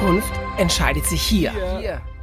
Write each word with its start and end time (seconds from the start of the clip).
Zukunft 0.00 0.32
entscheidet 0.56 1.04
sich 1.04 1.20
hier. 1.20 1.52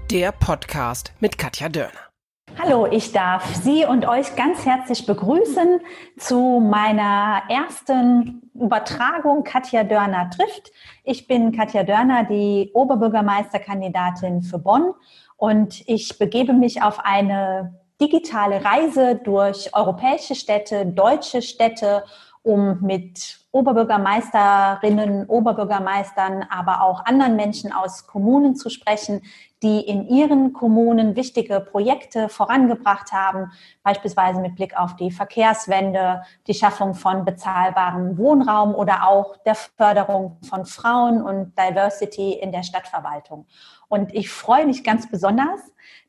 Der 0.10 0.32
Podcast 0.32 1.14
mit 1.20 1.38
Katja 1.38 1.70
Dörner. 1.70 2.10
Hallo, 2.57 2.88
ich 2.89 3.12
darf 3.12 3.54
Sie 3.54 3.86
und 3.86 4.07
euch 4.07 4.36
ganz 4.36 4.66
herzlich 4.66 5.05
begrüßen 5.05 5.82
zu 6.18 6.59
meiner 6.59 7.44
ersten 7.50 8.50
Übertragung 8.55 9.44
Katja 9.44 9.84
Dörner 9.84 10.32
trifft. 10.32 10.71
Ich 11.04 11.27
bin 11.27 11.55
Katja 11.55 11.84
Dörner, 11.84 12.23
die 12.23 12.71
Oberbürgermeisterkandidatin 12.73 14.41
für 14.41 14.57
Bonn 14.57 14.96
und 15.36 15.88
ich 15.88 16.18
begebe 16.18 16.54
mich 16.54 16.82
auf 16.82 17.00
eine 17.05 17.75
digitale 18.02 18.66
Reise 18.66 19.20
durch 19.23 19.70
europäische 19.75 20.34
Städte, 20.34 20.88
deutsche 20.88 21.44
Städte 21.44 22.03
um 22.48 22.80
mit 22.82 23.40
Oberbürgermeisterinnen, 23.52 25.26
Oberbürgermeistern, 25.28 26.46
aber 26.50 26.82
auch 26.82 27.06
anderen 27.06 27.36
Menschen 27.36 27.73
aus 27.73 28.08
Kommunen 28.08 28.56
zu 28.56 28.70
sprechen, 28.70 29.22
die 29.62 29.82
in 29.82 30.08
ihren 30.08 30.54
Kommunen 30.54 31.18
wichtige 31.18 31.60
Projekte 31.60 32.30
vorangebracht 32.30 33.12
haben, 33.12 33.52
beispielsweise 33.84 34.40
mit 34.40 34.56
Blick 34.56 34.78
auf 34.78 34.96
die 34.96 35.12
Verkehrswende, 35.12 36.22
die 36.46 36.54
Schaffung 36.54 36.94
von 36.94 37.26
bezahlbarem 37.26 38.18
Wohnraum 38.18 38.73
oder 38.73 39.08
auch 39.08 39.36
der 39.44 39.56
Förderung 39.56 40.38
von 40.48 40.66
Frauen 40.66 41.22
und 41.22 41.54
Diversity 41.58 42.34
in 42.34 42.54
der 42.54 42.64
Stadtverwaltung. 42.64 43.45
Und 43.90 44.14
ich 44.14 44.30
freue 44.30 44.66
mich 44.66 44.86
ganz 44.86 45.09
besonders, 45.09 45.59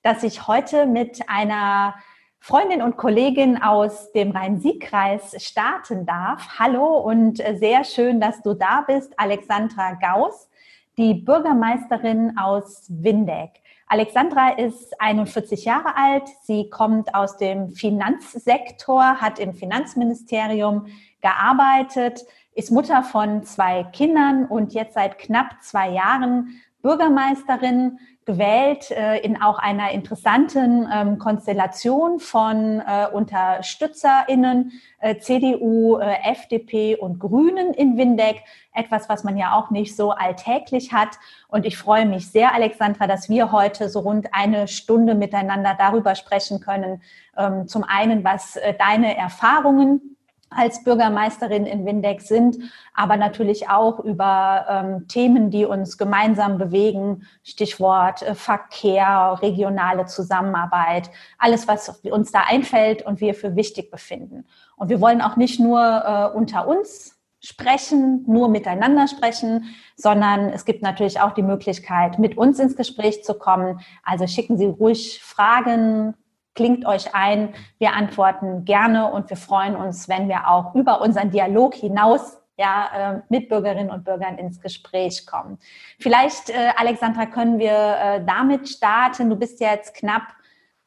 dass 0.03 0.23
ich 0.23 0.47
heute 0.47 0.87
mit 0.87 1.29
einer 1.29 1.95
Freundin 2.41 2.81
und 2.81 2.97
Kollegin 2.97 3.61
aus 3.61 4.13
dem 4.13 4.31
Rhein-Sieg-Kreis 4.31 5.37
starten 5.45 6.07
darf. 6.07 6.59
Hallo 6.59 6.99
und 6.99 7.39
sehr 7.59 7.85
schön, 7.85 8.21
dass 8.21 8.41
du 8.43 8.55
da 8.55 8.83
bist, 8.87 9.13
Alexandra 9.19 9.95
Gauss, 9.95 10.49
die 10.97 11.15
Bürgermeisterin 11.15 12.39
aus 12.39 12.87
Windeck. 12.89 13.61
Alexandra 13.87 14.51
ist 14.51 14.99
41 15.01 15.65
Jahre 15.65 15.97
alt. 15.97 16.29
Sie 16.43 16.71
kommt 16.71 17.15
aus 17.15 17.37
dem 17.37 17.71
Finanzsektor, 17.71 19.21
hat 19.21 19.39
im 19.39 19.55
Finanzministerium 19.55 20.87
gearbeitet, 21.21 22.25
ist 22.55 22.71
Mutter 22.71 23.03
von 23.03 23.43
zwei 23.45 23.85
Kindern 23.85 24.47
und 24.47 24.73
jetzt 24.75 24.95
seit 24.95 25.19
knapp 25.19 25.63
zwei 25.63 25.91
Jahren 25.91 26.61
Bürgermeisterin, 26.83 27.99
gewählt 28.29 28.91
äh, 28.91 29.17
in 29.21 29.41
auch 29.41 29.59
einer 29.59 29.91
interessanten 29.93 30.87
ähm, 30.93 31.19
Konstellation 31.19 32.21
von 32.21 32.81
äh, 32.81 33.07
UnterstützerInnen, 33.11 34.73
äh, 34.99 35.17
CDU, 35.17 35.97
äh, 35.97 36.31
FDP 36.31 36.95
und 36.95 37.21
Grünen 37.21 37.73
in 37.73 37.97
Windeck. 37.97 38.45
Etwas, 38.75 39.09
was 39.09 39.25
man 39.25 39.39
ja 39.39 39.57
auch 39.57 39.71
nicht 39.71 39.97
so 39.97 40.11
alltäglich 40.11 40.93
hat. 40.93 41.19
Und 41.49 41.65
ich 41.65 41.79
freue 41.79 42.05
mich 42.05 42.31
sehr, 42.31 42.55
Alexandra, 42.55 43.07
dass 43.07 43.31
wir 43.31 43.51
heute 43.51 43.89
so 43.89 44.01
rund 44.01 44.29
eine 44.33 44.69
Stunde 44.69 45.15
miteinander 45.15 45.75
darüber 45.79 46.15
sprechen 46.15 46.61
können. 46.61 47.01
Ähm, 47.35 47.67
zum 47.67 47.83
einen, 47.83 48.25
was 48.25 48.57
äh, 48.57 48.75
deine 48.75 49.17
Erfahrungen 49.17 50.18
als 50.51 50.83
Bürgermeisterin 50.85 51.67
in 51.67 51.85
Windeck 51.85 52.21
sind, 52.21 52.59
aber 52.95 53.17
natürlich 53.17 53.69
auch 53.69 54.01
über 54.01 54.67
ähm, 54.69 55.09
Themen, 55.09 55.51
die 55.51 55.65
uns 55.65 55.99
gemeinsam 55.99 56.59
bewegen, 56.59 57.27
Stichwort 57.43 58.23
äh, 58.23 58.35
Verkehr, 58.35 59.39
regionale 59.43 60.07
Zusammenarbeit, 60.07 61.11
alles, 61.39 61.69
was 61.69 62.01
uns 62.11 62.33
da 62.33 62.45
einfällt 62.49 63.03
und 63.03 63.21
wir 63.21 63.35
für 63.35 63.57
wichtig 63.57 63.91
befinden. 63.91 64.47
Und 64.77 64.89
wir 64.89 65.01
wollen 65.01 65.21
auch 65.21 65.37
nicht 65.37 65.61
nur 65.61 65.81
äh, 65.81 66.37
unter 66.37 66.67
uns 66.67 67.19
sprechen, 67.41 68.25
nur 68.27 68.49
miteinander 68.49 69.07
sprechen, 69.07 69.75
sondern 69.97 70.49
es 70.49 70.65
gibt 70.65 70.83
natürlich 70.83 71.21
auch 71.21 71.33
die 71.33 71.43
Möglichkeit, 71.43 72.19
mit 72.19 72.37
uns 72.37 72.59
ins 72.59 72.75
Gespräch 72.75 73.23
zu 73.23 73.35
kommen. 73.35 73.81
Also 74.03 74.27
schicken 74.27 74.57
Sie 74.57 74.67
ruhig 74.67 75.23
Fragen, 75.23 76.15
klingt 76.59 76.85
euch 76.87 77.15
ein. 77.15 77.55
Wir 77.79 77.93
antworten 77.93 78.65
gerne 78.65 79.13
und 79.13 79.31
wir 79.31 79.37
freuen 79.37 79.77
uns, 79.77 80.09
wenn 80.09 80.29
wir 80.29 80.49
auch 80.49 80.75
über 80.75 81.01
unseren 81.01 81.31
Dialog 81.31 81.73
hinaus 81.73 82.37
ja, 82.57 83.13
äh, 83.15 83.21
mit 83.29 83.49
Bürgerinnen 83.49 83.91
und 83.91 84.05
Bürgern 84.05 84.39
ins 84.39 84.61
Gespräch 84.61 85.25
kommen. 85.25 85.61
Vielleicht, 86.01 86.51
äh, 86.51 86.73
Alexandra, 86.77 87.27
können 87.27 87.61
wir 87.61 87.71
äh, 87.71 88.25
damit 88.27 88.69
starten. 88.69 89.31
Du 89.31 89.37
bist 89.37 89.61
jetzt 89.61 89.95
knapp 89.95 90.25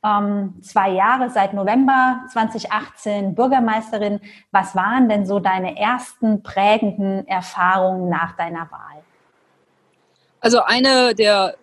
ähm, 0.03 0.61
zwei 0.61 0.89
Jahre, 0.89 1.29
seit 1.29 1.53
November 1.53 2.19
2018 2.33 3.33
Bürgermeisterin. 3.33 4.19
Was 4.51 4.75
waren 4.75 5.07
denn 5.07 5.25
so 5.25 5.39
deine 5.39 5.77
ersten 5.79 6.43
prägenden 6.43 7.25
Erfahrungen 7.29 8.09
nach 8.09 8.35
deiner 8.35 8.69
Wahl? 8.71 9.03
Also 10.41 10.63
eine 10.63 11.15
der 11.15 11.55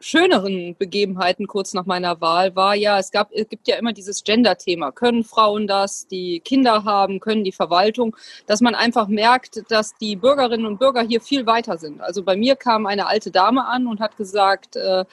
schöneren 0.00 0.76
Begebenheiten 0.76 1.46
kurz 1.46 1.74
nach 1.74 1.86
meiner 1.86 2.20
Wahl 2.20 2.54
war 2.54 2.74
ja, 2.74 2.98
es 2.98 3.10
gab, 3.10 3.30
es 3.32 3.48
gibt 3.48 3.66
ja 3.68 3.76
immer 3.76 3.92
dieses 3.92 4.22
Gender-Thema. 4.24 4.92
Können 4.92 5.24
Frauen 5.24 5.66
das, 5.66 6.06
die 6.06 6.40
Kinder 6.40 6.84
haben, 6.84 7.20
können 7.20 7.44
die 7.44 7.52
Verwaltung, 7.52 8.16
dass 8.46 8.60
man 8.60 8.74
einfach 8.74 9.08
merkt, 9.08 9.70
dass 9.70 9.94
die 9.96 10.16
Bürgerinnen 10.16 10.66
und 10.66 10.78
Bürger 10.78 11.02
hier 11.02 11.20
viel 11.20 11.46
weiter 11.46 11.78
sind. 11.78 12.00
Also 12.00 12.22
bei 12.22 12.36
mir 12.36 12.56
kam 12.56 12.86
eine 12.86 13.06
alte 13.06 13.30
Dame 13.30 13.66
an 13.66 13.86
und 13.86 14.00
hat 14.00 14.16
gesagt, 14.16 14.76
äh, 14.76 15.04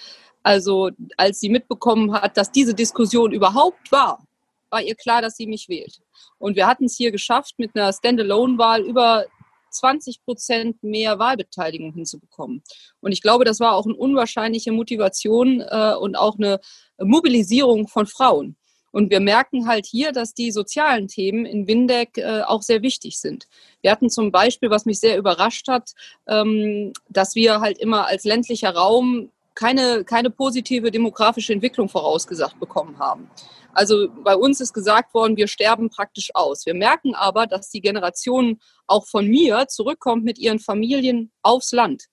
also 0.44 0.92
als 1.18 1.40
sie 1.40 1.50
mitbekommen 1.50 2.14
hat, 2.14 2.38
dass 2.38 2.52
diese 2.52 2.76
Diskussion 2.76 3.32
überhaupt 3.32 3.92
war, 3.92 4.26
war 4.70 4.82
ihr 4.82 4.96
klar, 4.96 5.22
dass 5.22 5.38
sie 5.38 5.48
mich 5.48 5.70
wählt. 5.70 6.02
Und 6.38 6.56
wir 6.56 6.68
hatten 6.68 6.86
es 6.86 6.96
hier 6.96 7.12
geschafft, 7.12 7.56
mit 7.58 7.76
einer 7.76 7.92
Standalone-Wahl 7.92 8.82
über 8.82 9.26
20 9.76 10.24
Prozent 10.24 10.84
mehr 10.84 11.20
Wahlbeteiligung 11.20 11.94
hinzubekommen. 11.94 12.64
Und 13.02 13.12
ich 13.12 13.22
glaube, 13.22 13.46
das 13.46 13.60
war 13.60 13.76
auch 13.76 13.86
eine 13.86 13.96
unwahrscheinliche 13.96 14.72
Motivation 14.72 15.62
äh, 15.62 15.94
und 16.00 16.16
auch 16.16 16.38
eine 16.38 16.60
Mobilisierung 16.98 17.88
von 17.88 18.08
Frauen. 18.08 18.56
Und 18.96 19.12
wir 19.12 19.20
merken 19.20 19.68
halt 19.68 19.86
hier, 19.86 20.14
dass 20.14 20.34
die 20.34 20.52
sozialen 20.52 21.10
Themen 21.10 21.46
in 21.46 21.68
Windeck 21.68 22.18
äh, 22.18 22.44
auch 22.44 22.62
sehr 22.62 22.82
wichtig 22.82 23.20
sind. 23.20 23.46
Wir 23.82 23.92
hatten 23.92 24.10
zum 24.10 24.32
Beispiel, 24.32 24.70
was 24.70 24.86
mich 24.86 25.02
sehr 25.02 25.18
überrascht 25.18 25.68
hat, 25.68 25.92
ähm, 26.28 26.94
dass 27.10 27.36
wir 27.36 27.60
halt 27.60 27.78
immer 27.78 28.08
als 28.08 28.24
ländlicher 28.24 28.74
Raum 28.74 29.32
keine, 29.56 30.04
keine 30.04 30.30
positive 30.30 30.92
demografische 30.92 31.54
Entwicklung 31.54 31.90
vorausgesagt 31.90 32.60
bekommen 32.60 33.00
haben. 33.00 33.30
Also 33.74 34.08
bei 34.24 34.36
uns 34.36 34.62
ist 34.62 34.74
gesagt 34.74 35.14
worden, 35.14 35.36
wir 35.36 35.48
sterben 35.48 35.90
praktisch 35.90 36.30
aus. 36.34 36.66
Wir 36.66 36.74
merken 36.74 37.14
aber, 37.14 37.46
dass 37.48 37.70
die 37.70 37.82
Generation 37.82 38.60
auch 38.88 39.06
von 39.06 39.28
mir 39.28 39.68
zurückkommt 39.68 40.24
mit 40.24 40.38
ihren 40.38 40.60
Familien 40.60 41.32
aufs 41.42 41.74
Land. 41.74 42.06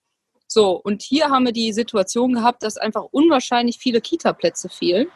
So, 0.49 0.73
und 0.73 1.03
hier 1.03 1.31
haben 1.31 1.47
wir 1.47 1.53
die 1.53 1.73
Situation 1.73 2.35
gehabt, 2.35 2.63
dass 2.63 2.77
einfach 2.77 3.05
unwahrscheinlich 3.11 3.79
viele 3.79 4.01
Kita-Plätze 4.01 4.69
fehlen. 4.69 5.07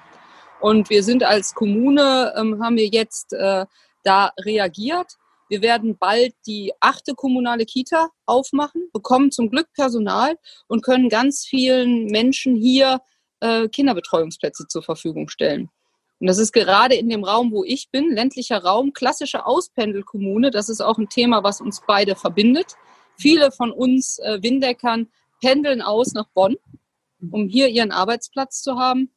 Und 0.61 0.89
wir 0.89 1.03
sind 1.03 1.25
als 1.25 1.55
Kommune, 1.55 2.33
ähm, 2.37 2.63
haben 2.63 2.77
wir 2.77 2.87
jetzt 2.87 3.33
äh, 3.33 3.67
da 4.03 4.33
reagiert. 4.41 5.17
Wir 5.49 5.63
werden 5.63 5.97
bald 5.99 6.35
die 6.47 6.73
achte 6.81 7.15
kommunale 7.15 7.67
Kita 7.67 8.09
aufmachen, 8.25 8.89
bekommen 8.93 9.31
zum 9.31 9.51
Glück 9.51 9.69
Personal 9.75 10.37
und 10.67 10.83
können 10.83 11.09
ganz 11.09 11.45
vielen 11.45 12.07
Menschen 12.07 12.57
hier 12.57 13.01
äh, 13.41 13.69
Kinderbetreuungsplätze 13.69 14.67
zur 14.67 14.83
Verfügung 14.83 15.29
stellen. 15.29 15.71
Und 16.19 16.29
das 16.29 16.39
ist 16.39 16.53
gerade 16.53 16.95
in 16.95 17.09
dem 17.09 17.25
Raum, 17.25 17.53
wo 17.53 17.63
ich 17.63 17.91
bin, 17.91 18.11
ländlicher 18.11 18.59
Raum, 18.59 18.93
klassische 18.93 19.45
Auspendelkommune. 19.45 20.51
Das 20.51 20.69
ist 20.69 20.81
auch 20.81 20.99
ein 20.99 21.09
Thema, 21.09 21.45
was 21.45 21.61
uns 21.61 21.83
beide 21.87 22.17
verbindet. 22.17 22.75
Viele 23.19 23.53
von 23.53 23.71
uns 23.71 24.19
äh, 24.19 24.43
Windeckern 24.43 25.09
pendeln 25.41 25.83
aus 25.83 26.13
nach 26.13 26.29
Bonn, 26.35 26.57
um 27.31 27.49
hier 27.49 27.69
ihren 27.69 27.93
Arbeitsplatz 27.93 28.63
zu 28.63 28.79
haben. 28.79 29.11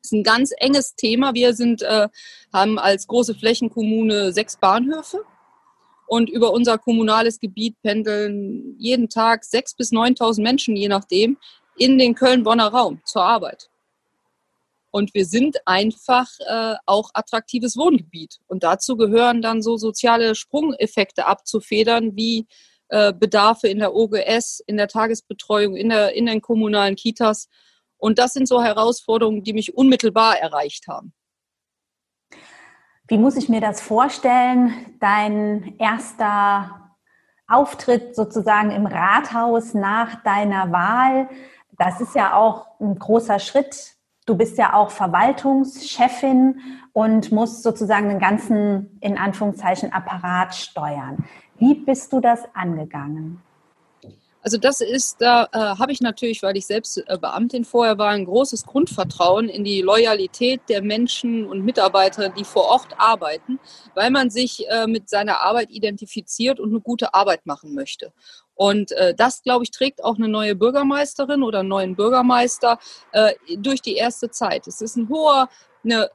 Das 0.00 0.10
ist 0.10 0.12
ein 0.12 0.24
ganz 0.24 0.52
enges 0.56 0.96
Thema. 0.96 1.34
Wir 1.34 1.54
sind, 1.54 1.82
äh, 1.82 2.08
haben 2.52 2.78
als 2.78 3.06
große 3.06 3.34
Flächenkommune 3.34 4.32
sechs 4.32 4.56
Bahnhöfe. 4.56 5.24
Und 6.06 6.28
über 6.28 6.52
unser 6.52 6.78
kommunales 6.78 7.40
Gebiet 7.40 7.76
pendeln 7.82 8.76
jeden 8.78 9.08
Tag 9.08 9.44
sechs 9.44 9.74
bis 9.74 9.92
9.000 9.92 10.42
Menschen, 10.42 10.76
je 10.76 10.88
nachdem, 10.88 11.38
in 11.76 11.98
den 11.98 12.14
Köln-Bonner 12.14 12.68
Raum 12.68 13.00
zur 13.04 13.22
Arbeit. 13.22 13.70
Und 14.90 15.14
wir 15.14 15.24
sind 15.24 15.56
einfach 15.64 16.28
äh, 16.46 16.74
auch 16.84 17.10
attraktives 17.14 17.78
Wohngebiet. 17.78 18.40
Und 18.46 18.62
dazu 18.62 18.96
gehören 18.98 19.40
dann 19.40 19.62
so 19.62 19.78
soziale 19.78 20.34
Sprungeffekte 20.34 21.24
abzufedern, 21.24 22.14
wie 22.14 22.46
äh, 22.88 23.14
Bedarfe 23.14 23.68
in 23.68 23.78
der 23.78 23.94
OGS, 23.94 24.62
in 24.66 24.76
der 24.76 24.88
Tagesbetreuung, 24.88 25.76
in, 25.76 25.88
der, 25.88 26.12
in 26.14 26.26
den 26.26 26.42
kommunalen 26.42 26.94
Kitas. 26.94 27.48
Und 27.96 28.18
das 28.18 28.34
sind 28.34 28.46
so 28.46 28.62
Herausforderungen, 28.62 29.42
die 29.42 29.54
mich 29.54 29.74
unmittelbar 29.74 30.38
erreicht 30.38 30.88
haben. 30.88 31.14
Wie 33.12 33.18
muss 33.18 33.36
ich 33.36 33.50
mir 33.50 33.60
das 33.60 33.82
vorstellen? 33.82 34.72
Dein 34.98 35.74
erster 35.78 36.94
Auftritt 37.46 38.16
sozusagen 38.16 38.70
im 38.70 38.86
Rathaus 38.86 39.74
nach 39.74 40.22
deiner 40.22 40.72
Wahl, 40.72 41.28
das 41.72 42.00
ist 42.00 42.14
ja 42.14 42.34
auch 42.34 42.80
ein 42.80 42.98
großer 42.98 43.38
Schritt 43.38 43.96
Du 44.24 44.36
bist 44.36 44.56
ja 44.56 44.72
auch 44.72 44.90
Verwaltungschefin 44.90 46.60
und 46.94 47.32
musst 47.32 47.62
sozusagen 47.62 48.08
den 48.08 48.18
ganzen, 48.18 48.96
in 49.00 49.18
Anführungszeichen, 49.18 49.92
Apparat 49.92 50.54
steuern. 50.54 51.22
Wie 51.58 51.74
bist 51.74 52.14
du 52.14 52.20
das 52.20 52.40
angegangen? 52.54 53.42
Also 54.44 54.58
das 54.58 54.80
ist, 54.80 55.20
da 55.20 55.44
äh, 55.52 55.58
habe 55.58 55.92
ich 55.92 56.00
natürlich, 56.00 56.42
weil 56.42 56.56
ich 56.56 56.66
selbst 56.66 56.98
äh, 56.98 57.16
Beamtin 57.16 57.64
vorher 57.64 57.96
war, 57.96 58.10
ein 58.10 58.24
großes 58.24 58.66
Grundvertrauen 58.66 59.48
in 59.48 59.62
die 59.62 59.82
Loyalität 59.82 60.62
der 60.68 60.82
Menschen 60.82 61.46
und 61.46 61.64
Mitarbeiter, 61.64 62.28
die 62.28 62.42
vor 62.42 62.64
Ort 62.64 62.88
arbeiten, 62.98 63.60
weil 63.94 64.10
man 64.10 64.30
sich 64.30 64.68
äh, 64.68 64.88
mit 64.88 65.08
seiner 65.08 65.42
Arbeit 65.42 65.70
identifiziert 65.70 66.58
und 66.58 66.70
eine 66.70 66.80
gute 66.80 67.14
Arbeit 67.14 67.46
machen 67.46 67.72
möchte. 67.72 68.12
Und 68.56 68.90
äh, 68.92 69.14
das, 69.14 69.42
glaube 69.42 69.62
ich, 69.62 69.70
trägt 69.70 70.02
auch 70.02 70.16
eine 70.16 70.28
neue 70.28 70.56
Bürgermeisterin 70.56 71.44
oder 71.44 71.60
einen 71.60 71.68
neuen 71.68 71.94
Bürgermeister 71.94 72.80
äh, 73.12 73.34
durch 73.58 73.80
die 73.80 73.94
erste 73.94 74.30
Zeit. 74.30 74.66
Es 74.66 74.80
ist 74.80 74.96
ein 74.96 75.08
hoher, 75.08 75.48
eine, 75.84 76.10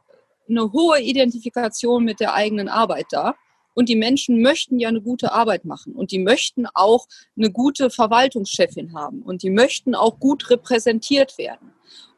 eine 0.49 0.71
hohe 0.73 0.99
Identifikation 0.99 2.03
mit 2.03 2.19
der 2.19 2.33
eigenen 2.33 2.67
Arbeit 2.67 3.07
da. 3.11 3.35
Und 3.77 3.89
die 3.89 3.95
Menschen 3.95 4.41
möchten 4.41 4.79
ja 4.79 4.89
eine 4.89 5.01
gute 5.01 5.33
Arbeit 5.33 5.63
machen. 5.63 5.93
Und 5.93 6.11
die 6.11 6.17
möchten 6.17 6.65
auch 6.65 7.05
eine 7.37 7.51
gute 7.51 7.91
Verwaltungschefin 7.91 8.95
haben. 8.95 9.21
Und 9.21 9.43
die 9.43 9.51
möchten 9.51 9.93
auch 9.93 10.19
gut 10.19 10.49
repräsentiert 10.49 11.37
werden. 11.37 11.73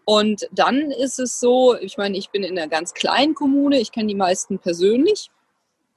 Und 0.05 0.47
dann 0.53 0.89
ist 0.89 1.19
es 1.19 1.41
so, 1.41 1.75
ich 1.75 1.97
meine, 1.97 2.17
ich 2.17 2.29
bin 2.29 2.43
in 2.43 2.57
einer 2.57 2.69
ganz 2.69 2.93
kleinen 2.93 3.35
Kommune, 3.35 3.77
ich 3.77 3.91
kenne 3.91 4.07
die 4.07 4.15
meisten 4.15 4.59
persönlich. 4.59 5.31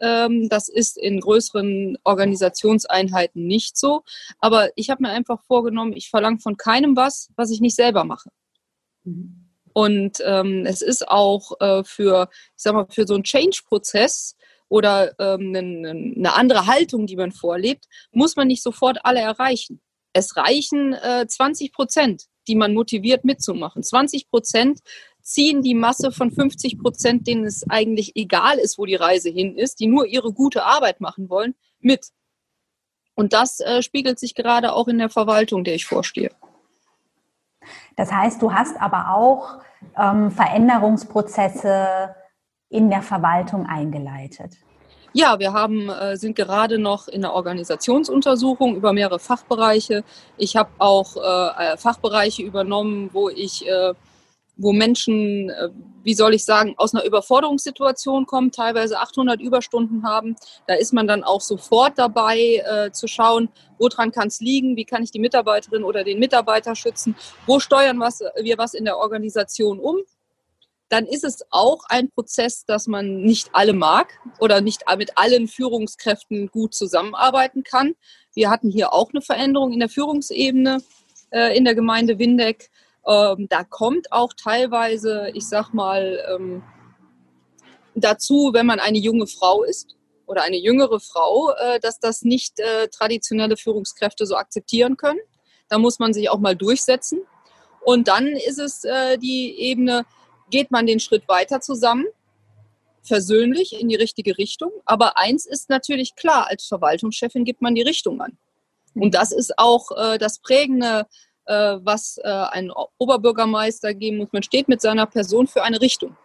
Ähm, 0.01 0.49
das 0.49 0.69
ist 0.69 0.99
in 0.99 1.21
größeren 1.21 1.97
Organisationseinheiten 2.03 3.47
nicht 3.47 3.77
so. 3.77 4.03
Aber 4.41 4.71
ich 4.75 4.91
habe 4.91 5.05
mir 5.05 5.11
einfach 5.11 5.45
vorgenommen, 5.45 5.93
ich 5.93 6.11
verlange 6.11 6.41
von 6.41 6.57
keinem 6.57 6.97
was, 6.97 7.31
was 7.37 7.53
ich 7.53 7.61
nicht 7.61 7.77
selber 7.77 8.03
mache. 8.03 8.31
Mhm. 9.05 9.49
Und 9.75 10.19
ähm, 10.27 10.67
es 10.67 10.83
ist 10.83 11.07
auch 11.07 11.53
äh, 11.61 11.85
für, 11.85 12.31
ich 12.33 12.63
sag 12.65 12.75
mal, 12.75 12.87
für 12.91 13.07
so 13.07 13.15
einen 13.15 13.23
Change-Prozess 13.23 14.35
oder 14.73 15.13
ähm, 15.21 15.55
eine, 15.55 16.35
andere 16.35 16.67
Haltung, 16.67 17.07
die 17.07 17.17
man 17.17 17.31
vorlebt, 17.31 17.85
muss 18.11 18.37
man 18.37 18.49
nicht 18.49 18.63
sofort 18.63 19.05
alle 19.05 19.21
erreichen. 19.21 19.83
Es 20.15 20.35
reichen 20.39 20.95
äh, 20.95 21.27
20 21.29 21.75
Prozent, 21.75 22.25
die 22.49 22.55
man 22.55 22.73
motiviert 22.73 23.23
mitzumachen. 23.23 23.83
20 23.83 24.31
Prozent 24.31 24.81
ziehen 25.21 25.61
die 25.61 25.75
Masse 25.75 26.11
von 26.11 26.31
50 26.31 26.79
Prozent, 26.79 27.27
denen 27.27 27.45
es 27.45 27.69
eigentlich 27.69 28.17
egal 28.17 28.59
ist, 28.59 28.79
wo 28.79 28.87
die 28.87 28.95
Reise 28.95 29.29
hin 29.29 29.59
ist, 29.59 29.79
die 29.79 29.89
nur 29.89 30.07
ihre 30.07 30.33
gute 30.33 30.65
Arbeit 30.65 31.03
machen 31.03 31.29
wollen, 31.29 31.55
mit. 31.79 32.07
Und 33.15 33.35
das 33.35 33.61
äh, 33.61 33.83
spiegelt 33.83 34.19
sich 34.19 34.35
gerade 34.35 34.73
auch 34.73 34.89
in 34.89 34.97
der 34.97 35.11
Verwaltung, 35.11 35.65
der 35.65 35.75
ich 35.75 35.85
vorstehe. 35.85 36.31
Das 37.97 38.11
heißt, 38.11 38.41
du 38.41 38.55
hast 38.55 38.81
aber 38.81 39.15
auch 39.15 39.59
ähm, 39.99 40.31
Veränderungsprozesse 40.31 42.15
in 42.73 42.91
der 42.91 43.03
Verwaltung 43.03 43.67
eingeleitet? 43.67 44.55
Ja, 45.13 45.39
wir 45.39 45.53
haben, 45.53 45.91
äh, 45.91 46.17
sind 46.17 46.37
gerade 46.37 46.79
noch 46.79 47.07
in 47.07 47.21
der 47.21 47.35
Organisationsuntersuchung 47.35 48.77
über 48.77 48.95
mehrere 48.95 49.19
Fachbereiche. 49.19 50.05
Ich 50.39 50.57
habe 50.57 50.71
auch 50.79 51.17
äh, 51.17 51.77
Fachbereiche 51.77 52.43
übernommen, 52.43 53.11
wo 53.13 53.29
ich 53.29 53.69
äh, 53.69 53.93
wo 54.57 54.73
Menschen, 54.73 55.51
äh, 55.51 55.69
wie 56.03 56.15
soll 56.15 56.35
ich 56.35 56.45
sagen, 56.45 56.75
aus 56.77 56.95
einer 56.95 57.05
Überforderungssituation 57.05 58.27
kommen, 58.27 58.53
teilweise 58.53 58.99
800 58.99 59.41
Überstunden 59.41 60.05
haben. 60.05 60.37
Da 60.67 60.75
ist 60.75 60.93
man 60.93 61.07
dann 61.07 61.25
auch 61.25 61.41
sofort 61.41 61.99
dabei 61.99 62.63
äh, 62.65 62.93
zu 62.93 63.07
schauen, 63.07 63.49
woran 63.79 64.13
kann 64.13 64.29
es 64.29 64.41
liegen, 64.41 64.77
wie 64.77 64.85
kann 64.85 65.03
ich 65.03 65.11
die 65.11 65.19
Mitarbeiterin 65.19 65.85
oder 65.85 66.05
den 66.05 66.19
Mitarbeiter 66.19 66.75
schützen, 66.75 67.17
wo 67.47 67.61
steuern 67.61 67.99
wir 67.99 68.59
was 68.59 68.75
in 68.75 68.85
der 68.85 68.99
Organisation 68.99 69.81
um, 69.81 69.99
dann 70.93 71.07
ist 71.07 71.25
es 71.25 71.43
auch 71.49 71.85
ein 71.89 72.11
Prozess, 72.11 72.67
dass 72.67 72.87
man 72.87 73.23
nicht 73.23 73.49
alle 73.55 73.73
mag 73.73 74.13
oder 74.41 74.61
nicht 74.61 74.83
mit 74.99 75.17
allen 75.17 75.49
Führungskräften 75.49 76.49
gut 76.49 76.75
zusammenarbeiten 76.75 77.63
kann. 77.65 77.95
Wir 78.35 78.51
hatten 78.51 78.71
hier 78.71 78.93
auch 78.93 79.09
eine 79.11 79.23
Veränderung 79.23 79.73
in 79.73 79.81
der 79.81 79.89
Führungsebene 79.89 80.83
äh, 81.31 81.57
in 81.57 81.65
der 81.65 81.75
Gemeinde 81.75 82.19
Windeck. 82.19 82.71
Ähm, 83.07 83.47
da 83.49 83.65
kommt 83.65 84.13
auch 84.13 84.35
teilweise, 84.35 85.31
ich 85.33 85.49
sag 85.49 85.73
mal, 85.73 86.23
ähm, 86.31 86.63
dazu, 87.95 88.51
wenn 88.53 88.67
man 88.67 88.79
eine 88.79 88.99
junge 88.99 89.27
Frau 89.27 89.63
ist 89.63 89.97
oder 90.27 90.43
eine 90.43 90.59
jüngere 90.59 91.01
Frau, 91.01 91.53
äh, 91.53 91.81
dass 91.81 92.01
das 92.01 92.21
nicht 92.21 92.61
äh, 92.61 92.89
traditionelle 92.89 93.57
Führungskräfte 93.57 94.27
so 94.27 94.37
akzeptieren 94.37 94.99
können. 94.99 95.21
Da 95.71 95.79
muss 95.79 95.99
man 95.99 96.13
sich 96.13 96.29
auch 96.29 96.39
mal 96.39 96.55
durchsetzen. 96.55 97.23
Und 97.81 98.09
dann 98.09 98.27
ist 98.27 98.59
es 98.59 98.85
äh, 98.85 99.17
die 99.17 99.59
Ebene, 99.59 100.05
geht 100.53 100.71
man 100.71 100.87
den 100.87 101.01
Schritt 101.01 101.27
weiter 101.27 101.61
zusammen, 101.61 102.07
versöhnlich 103.03 103.81
in 103.81 103.89
die 103.89 103.97
richtige 103.97 104.39
Richtung. 104.39 104.71
Aber 104.85 105.19
eins 105.19 105.47
ist 105.47 105.69
natürlich 105.69 106.15
klar, 106.15 106.47
als 106.49 106.67
Verwaltungschefin 106.67 107.45
gibt 107.45 107.61
man 107.61 107.75
die 107.75 107.83
Richtung 107.83 108.21
an. 108.21 108.39
Und 108.95 109.15
das 109.15 109.33
ist 109.33 109.59
auch 109.59 109.91
äh, 109.97 110.19
das 110.19 110.39
Prägende, 110.39 111.07
äh, 111.47 111.79
was 111.81 112.19
äh, 112.19 112.29
ein 112.29 112.71
Oberbürgermeister 112.99 113.95
geben 113.95 114.19
muss. 114.19 114.29
Man 114.33 114.45
steht 114.45 114.69
mit 114.69 114.81
seiner 114.81 115.07
Person 115.07 115.49
für 115.49 115.65
eine 115.65 115.81
Richtung. 115.81 116.17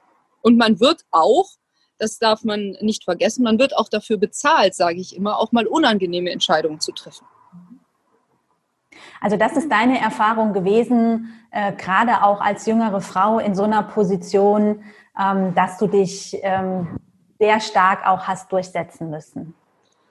Und 0.42 0.58
man 0.58 0.80
wird 0.80 1.06
auch, 1.10 1.50
das 1.98 2.20
darf 2.20 2.44
man 2.44 2.78
nicht 2.82 3.06
vergessen, 3.06 3.44
man 3.44 3.58
wird 3.58 3.76
auch 3.76 3.90
dafür 3.90 4.18
bezahlt, 4.18 4.76
sage 4.76 5.00
ich 5.00 5.16
immer, 5.16 5.40
auch 5.40 5.52
mal 5.52 5.66
unangenehme 5.66 6.30
Entscheidungen 6.30 6.80
zu 6.80 6.92
treffen. 6.92 7.26
Also 9.22 9.38
das 9.38 9.58
ist 9.58 9.72
deine 9.72 10.00
Erfahrung 10.00 10.54
gewesen, 10.54 11.34
äh, 11.52 11.74
gerade 11.74 12.24
auch 12.24 12.42
als 12.42 12.66
jüngere 12.66 13.02
Frau 13.02 13.40
in 13.40 13.56
so 13.56 13.64
einer 13.64 13.84
Position, 13.84 14.84
ähm, 15.20 15.54
dass 15.56 15.78
du 15.78 15.88
dich 15.88 16.38
ähm, 16.42 17.00
sehr 17.40 17.60
stark 17.60 18.06
auch 18.06 18.28
hast 18.28 18.52
durchsetzen 18.52 19.10
müssen. 19.10 19.54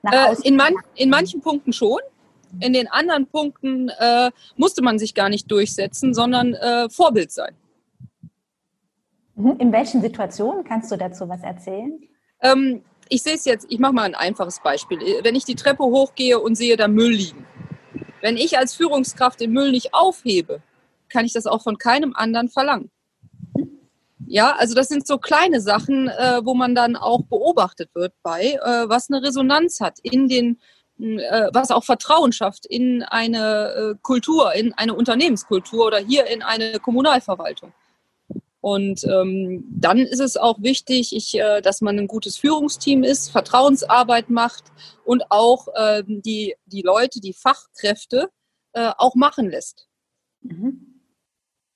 Äh, 0.03 0.35
in, 0.43 0.57
man, 0.57 0.75
in 0.95 1.11
manchen 1.11 1.41
Punkten 1.41 1.73
schon. 1.73 1.99
In 2.61 2.73
den 2.73 2.89
anderen 2.89 3.27
Punkten 3.27 3.89
äh, 3.89 4.31
musste 4.57 4.83
man 4.83 4.99
sich 4.99 5.15
gar 5.15 5.29
nicht 5.29 5.51
durchsetzen, 5.51 6.15
sondern 6.15 6.55
äh, 6.55 6.89
Vorbild 6.89 7.33
sein. 7.33 7.55
Mhm. 9.35 9.57
In 9.59 9.73
welchen 9.73 10.01
Situationen 10.01 10.65
kannst 10.65 10.91
du 10.91 10.97
dazu 10.97 11.29
was 11.29 11.43
erzählen? 11.43 11.99
Ähm, 12.41 12.83
ich 13.09 13.23
sehe 13.23 13.35
es 13.35 13.45
jetzt, 13.45 13.67
ich 13.69 13.79
mache 13.79 13.93
mal 13.93 14.03
ein 14.05 14.15
einfaches 14.15 14.61
Beispiel. 14.61 14.99
Wenn 15.23 15.35
ich 15.35 15.45
die 15.45 15.55
Treppe 15.55 15.85
hochgehe 15.85 16.39
und 16.39 16.57
sehe 16.57 16.77
da 16.77 16.89
Müll 16.89 17.13
liegen, 17.13 17.47
wenn 18.27 18.37
ich 18.37 18.59
als 18.59 18.75
Führungskraft 18.75 19.39
den 19.39 19.53
Müll 19.53 19.71
nicht 19.71 19.95
aufhebe, 19.95 20.61
kann 21.09 21.25
ich 21.25 21.33
das 21.33 21.47
auch 21.47 21.63
von 21.63 21.79
keinem 21.79 22.13
anderen 22.17 22.49
verlangen. 22.49 22.91
Ja, 24.27 24.57
also 24.57 24.75
das 24.75 24.89
sind 24.89 25.07
so 25.07 25.19
kleine 25.19 25.61
Sachen, 25.61 26.09
äh, 26.09 26.41
wo 26.43 26.53
man 26.55 26.75
dann 26.75 26.97
auch 26.97 27.23
beobachtet 27.23 27.89
wird 27.95 28.13
bei, 28.25 28.59
äh, 28.61 28.89
was 28.89 29.09
eine 29.09 29.23
Resonanz 29.23 29.79
hat 29.79 30.01
in 30.03 30.27
den, 30.27 30.59
äh, 30.99 31.51
was 31.53 31.71
auch 31.71 31.85
Vertrauen 31.85 32.33
schafft 32.33 32.67
in 32.67 33.05
eine 33.05 33.95
äh, 33.95 33.95
Kultur, 34.03 34.53
in 34.55 34.73
eine 34.73 34.95
Unternehmenskultur 34.95 35.87
oder 35.87 35.99
hier 35.99 36.27
in 36.27 36.43
eine 36.43 36.81
Kommunalverwaltung. 36.81 37.73
Und 38.67 39.05
ähm, 39.05 39.65
dann 39.71 39.99
ist 39.99 40.19
es 40.19 40.37
auch 40.37 40.61
wichtig, 40.61 41.15
ich, 41.15 41.39
äh, 41.39 41.61
dass 41.61 41.83
man 41.83 42.01
ein 42.01 42.09
gutes 42.09 42.37
Führungsteam 42.37 43.05
ist, 43.05 43.31
Vertrauensarbeit 43.31 44.29
macht 44.29 44.73
und 45.05 45.31
auch 45.31 45.69
äh, 45.77 46.03
die, 46.05 46.57
die 46.65 46.83
Leute, 46.83 47.21
die 47.21 47.33
Fachkräfte 47.33 48.29
äh, 48.73 48.91
auch 48.99 49.15
machen 49.15 49.49
lässt. 49.51 49.87
Mhm. 50.41 51.01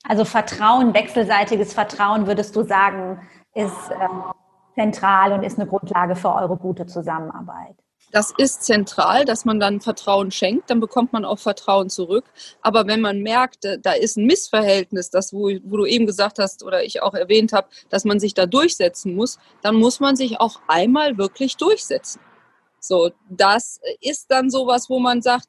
Also 0.02 0.24
Vertrauen, 0.24 0.92
wechselseitiges 0.92 1.74
Vertrauen, 1.74 2.26
würdest 2.26 2.56
du 2.56 2.64
sagen, 2.64 3.20
ist 3.54 3.90
äh, 3.90 4.08
zentral 4.74 5.32
und 5.32 5.44
ist 5.44 5.60
eine 5.60 5.68
Grundlage 5.68 6.16
für 6.16 6.34
eure 6.34 6.56
gute 6.56 6.86
Zusammenarbeit. 6.86 7.76
Das 8.12 8.32
ist 8.36 8.64
zentral, 8.64 9.24
dass 9.24 9.44
man 9.44 9.60
dann 9.60 9.80
Vertrauen 9.80 10.32
schenkt, 10.32 10.68
dann 10.68 10.80
bekommt 10.80 11.12
man 11.12 11.24
auch 11.24 11.38
Vertrauen 11.38 11.90
zurück. 11.90 12.24
Aber 12.60 12.86
wenn 12.86 13.00
man 13.00 13.20
merkt, 13.20 13.64
äh, 13.64 13.78
da 13.78 13.92
ist 13.92 14.16
ein 14.16 14.26
Missverhältnis, 14.26 15.10
das 15.10 15.32
wo, 15.32 15.50
wo 15.62 15.76
du 15.76 15.86
eben 15.86 16.06
gesagt 16.06 16.38
hast 16.38 16.64
oder 16.64 16.82
ich 16.82 17.02
auch 17.02 17.14
erwähnt 17.14 17.52
habe, 17.52 17.68
dass 17.88 18.04
man 18.04 18.18
sich 18.18 18.34
da 18.34 18.46
durchsetzen 18.46 19.14
muss, 19.14 19.38
dann 19.62 19.76
muss 19.76 20.00
man 20.00 20.16
sich 20.16 20.40
auch 20.40 20.60
einmal 20.66 21.18
wirklich 21.18 21.56
durchsetzen. 21.56 22.20
So, 22.80 23.10
das 23.28 23.80
ist 24.00 24.30
dann 24.30 24.50
sowas, 24.50 24.90
wo 24.90 24.98
man 24.98 25.22
sagt, 25.22 25.48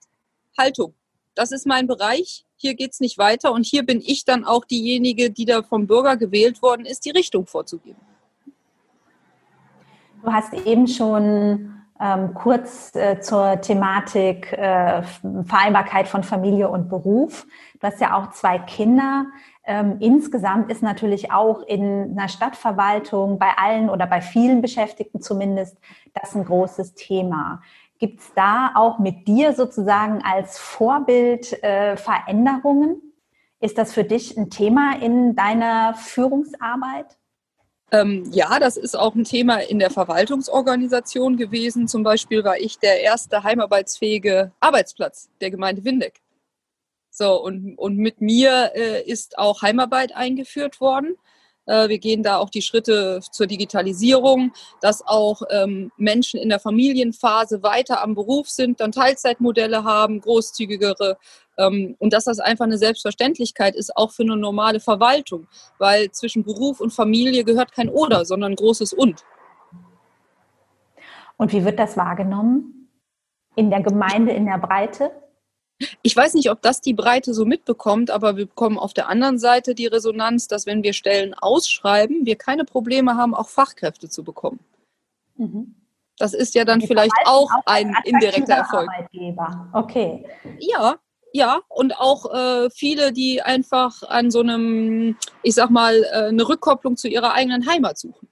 Haltung, 0.58 0.94
das 1.34 1.52
ist 1.52 1.66
mein 1.66 1.88
Bereich, 1.88 2.46
hier 2.58 2.76
geht's 2.76 3.00
nicht 3.00 3.18
weiter 3.18 3.54
und 3.54 3.66
hier 3.66 3.84
bin 3.84 4.02
ich 4.06 4.26
dann 4.26 4.46
auch 4.46 4.66
diejenige, 4.66 5.32
die 5.32 5.46
da 5.46 5.64
vom 5.64 5.88
Bürger 5.88 6.18
gewählt 6.18 6.62
worden 6.62 6.86
ist, 6.86 7.06
die 7.06 7.12
Richtung 7.12 7.48
vorzugeben. 7.48 8.02
Du 10.22 10.32
hast 10.32 10.54
eben 10.54 10.88
schon 10.88 11.81
ähm, 12.02 12.34
kurz 12.34 12.96
äh, 12.96 13.20
zur 13.20 13.62
Thematik 13.62 14.52
äh, 14.54 15.04
Vereinbarkeit 15.46 16.08
von 16.08 16.24
Familie 16.24 16.70
und 16.70 16.90
Beruf. 16.90 17.46
Du 17.80 17.88
hast 17.88 18.02
ja 18.02 18.18
auch 18.18 18.32
zwei 18.32 18.58
Kinder. 18.58 19.28
Ähm, 19.64 19.98
insgesamt 20.00 20.72
ist 20.72 20.82
natürlich 20.82 21.32
auch 21.32 21.62
in 21.62 22.18
einer 22.18 22.28
Stadtverwaltung 22.28 23.38
bei 23.38 23.52
allen 23.56 23.90
oder 23.90 24.08
bei 24.08 24.22
vielen 24.22 24.62
Beschäftigten 24.62 25.22
zumindest 25.22 25.78
das 26.14 26.36
ein 26.36 26.44
großes 26.44 26.96
Thema. 26.96 27.62
Gibt 28.00 28.22
es 28.22 28.34
da 28.34 28.72
auch 28.74 28.98
mit 28.98 29.28
dir 29.28 29.54
sozusagen 29.54 30.24
als 30.24 30.58
Vorbild 30.58 31.62
äh, 31.64 31.96
Veränderungen? 31.98 33.00
Ist 33.60 33.78
das 33.78 33.94
für 33.94 34.04
dich 34.04 34.36
ein 34.36 34.50
Thema 34.50 34.96
in 35.00 35.36
deiner 35.36 35.94
Führungsarbeit? 35.94 37.21
Ähm, 37.92 38.30
ja, 38.32 38.58
das 38.60 38.78
ist 38.78 38.98
auch 38.98 39.16
ein 39.16 39.26
Thema 39.26 39.58
in 39.58 39.78
der 39.80 39.90
Verwaltungsorganisation 39.90 41.36
gewesen. 41.36 41.88
Zum 41.88 42.04
Beispiel 42.04 42.44
war 42.44 42.58
ich 42.58 42.80
der 42.80 43.02
erste 43.02 43.44
heimarbeitsfähige 43.44 44.54
Arbeitsplatz 44.62 45.30
der 45.42 45.52
Gemeinde 45.52 45.84
Windeck. 45.84 46.22
So, 47.10 47.44
und, 47.44 47.78
und 47.78 47.98
mit 47.98 48.22
mir 48.22 48.72
äh, 48.74 49.04
ist 49.04 49.38
auch 49.38 49.62
Heimarbeit 49.62 50.16
eingeführt 50.16 50.80
worden. 50.80 51.18
Äh, 51.66 51.90
wir 51.90 52.00
gehen 52.00 52.24
da 52.24 52.38
auch 52.38 52.50
die 52.50 52.62
Schritte 52.62 53.20
zur 53.32 53.48
Digitalisierung, 53.48 54.52
dass 54.82 55.06
auch 55.06 55.42
ähm, 55.50 55.92
Menschen 55.98 56.40
in 56.40 56.50
der 56.50 56.60
Familienphase 56.60 57.64
weiter 57.64 58.04
am 58.04 58.16
Beruf 58.16 58.50
sind, 58.50 58.80
dann 58.80 58.92
Teilzeitmodelle 58.92 59.84
haben, 59.84 60.22
großzügigere 60.22 61.18
ähm, 61.58 61.96
und 62.00 62.14
dass 62.14 62.26
das 62.26 62.40
einfach 62.40 62.66
eine 62.66 62.78
Selbstverständlichkeit 62.78 63.76
ist, 63.76 63.96
auch 63.96 64.12
für 64.12 64.24
eine 64.24 64.38
normale 64.38 64.80
Verwaltung, 64.80 65.48
weil 65.78 66.12
zwischen 66.12 66.44
Beruf 66.44 66.80
und 66.80 66.92
Familie 66.92 67.44
gehört 67.44 67.72
kein 67.72 67.90
Oder, 67.90 68.26
sondern 68.26 68.56
großes 68.56 68.94
Und. 68.94 69.24
Und 71.38 71.54
wie 71.54 71.66
wird 71.66 71.80
das 71.80 71.98
wahrgenommen? 71.98 72.90
In 73.56 73.70
der 73.70 73.82
Gemeinde, 73.82 74.32
in 74.32 74.46
der 74.46 74.58
Breite? 74.58 75.12
Ich 76.02 76.16
weiß 76.16 76.34
nicht, 76.34 76.52
ob 76.52 76.62
das 76.62 76.82
die 76.82 76.94
Breite 76.94 77.34
so 77.34 77.46
mitbekommt, 77.46 78.12
aber 78.12 78.38
wir 78.38 78.46
bekommen 78.46 78.78
auf 78.78 78.94
der 78.94 79.10
anderen 79.10 79.40
Seite 79.40 79.76
die 79.76 79.88
Resonanz, 79.88 80.48
dass 80.48 80.66
wenn 80.66 80.84
wir 80.84 80.94
Stellen 80.94 81.34
ausschreiben, 81.34 82.26
wir 82.26 82.36
keine 82.36 82.66
Probleme 82.66 83.16
haben, 83.16 83.34
auch 83.34 83.50
Fachkräfte 83.50 84.10
zu 84.10 84.24
bekommen. 84.24 84.60
Mhm. 85.38 85.76
Das 86.18 86.34
ist 86.34 86.54
ja 86.54 86.66
dann 86.66 86.80
die 86.80 86.88
vielleicht 86.88 87.14
auch 87.26 87.50
ein 87.66 87.96
indirekter 88.06 88.54
Erfolg. 88.54 88.90
Arbeitgeber. 88.90 89.70
Okay. 89.74 90.26
Ja, 90.60 91.00
ja, 91.34 91.62
und 91.70 91.98
auch 91.98 92.34
äh, 92.34 92.70
viele, 92.70 93.14
die 93.14 93.42
einfach 93.42 94.04
an 94.04 94.32
so 94.32 94.42
einem, 94.42 95.18
ich 95.44 95.56
sag 95.56 95.70
mal, 95.70 96.04
äh, 96.04 96.28
eine 96.28 96.48
Rückkopplung 96.48 96.98
zu 96.98 97.08
ihrer 97.08 97.34
eigenen 97.34 97.68
Heimat 97.68 97.98
suchen. 97.98 98.28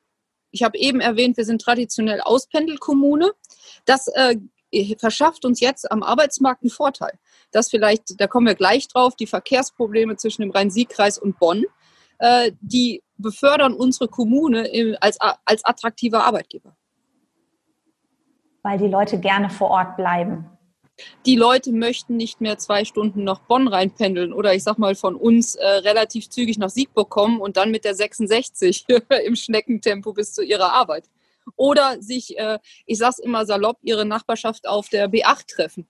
Ich 0.52 0.64
habe 0.64 0.78
eben 0.78 1.00
erwähnt, 1.00 1.38
wir 1.38 1.46
sind 1.46 1.62
traditionell 1.62 2.22
Auspendelkommune. 2.22 3.32
Das 3.86 4.08
äh, 4.08 4.36
verschafft 4.98 5.46
uns 5.46 5.60
jetzt 5.60 5.92
am 5.92 6.04
Arbeitsmarkt 6.04 6.64
einen 6.64 6.70
Vorteil. 6.70 7.18
Das 7.52 7.70
vielleicht, 7.70 8.20
da 8.20 8.28
kommen 8.28 8.48
wir 8.48 8.56
gleich 8.56 8.88
drauf, 8.88 9.16
die 9.16 9.28
Verkehrsprobleme 9.28 10.16
zwischen 10.18 10.42
dem 10.42 10.52
Rhein-Sieg-Kreis 10.52 11.18
und 11.18 11.40
Bonn, 11.40 11.66
äh, 12.20 12.52
die 12.62 13.02
befördern 13.18 13.74
unsere 13.74 14.08
Kommune 14.08 14.68
im, 14.68 14.96
als, 15.02 15.18
als 15.20 15.66
attraktiver 15.66 16.24
Arbeitgeber. 16.24 16.76
Weil 18.64 18.78
die 18.78 18.88
Leute 18.88 19.20
gerne 19.20 19.50
vor 19.50 19.70
Ort 19.70 19.96
bleiben. 19.96 20.46
Die 21.26 21.38
Leute 21.38 21.72
möchten 21.72 22.18
nicht 22.18 22.42
mehr 22.42 22.58
zwei 22.58 22.84
Stunden 22.84 23.24
nach 23.24 23.40
Bonn 23.40 23.70
reinpendeln 23.70 24.34
oder 24.34 24.54
ich 24.54 24.64
sag 24.64 24.78
mal 24.78 24.96
von 24.96 25.16
uns 25.16 25.56
äh, 25.56 25.66
relativ 25.66 26.30
zügig 26.30 26.58
nach 26.58 26.70
Siegburg 26.70 27.10
kommen 27.10 27.40
und 27.40 27.56
dann 27.56 27.72
mit 27.72 27.86
der 27.86 27.96
66 27.96 28.86
im 29.26 29.36
Schneckentempo 29.36 30.12
bis 30.12 30.34
zu 30.34 30.44
ihrer 30.44 30.74
Arbeit 30.74 31.06
oder 31.56 32.02
sich, 32.02 32.38
äh, 32.38 32.60
ich 32.86 32.98
sag's 32.98 33.20
immer 33.20 33.46
salopp, 33.46 33.78
ihre 33.82 34.06
Nachbarschaft 34.06 34.68
auf 34.68 34.90
der 34.90 35.10
B8 35.10 35.48
treffen 35.48 35.88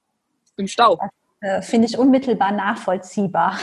im 0.58 0.68
Stau. 0.68 1.00
Äh, 1.42 1.62
finde 1.62 1.88
ich 1.88 1.98
unmittelbar 1.98 2.52
nachvollziehbar. 2.52 3.58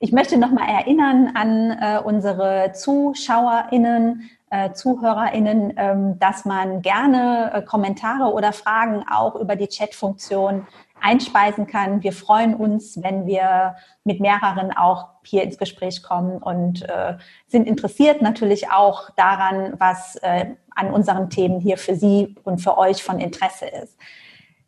Ich 0.00 0.12
möchte 0.12 0.38
noch 0.38 0.50
mal 0.50 0.68
erinnern 0.68 1.32
an 1.34 1.70
äh, 1.70 2.00
unsere 2.02 2.72
ZuschauerInnen, 2.72 4.30
äh, 4.50 4.72
ZuhörerInnen, 4.72 5.74
ähm, 5.76 6.18
dass 6.18 6.44
man 6.44 6.82
gerne 6.82 7.50
äh, 7.52 7.62
Kommentare 7.62 8.32
oder 8.32 8.52
Fragen 8.52 9.04
auch 9.10 9.34
über 9.34 9.56
die 9.56 9.66
Chatfunktion 9.66 10.66
einspeisen 11.00 11.66
kann. 11.66 12.02
Wir 12.02 12.12
freuen 12.12 12.54
uns, 12.54 13.02
wenn 13.02 13.26
wir 13.26 13.76
mit 14.04 14.20
mehreren 14.20 14.72
auch 14.72 15.08
hier 15.24 15.42
ins 15.42 15.58
Gespräch 15.58 16.02
kommen 16.02 16.38
und 16.38 16.82
äh, 16.88 17.16
sind 17.48 17.66
interessiert 17.66 18.22
natürlich 18.22 18.70
auch 18.70 19.10
daran, 19.16 19.74
was 19.78 20.16
äh, 20.16 20.46
an 20.76 20.92
unseren 20.92 21.30
Themen 21.30 21.58
hier 21.58 21.78
für 21.78 21.96
Sie 21.96 22.36
und 22.44 22.60
für 22.60 22.78
euch 22.78 23.02
von 23.02 23.18
Interesse 23.18 23.66
ist. 23.66 23.96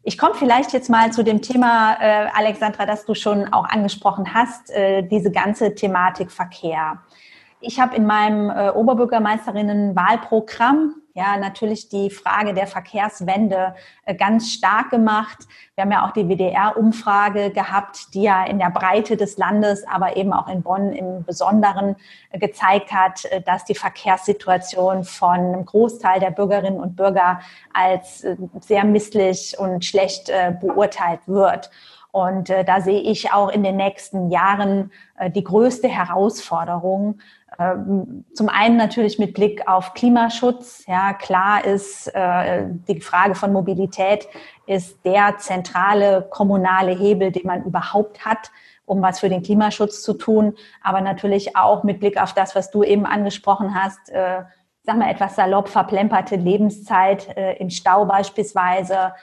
Ich 0.03 0.19
komme 0.19 0.35
vielleicht 0.35 0.73
jetzt 0.73 0.91
mal 0.91 1.13
zu 1.13 1.23
dem 1.23 1.43
Thema, 1.43 1.97
äh, 2.01 2.27
Alexandra, 2.35 2.87
das 2.87 3.05
du 3.05 3.15
schon 3.15 3.53
auch 3.53 3.69
angesprochen 3.69 4.33
hast, 4.33 4.71
äh, 4.71 5.03
diese 5.03 5.31
ganze 5.31 5.75
Thematik 5.75 6.33
Verkehr. 6.33 7.03
Ich 7.61 7.79
habe 7.79 7.95
in 7.97 8.07
meinem 8.07 8.49
äh, 8.51 8.71
Oberbürgermeisterinnen-Wahlprogramm 8.71 10.95
ja 11.19 11.37
natürlich 11.37 11.89
die 11.89 12.11
Frage 12.11 12.55
der 12.55 12.67
Verkehrswende 12.67 13.75
äh, 14.05 14.15
ganz 14.15 14.53
stark 14.53 14.91
gemacht. 14.91 15.39
Wir 15.75 15.83
haben 15.83 15.93
ja 15.93 16.07
auch 16.07 16.13
die 16.13 16.29
WDR-Umfrage 16.29 17.51
gehabt, 17.51 18.15
die 18.15 18.23
ja 18.23 18.45
in 18.45 18.59
der 18.59 18.71
Breite 18.71 19.17
des 19.17 19.37
Landes, 19.37 19.85
aber 19.87 20.17
eben 20.17 20.33
auch 20.33 20.49
in 20.49 20.63
Bonn 20.63 20.93
im 20.93 21.25
Besonderen 21.25 21.97
äh, 22.31 22.39
gezeigt 22.39 22.93
hat, 22.93 23.25
äh, 23.27 23.43
dass 23.43 23.65
die 23.65 23.75
Verkehrssituation 23.75 25.05
von 25.05 25.39
einem 25.39 25.65
Großteil 25.65 26.21
der 26.21 26.31
Bürgerinnen 26.31 26.81
und 26.81 26.97
Bürger 26.97 27.41
als 27.75 28.25
sehr 28.61 28.85
misslich 28.85 29.59
und 29.59 29.85
schlecht 29.85 30.31
beurteilt 30.61 31.21
wird. 31.27 31.71
Und 32.11 32.49
da 32.49 32.81
sehe 32.81 33.01
ich 33.01 33.33
auch 33.33 33.51
in 33.51 33.63
den 33.63 33.77
nächsten 33.77 34.31
Jahren 34.31 34.91
die 35.35 35.45
größte 35.45 35.89
Herausforderung, 35.89 37.21
zum 37.59 38.49
einen 38.49 38.77
natürlich 38.77 39.19
mit 39.19 39.35
Blick 39.35 39.67
auf 39.67 39.93
Klimaschutz. 39.95 40.85
Ja, 40.87 41.13
klar 41.13 41.65
ist, 41.65 42.07
äh, 42.15 42.67
die 42.87 43.01
Frage 43.01 43.35
von 43.35 43.53
Mobilität 43.53 44.29
ist 44.67 45.05
der 45.05 45.39
zentrale 45.39 46.29
kommunale 46.31 46.93
Hebel, 46.93 47.33
den 47.33 47.47
man 47.47 47.65
überhaupt 47.65 48.25
hat, 48.25 48.53
um 48.87 49.03
was 49.03 49.19
für 49.19 49.29
den 49.29 49.43
Klimaschutz 49.43 50.03
zu 50.03 50.15
tun. 50.15 50.55
Aber 50.85 51.01
natürlich 51.01 51.57
auch 51.57 51.83
mit 51.83 51.99
Blick 51.99 52.23
auf 52.23 52.33
das, 52.33 52.55
was 52.55 52.71
du 52.71 52.85
eben 52.85 53.07
angesprochen 53.07 53.75
hast, 53.75 54.09
äh, 54.11 54.43
sag 54.85 54.97
mal 54.97 55.11
etwas 55.11 55.35
salopp 55.35 55.69
verplemperte 55.69 56.37
Lebenszeit 56.37 57.37
äh, 57.37 57.57
im 57.57 57.71
Stau 57.71 58.05
beispielsweise. 58.05 59.15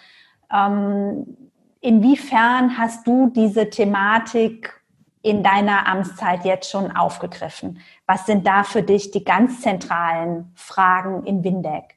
Ähm, 0.53 1.37
inwiefern 1.79 2.77
hast 2.77 3.07
du 3.07 3.31
diese 3.33 3.69
Thematik 3.69 4.73
in 5.21 5.41
deiner 5.41 5.87
Amtszeit 5.87 6.45
jetzt 6.45 6.69
schon 6.69 6.95
aufgegriffen? 6.95 7.79
Was 8.07 8.25
sind 8.25 8.45
da 8.45 8.63
für 8.63 8.83
dich 8.83 9.11
die 9.11 9.23
ganz 9.23 9.61
zentralen 9.61 10.51
Fragen 10.55 11.25
in 11.25 11.43
Windeck? 11.43 11.95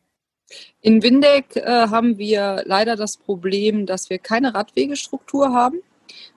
In 0.81 1.03
Windeck 1.03 1.57
äh, 1.57 1.89
haben 1.89 2.17
wir 2.17 2.63
leider 2.65 2.97
das 2.97 3.19
Problem, 3.19 3.85
dass 3.85 4.09
wir 4.09 4.19
keine 4.19 4.55
Radwegestruktur 4.55 5.53
haben. 5.53 5.83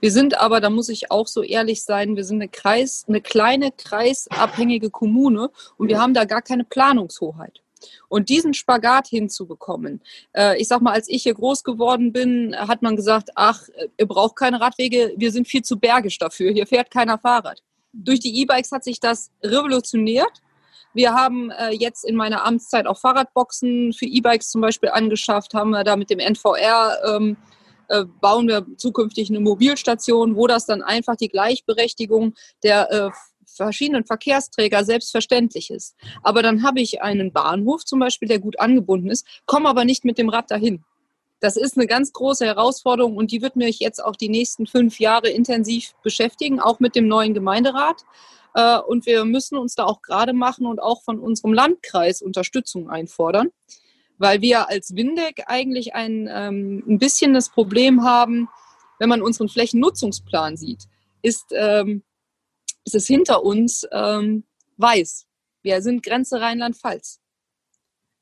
Wir 0.01 0.12
sind 0.12 0.40
aber, 0.40 0.60
da 0.60 0.70
muss 0.70 0.90
ich 0.90 1.12
auch 1.12 1.28
so 1.28 1.44
ehrlich 1.44 1.84
sein, 1.84 2.18
wir 2.18 2.25
sind 2.25 2.42
eine, 2.42 2.50
Kreis, 2.50 3.06
eine 3.08 3.22
kleine 3.22 3.72
kreisabhängige 3.72 4.90
Kommune 4.90 5.50
und 5.78 5.88
wir 5.88 6.00
haben 6.01 6.13
da 6.13 6.25
gar 6.25 6.42
keine 6.42 6.66
Planungshoheit. 6.66 7.62
Und 8.10 8.30
diesen 8.30 8.54
Spagat 8.54 9.08
hinzubekommen. 9.08 10.01
Äh, 10.34 10.62
ich 10.62 10.68
sag 10.68 10.82
mal, 10.82 10.92
als 10.92 11.08
ich 11.08 11.24
hier 11.24 11.34
groß 11.34 11.63
geworden 11.63 12.12
bin, 12.12 12.54
hat 12.56 12.82
man 12.82 12.98
gesagt, 12.98 13.30
ach, 13.36 13.63
ihr 13.98 14.06
braucht 14.06 14.36
keine 14.36 14.60
Radwege, 14.60 15.13
wir 15.16 15.32
sind 15.32 15.48
viel 15.48 15.63
zu 15.63 15.80
bergisch 15.80 16.18
dafür, 16.18 16.51
hier 16.51 16.68
fährt 16.68 16.92
keiner 16.92 17.18
Fahrrad. 17.18 17.63
Durch 17.94 18.20
die 18.20 18.42
E-Bikes 18.42 18.72
hat 18.72 18.84
sich 18.84 19.00
das 19.00 19.32
revolutioniert. 19.44 20.42
Wir 20.94 21.14
haben 21.14 21.52
äh, 21.52 21.72
jetzt 21.72 22.04
in 22.04 22.16
meiner 22.16 22.46
Amtszeit 22.46 22.86
auch 22.86 23.00
Fahrradboxen 23.00 23.94
für 23.94 24.06
E-Bikes 24.06 24.50
zum 24.50 24.62
Beispiel 24.62 24.90
angeschafft, 24.90 25.54
haben 25.54 25.72
wir 25.72 25.84
da 25.84 25.96
mit 25.96 26.10
dem 26.10 26.20
NVR 26.20 26.98
ähm, 27.06 27.38
äh, 27.92 28.06
bauen 28.06 28.48
wir 28.48 28.66
zukünftig 28.78 29.30
eine 29.30 29.42
Mobilstation, 29.42 30.36
wo 30.36 30.48
das 30.48 30.66
dann 30.66 30.82
einfach 30.82 31.18
die 31.18 31.28
Gleichberechtigung 31.28 32.36
der 32.64 32.92
äh, 32.92 33.10
verschiedenen 33.46 34.06
Verkehrsträger 34.06 34.86
selbstverständlich 34.86 35.72
ist. 35.72 35.96
Aber 36.24 36.42
dann 36.42 36.64
habe 36.64 36.80
ich 36.80 37.02
einen 37.02 37.34
Bahnhof 37.34 37.84
zum 37.84 38.00
Beispiel, 38.00 38.30
der 38.30 38.40
gut 38.40 38.60
angebunden 38.60 39.10
ist, 39.10 39.28
komme 39.46 39.68
aber 39.68 39.84
nicht 39.84 40.06
mit 40.06 40.18
dem 40.18 40.30
Rad 40.30 40.50
dahin. 40.52 40.84
Das 41.42 41.58
ist 41.58 41.76
eine 41.76 41.88
ganz 41.88 42.14
große 42.14 42.46
Herausforderung 42.46 43.18
und 43.18 43.32
die 43.32 43.42
wird 43.42 43.56
mich 43.56 43.80
jetzt 43.80 44.02
auch 44.02 44.16
die 44.16 44.30
nächsten 44.30 44.68
fünf 44.68 45.00
Jahre 45.00 45.30
intensiv 45.30 45.94
beschäftigen, 46.04 46.60
auch 46.60 46.80
mit 46.80 46.96
dem 46.96 47.08
neuen 47.08 47.34
Gemeinderat. 47.34 48.06
Äh, 48.54 48.78
und 48.78 49.06
wir 49.08 49.26
müssen 49.26 49.58
uns 49.58 49.76
da 49.76 49.86
auch 49.86 50.04
gerade 50.04 50.34
machen 50.34 50.68
und 50.68 50.80
auch 50.80 51.02
von 51.04 51.20
unserem 51.20 51.54
Landkreis 51.54 52.22
Unterstützung 52.22 52.90
einfordern, 52.90 53.50
weil 54.20 54.42
wir 54.42 54.70
als 54.70 54.96
Windeck 54.96 55.44
eigentlich 55.48 55.96
ein, 55.96 56.30
ähm, 56.32 56.84
ein 56.88 57.00
bisschen 57.00 57.34
das 57.34 57.50
Problem 57.50 58.04
haben, 58.04 58.48
wenn 59.00 59.10
man 59.10 59.24
unseren 59.24 59.50
Flächennutzungsplan 59.50 60.58
sieht, 60.58 60.84
ist 61.24 61.48
ähm, 61.52 62.04
ist 62.86 62.96
es 62.96 63.08
hinter 63.08 63.44
uns 63.44 63.88
ähm, 63.92 64.44
weiß. 64.78 65.28
Wir 65.64 65.82
sind 65.82 66.04
Grenze 66.04 66.40
Rheinland-Pfalz. 66.40 67.20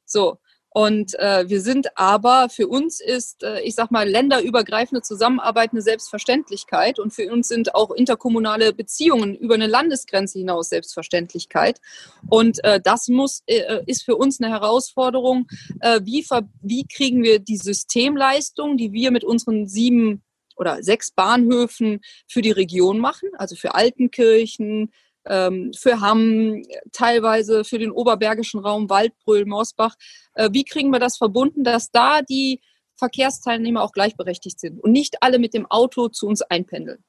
So. 0.05 0.39
Und 0.71 1.17
äh, 1.19 1.49
wir 1.49 1.61
sind 1.61 1.97
aber, 1.97 2.47
für 2.49 2.67
uns 2.67 2.99
ist, 2.99 3.43
äh, 3.43 3.61
ich 3.61 3.73
sag 3.73 3.89
mal, 3.89 4.07
länderübergreifende 4.07 5.01
Zusammenarbeit 5.01 5.71
eine 5.71 5.81
Selbstverständlichkeit. 5.81 6.99
Und 6.99 7.11
für 7.11 7.31
uns 7.31 7.47
sind 7.47 7.73
auch 7.73 7.91
interkommunale 7.91 8.73
Beziehungen 8.73 9.35
über 9.35 9.55
eine 9.55 9.67
Landesgrenze 9.67 10.37
hinaus 10.39 10.69
Selbstverständlichkeit. 10.69 11.81
Und 12.29 12.63
äh, 12.63 12.79
das 12.83 13.07
muss, 13.07 13.41
äh, 13.47 13.83
ist 13.87 14.03
für 14.03 14.15
uns 14.15 14.39
eine 14.39 14.51
Herausforderung. 14.51 15.47
Äh, 15.79 16.01
wie, 16.03 16.23
wie 16.61 16.85
kriegen 16.85 17.23
wir 17.23 17.39
die 17.39 17.57
Systemleistung, 17.57 18.77
die 18.77 18.93
wir 18.93 19.09
mit 19.09 19.23
unseren 19.23 19.67
sieben 19.67 20.21
oder 20.55 20.83
sechs 20.83 21.11
Bahnhöfen 21.11 22.01
für 22.27 22.41
die 22.41 22.51
Region 22.51 22.99
machen, 22.99 23.29
also 23.37 23.55
für 23.55 23.73
Altenkirchen, 23.75 24.91
für 25.25 26.01
Hamm, 26.01 26.63
teilweise 26.91 27.63
für 27.63 27.79
den 27.79 27.91
oberbergischen 27.91 28.59
Raum, 28.59 28.89
Waldbröl, 28.89 29.45
Morsbach. 29.45 29.95
Äh, 30.33 30.49
wie 30.53 30.63
kriegen 30.63 30.91
wir 30.91 30.99
das 30.99 31.17
verbunden, 31.17 31.63
dass 31.63 31.91
da 31.91 32.21
die 32.21 32.61
Verkehrsteilnehmer 32.95 33.83
auch 33.83 33.91
gleichberechtigt 33.91 34.59
sind 34.59 34.83
und 34.83 34.91
nicht 34.91 35.21
alle 35.21 35.39
mit 35.39 35.53
dem 35.53 35.65
Auto 35.65 36.09
zu 36.09 36.27
uns 36.27 36.41
einpendeln? 36.41 37.03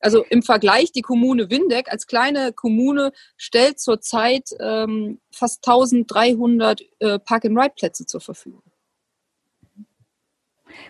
Also 0.00 0.24
im 0.24 0.42
Vergleich, 0.42 0.92
die 0.92 1.02
Kommune 1.02 1.50
Windeck 1.50 1.92
als 1.92 2.06
kleine 2.06 2.54
Kommune 2.54 3.12
stellt 3.36 3.78
zurzeit 3.78 4.48
ähm, 4.58 5.20
fast 5.30 5.66
1300 5.66 6.80
äh, 7.00 7.18
Park-and-Ride-Plätze 7.18 8.06
zur 8.06 8.22
Verfügung. 8.22 8.62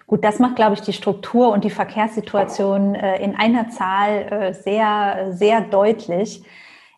Gut, 0.06 0.24
das 0.24 0.38
macht, 0.38 0.56
glaube 0.56 0.74
ich, 0.74 0.80
die 0.80 0.92
Struktur 0.92 1.50
und 1.52 1.64
die 1.64 1.70
Verkehrssituation 1.70 2.94
äh, 2.94 3.22
in 3.22 3.34
einer 3.34 3.68
Zahl 3.68 4.32
äh, 4.32 4.54
sehr, 4.54 5.32
sehr 5.32 5.60
deutlich. 5.60 6.42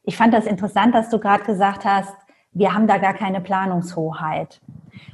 Ich 0.05 0.17
fand 0.17 0.35
das 0.35 0.47
interessant, 0.47 0.95
dass 0.95 1.11
du 1.11 1.19
gerade 1.19 1.45
gesagt 1.45 1.85
hast, 1.85 2.15
wir 2.53 2.75
haben 2.75 2.87
da 2.87 2.99
gar 2.99 3.15
keine 3.15 3.41
Planungshoheit. 3.41 4.61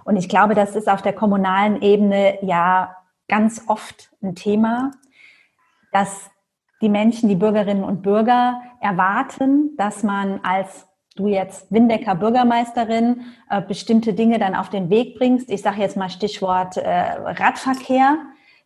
Und 0.05 0.17
ich 0.17 0.29
glaube, 0.29 0.55
das 0.55 0.75
ist 0.75 0.89
auf 0.89 1.03
der 1.03 1.13
kommunalen 1.13 1.83
Ebene 1.83 2.39
ja 2.43 2.97
ganz 3.29 3.63
oft 3.67 4.11
ein 4.23 4.35
Thema, 4.35 4.91
dass 5.93 6.31
die 6.81 6.89
Menschen, 6.89 7.29
die 7.29 7.37
Bürgerinnen 7.37 7.85
und 7.85 8.03
Bürger 8.03 8.61
erwarten, 8.81 9.77
dass 9.77 10.03
man 10.03 10.41
als 10.43 10.88
du 11.19 11.29
jetzt 11.29 11.71
Windecker 11.73 12.15
Bürgermeisterin 12.15 13.23
äh, 13.51 13.61
bestimmte 13.61 14.15
Dinge 14.15 14.39
dann 14.39 14.55
auf 14.55 14.71
den 14.71 14.91
Weg 14.91 15.19
bringst. 15.19 15.51
Ich 15.51 15.63
sage 15.63 15.81
jetzt 15.81 15.97
mal 15.97 16.09
Stichwort 16.09 16.77
äh, 16.77 16.89
Radverkehr, 16.91 18.19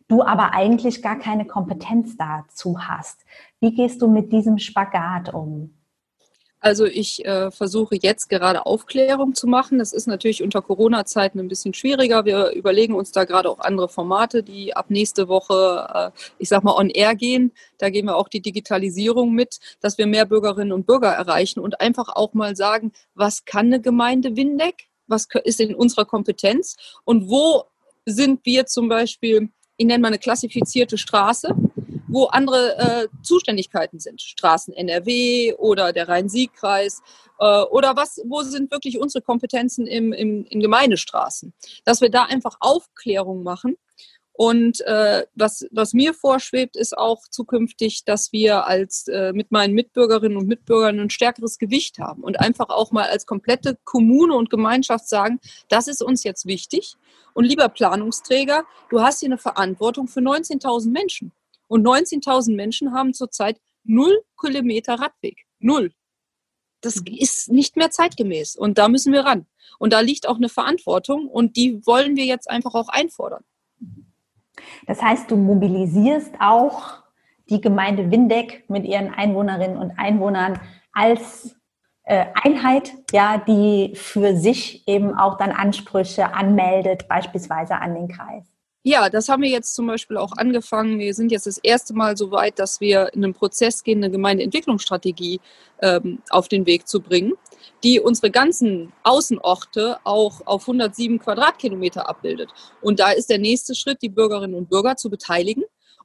du 0.07 0.23
aber 0.23 0.53
eigentlich 0.53 1.01
gar 1.01 1.17
keine 1.17 1.45
Kompetenz 1.45 2.15
dazu 2.17 2.77
hast. 2.79 3.25
Wie 3.59 3.73
gehst 3.73 4.01
du 4.01 4.07
mit 4.07 4.31
diesem 4.31 4.57
Spagat 4.57 5.33
um? 5.33 5.73
Also 6.63 6.85
ich 6.85 7.25
äh, 7.25 7.51
versuche 7.51 7.97
jetzt 8.01 8.29
gerade 8.29 8.65
Aufklärung 8.65 9.35
zu 9.35 9.47
machen. 9.47 9.79
Das 9.79 9.91
ist 9.91 10.07
natürlich 10.07 10.41
unter 10.41 10.61
Corona-Zeiten 10.61 11.37
ein 11.41 11.49
bisschen 11.49 11.73
schwieriger. 11.73 12.23
Wir 12.23 12.51
überlegen 12.51 12.95
uns 12.95 13.11
da 13.11 13.25
gerade 13.25 13.49
auch 13.49 13.59
andere 13.59 13.89
Formate, 13.89 14.43
die 14.43 14.73
ab 14.73 14.85
nächste 14.87 15.27
Woche, 15.27 16.13
äh, 16.15 16.19
ich 16.37 16.47
sag 16.47 16.63
mal, 16.63 16.73
on 16.73 16.89
air 16.89 17.15
gehen. 17.15 17.51
Da 17.79 17.89
gehen 17.89 18.05
wir 18.05 18.15
auch 18.15 18.29
die 18.29 18.39
Digitalisierung 18.39 19.33
mit, 19.33 19.59
dass 19.81 19.97
wir 19.97 20.07
mehr 20.07 20.25
Bürgerinnen 20.25 20.71
und 20.71 20.85
Bürger 20.85 21.09
erreichen 21.09 21.59
und 21.59 21.81
einfach 21.81 22.07
auch 22.07 22.33
mal 22.33 22.55
sagen, 22.55 22.93
was 23.13 23.43
kann 23.43 23.65
eine 23.65 23.81
Gemeinde 23.81 24.37
Windeck? 24.37 24.87
Was 25.07 25.27
ist 25.43 25.59
in 25.59 25.75
unserer 25.75 26.05
Kompetenz? 26.05 26.77
Und 27.03 27.29
wo 27.29 27.65
sind 28.05 28.39
wir 28.45 28.67
zum 28.67 28.87
Beispiel, 28.87 29.49
ich 29.75 29.85
nenne 29.85 29.99
mal 29.99 30.07
eine 30.07 30.17
klassifizierte 30.17 30.97
Straße, 30.97 31.53
wo 32.13 32.25
andere 32.25 32.77
äh, 32.77 33.07
Zuständigkeiten 33.23 33.99
sind. 33.99 34.21
Straßen 34.21 34.73
NRW 34.73 35.55
oder 35.55 35.91
der 35.93 36.07
Rhein-Sieg-Kreis 36.07 37.01
äh, 37.39 37.61
oder 37.63 37.95
was, 37.95 38.21
wo 38.25 38.43
sind 38.43 38.71
wirklich 38.71 38.99
unsere 38.99 39.23
Kompetenzen 39.23 39.87
im, 39.87 40.13
im, 40.13 40.45
in 40.45 40.59
Gemeindestraßen. 40.59 41.53
Dass 41.85 42.01
wir 42.01 42.11
da 42.11 42.25
einfach 42.25 42.57
Aufklärung 42.59 43.41
machen. 43.41 43.77
Und 44.35 44.81
äh, 44.81 45.25
was, 45.35 45.65
was 45.71 45.93
mir 45.93 46.13
vorschwebt, 46.13 46.75
ist 46.75 46.95
auch 46.97 47.21
zukünftig, 47.29 48.03
dass 48.05 48.31
wir 48.31 48.65
als 48.65 49.07
äh, 49.07 49.31
mit 49.33 49.51
meinen 49.51 49.73
Mitbürgerinnen 49.73 50.37
und 50.37 50.47
Mitbürgern 50.47 50.99
ein 50.99 51.09
stärkeres 51.09 51.57
Gewicht 51.57 51.99
haben 51.99 52.23
und 52.23 52.39
einfach 52.39 52.69
auch 52.69 52.91
mal 52.91 53.09
als 53.09 53.25
komplette 53.25 53.77
Kommune 53.83 54.35
und 54.35 54.49
Gemeinschaft 54.49 55.07
sagen, 55.07 55.39
das 55.69 55.87
ist 55.87 56.03
uns 56.03 56.23
jetzt 56.23 56.45
wichtig. 56.45 56.95
Und 57.33 57.45
lieber 57.45 57.69
Planungsträger, 57.69 58.65
du 58.89 59.01
hast 59.01 59.19
hier 59.19 59.29
eine 59.29 59.37
Verantwortung 59.39 60.07
für 60.07 60.19
19.000 60.19 60.91
Menschen. 60.91 61.31
Und 61.67 61.85
19.000 61.85 62.55
Menschen 62.55 62.93
haben 62.93 63.13
zurzeit 63.13 63.59
null 63.83 64.23
Kilometer 64.39 64.95
Radweg. 64.95 65.45
Null. 65.59 65.91
Das 66.81 66.97
mhm. 66.97 67.15
ist 67.17 67.51
nicht 67.51 67.75
mehr 67.77 67.91
zeitgemäß. 67.91 68.55
Und 68.55 68.77
da 68.77 68.87
müssen 68.87 69.13
wir 69.13 69.21
ran. 69.21 69.47
Und 69.79 69.93
da 69.93 70.01
liegt 70.01 70.27
auch 70.27 70.37
eine 70.37 70.49
Verantwortung 70.49 71.27
und 71.27 71.55
die 71.57 71.85
wollen 71.85 72.15
wir 72.15 72.25
jetzt 72.25 72.49
einfach 72.49 72.75
auch 72.75 72.89
einfordern. 72.89 73.43
Das 74.85 75.01
heißt, 75.01 75.31
du 75.31 75.35
mobilisierst 75.35 76.35
auch 76.39 77.03
die 77.49 77.59
Gemeinde 77.59 78.11
Windeck 78.11 78.69
mit 78.69 78.85
ihren 78.85 79.13
Einwohnerinnen 79.13 79.77
und 79.77 79.91
Einwohnern 79.97 80.59
als 80.91 81.55
äh, 82.03 82.25
Einheit, 82.33 82.93
ja, 83.11 83.37
die 83.37 83.93
für 83.95 84.35
sich 84.35 84.87
eben 84.87 85.13
auch 85.17 85.37
dann 85.37 85.51
Ansprüche 85.51 86.33
anmeldet, 86.33 87.07
beispielsweise 87.07 87.75
an 87.75 87.95
den 87.95 88.07
Kreis. 88.07 88.52
Ja, 88.85 89.09
das 89.09 89.29
haben 89.29 89.43
wir 89.43 89.49
jetzt 89.49 89.75
zum 89.75 89.87
Beispiel 89.87 90.17
auch 90.17 90.33
angefangen. 90.35 90.99
Wir 90.99 91.13
sind 91.13 91.31
jetzt 91.31 91.47
das 91.47 91.57
erste 91.57 91.93
Mal 91.93 92.17
so 92.17 92.31
weit, 92.31 92.59
dass 92.59 92.81
wir 92.81 93.13
in 93.13 93.23
einen 93.23 93.33
Prozess 93.33 93.81
gehen, 93.81 94.03
eine 94.03 94.11
Gemeindeentwicklungsstrategie 94.11 95.39
ähm, 95.81 96.19
auf 96.29 96.49
den 96.49 96.65
Weg 96.65 96.85
zu 96.85 96.99
bringen, 96.99 97.33
die 97.85 98.01
unsere 98.01 98.29
ganzen 98.29 98.91
Außenorte 99.03 99.99
auch 100.03 100.41
auf 100.45 100.63
107 100.63 101.19
Quadratkilometer 101.19 102.09
abbildet. 102.09 102.49
Und 102.81 102.99
da 102.99 103.11
ist 103.11 103.29
der 103.29 103.39
nächste 103.39 103.73
Schritt, 103.73 104.01
die 104.01 104.09
Bürgerinnen 104.09 104.53
und 104.53 104.69
Bürger 104.69 104.97
zu 104.97 105.09
beteiligen 105.09 105.63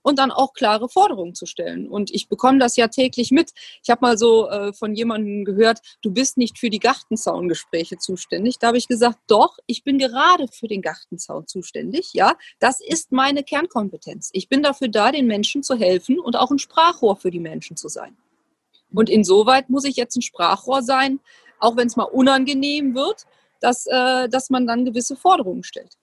und 0.08 0.18
dann 0.18 0.30
auch 0.30 0.54
klare 0.54 0.88
Forderungen 0.88 1.34
zu 1.34 1.44
stellen. 1.44 1.86
Und 1.86 2.10
ich 2.10 2.28
bekomme 2.28 2.58
das 2.58 2.76
ja 2.76 2.88
täglich 2.88 3.30
mit. 3.30 3.52
Ich 3.82 3.90
habe 3.90 4.00
mal 4.00 4.16
so 4.16 4.48
äh, 4.48 4.72
von 4.72 4.94
jemandem 4.94 5.44
gehört, 5.44 5.80
du 6.00 6.10
bist 6.10 6.38
nicht 6.38 6.58
für 6.58 6.70
die 6.70 6.78
Gartenzaungespräche 6.78 7.98
zuständig. 7.98 8.58
Da 8.58 8.68
habe 8.68 8.78
ich 8.78 8.88
gesagt, 8.88 9.18
doch, 9.26 9.58
ich 9.66 9.84
bin 9.84 9.98
gerade 9.98 10.48
für 10.48 10.66
den 10.66 10.80
Gartenzaun 10.80 11.46
zuständig. 11.46 12.14
Ja, 12.14 12.36
das 12.58 12.80
ist 12.80 13.12
meine 13.12 13.44
Kernkompetenz. 13.44 14.30
Ich 14.32 14.48
bin 14.48 14.62
dafür 14.62 14.88
da, 14.88 15.12
den 15.12 15.26
Menschen 15.26 15.62
zu 15.62 15.76
helfen 15.76 16.18
und 16.18 16.36
auch 16.36 16.50
ein 16.50 16.58
Sprachrohr 16.58 17.16
für 17.16 17.30
die 17.30 17.40
Menschen 17.40 17.76
zu 17.76 17.88
sein. 17.88 18.16
Und 18.90 19.10
insoweit 19.10 19.68
muss 19.68 19.84
ich 19.84 19.96
jetzt 19.96 20.16
ein 20.16 20.22
Sprachrohr 20.22 20.82
sein, 20.82 21.20
auch 21.58 21.76
wenn 21.76 21.88
es 21.88 21.96
mal 21.96 22.04
unangenehm 22.04 22.94
wird, 22.94 23.26
dass, 23.60 23.86
äh, 23.86 24.30
dass 24.30 24.48
man 24.48 24.66
dann 24.66 24.86
gewisse 24.86 25.16
Forderungen 25.16 25.64
stellt. 25.64 25.98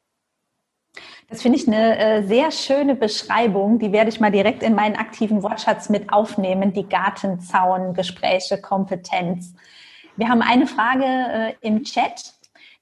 Das 1.29 1.41
finde 1.41 1.57
ich 1.57 1.67
eine 1.67 1.97
äh, 1.97 2.23
sehr 2.23 2.51
schöne 2.51 2.95
Beschreibung. 2.95 3.79
Die 3.79 3.91
werde 3.91 4.09
ich 4.09 4.19
mal 4.19 4.31
direkt 4.31 4.63
in 4.63 4.75
meinen 4.75 4.95
aktiven 4.95 5.41
Wortschatz 5.43 5.89
mit 5.89 6.13
aufnehmen. 6.13 6.73
Die 6.73 6.87
Gartenzaun, 6.87 7.93
Gespräche, 7.93 8.61
Kompetenz. 8.61 9.53
Wir 10.15 10.29
haben 10.29 10.41
eine 10.41 10.67
Frage 10.67 11.05
äh, 11.05 11.53
im 11.61 11.83
Chat 11.83 12.33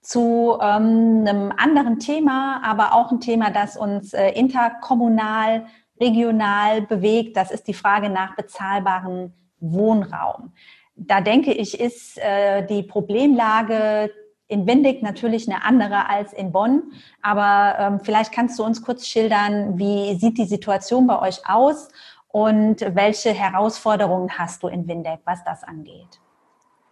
zu 0.02 0.58
ähm, 0.62 1.26
einem 1.26 1.54
anderen 1.56 2.00
Thema, 2.00 2.62
aber 2.64 2.94
auch 2.94 3.12
ein 3.12 3.22
Thema, 3.22 3.50
das 3.50 3.78
uns 3.78 4.14
äh, 4.14 4.32
interkommunal, 4.32 5.66
regional 6.00 6.82
bewegt. 6.82 7.38
Das 7.38 7.52
ist 7.52 7.68
die 7.68 7.74
Frage 7.74 8.10
nach 8.10 8.36
bezahlbarem 8.36 9.34
Wohnraum. 9.60 10.52
Da 10.96 11.22
denke 11.22 11.54
ich, 11.54 11.80
ist 11.80 12.18
äh, 12.20 12.66
die 12.68 12.84
Problemlage 12.84 14.12
in 14.48 14.68
Windig 14.68 15.02
natürlich 15.02 15.50
eine 15.50 15.64
andere 15.64 16.10
als 16.10 16.34
in 16.34 16.52
Bonn. 16.52 16.94
Aber 17.22 17.78
ähm, 17.80 18.00
vielleicht 18.04 18.32
kannst 18.32 18.60
du 18.60 18.64
uns 18.64 18.84
kurz 18.84 19.08
schildern, 19.08 19.78
wie 19.78 20.16
sieht 20.16 20.38
die 20.38 20.46
Situation 20.46 21.08
bei 21.08 21.22
euch 21.22 21.48
aus 21.48 21.90
und 22.30 22.82
welche 22.96 23.32
Herausforderungen 23.32 24.38
hast 24.38 24.64
du 24.64 24.68
in 24.68 24.88
Windeck, 24.88 25.20
was 25.26 25.44
das 25.44 25.64
angeht? 25.64 26.20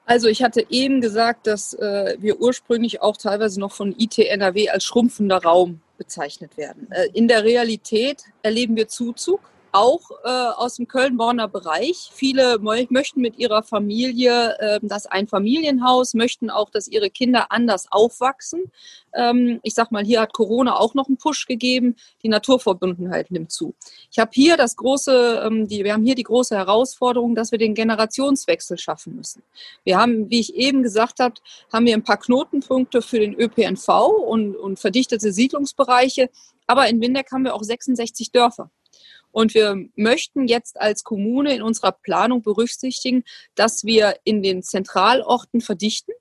Also 0.06 0.28
ich 0.28 0.44
hatte 0.44 0.66
eben 0.70 1.00
gesagt, 1.00 1.48
dass 1.48 1.74
äh, 1.74 2.16
wir 2.20 2.42
ursprünglich 2.42 3.02
auch 3.02 3.18
teilweise 3.18 3.60
noch 3.60 3.72
von 3.72 3.96
IT 3.98 4.18
NRW 4.18 4.70
als 4.70 4.84
schrumpfender 4.84 5.42
Raum 5.44 5.82
bezeichnet 5.98 6.58
werden. 6.58 6.92
Äh, 6.92 7.08
in 7.14 7.28
der 7.28 7.44
Realität 7.44 8.26
erleben 8.42 8.76
wir 8.76 8.88
Zuzug 8.88 9.40
auch 9.72 10.12
äh, 10.24 10.28
aus 10.28 10.76
dem 10.76 10.88
Köln-Bonner 10.88 11.48
Bereich. 11.48 12.10
Viele 12.14 12.60
möchten 12.60 13.22
mit 13.22 13.38
ihrer 13.38 13.64
Familie 13.64 14.58
äh, 14.60 14.80
das 14.82 15.06
ein 15.06 15.28
Familienhaus, 15.28 16.14
möchten 16.14 16.50
auch, 16.50 16.70
dass 16.70 16.88
ihre 16.88 17.10
Kinder 17.10 17.52
anders 17.52 17.88
aufwachsen. 17.92 18.72
Ähm, 19.14 19.60
ich 19.64 19.74
sag 19.74 19.92
mal, 19.92 20.04
hier 20.04 20.22
hat 20.22 20.34
Corona 20.34 20.78
auch 20.78 20.94
noch 20.94 21.08
einen 21.08 21.18
Push 21.18 21.48
gegeben. 21.48 21.96
Die 22.24 22.30
Naturverbundenheit 22.30 23.32
nimmt 23.32 23.52
zu. 23.52 23.74
Ich 24.12 24.20
habe 24.20 24.32
hier 24.34 24.58
das 24.58 24.76
große, 24.76 25.44
ähm, 25.46 25.68
die, 25.68 25.84
wir 25.84 25.94
haben 25.94 26.06
hier 26.06 26.16
die 26.16 26.24
große 26.24 26.56
Herausforderung, 26.56 27.36
dass 27.36 27.52
wir 27.52 27.60
den 27.60 27.74
Generationswechsel 27.74 28.78
schaffen 28.78 29.16
müssen. 29.16 29.44
Wir 29.84 29.98
haben, 29.98 30.30
wie 30.30 30.40
ich 30.40 30.56
eben 30.56 30.84
gesagt 30.84 31.20
habe, 31.20 31.36
haben 31.72 31.86
wir 31.86 31.94
ein 31.94 32.04
paar 32.04 32.18
Knotenpunkte 32.18 33.02
für 33.02 33.20
den 33.20 33.34
ÖPNV 33.34 33.88
und, 34.28 34.56
und 34.56 34.80
verdichtete 34.80 35.32
Siedlungsbereiche. 35.32 36.30
Aber 36.68 36.88
in 36.88 37.02
Windeck 37.02 37.32
haben 37.32 37.44
wir 37.44 37.56
auch 37.56 37.64
66 37.64 38.32
Dörfer. 38.32 38.70
Und 39.32 39.54
wir 39.54 39.88
möchten 39.96 40.48
jetzt 40.48 40.80
als 40.80 41.04
Kommune 41.04 41.56
in 41.56 41.62
unserer 41.62 41.92
Planung 41.92 42.42
berücksichtigen, 42.42 43.24
dass 43.56 43.84
wir 43.84 44.16
in 44.24 44.44
den 44.44 44.64
Zentralorten 44.64 45.62
verdichten, 45.62 46.14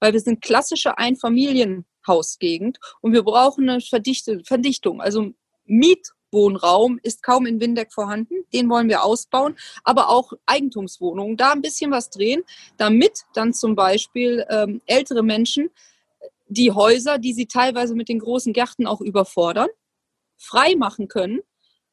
weil 0.00 0.12
wir 0.12 0.20
sind 0.20 0.40
klassische 0.42 0.98
Einfamilienhausgegend 0.98 2.78
und 3.00 3.12
wir 3.12 3.22
brauchen 3.22 3.68
eine 3.68 3.80
Verdichtung. 3.80 5.00
Also 5.00 5.32
Mietwohnraum 5.66 6.98
ist 7.02 7.22
kaum 7.22 7.46
in 7.46 7.60
Windeck 7.60 7.92
vorhanden, 7.92 8.34
den 8.52 8.68
wollen 8.68 8.88
wir 8.88 9.04
ausbauen, 9.04 9.56
aber 9.82 10.08
auch 10.08 10.32
Eigentumswohnungen, 10.46 11.36
da 11.36 11.52
ein 11.52 11.62
bisschen 11.62 11.90
was 11.90 12.10
drehen, 12.10 12.42
damit 12.76 13.24
dann 13.34 13.52
zum 13.52 13.74
Beispiel 13.74 14.44
ähm, 14.48 14.80
ältere 14.86 15.22
Menschen 15.22 15.70
die 16.46 16.72
Häuser, 16.72 17.18
die 17.18 17.32
sie 17.32 17.46
teilweise 17.46 17.94
mit 17.94 18.08
den 18.08 18.18
großen 18.18 18.52
Gärten 18.52 18.86
auch 18.86 19.00
überfordern, 19.00 19.68
frei 20.36 20.76
machen 20.76 21.08
können 21.08 21.40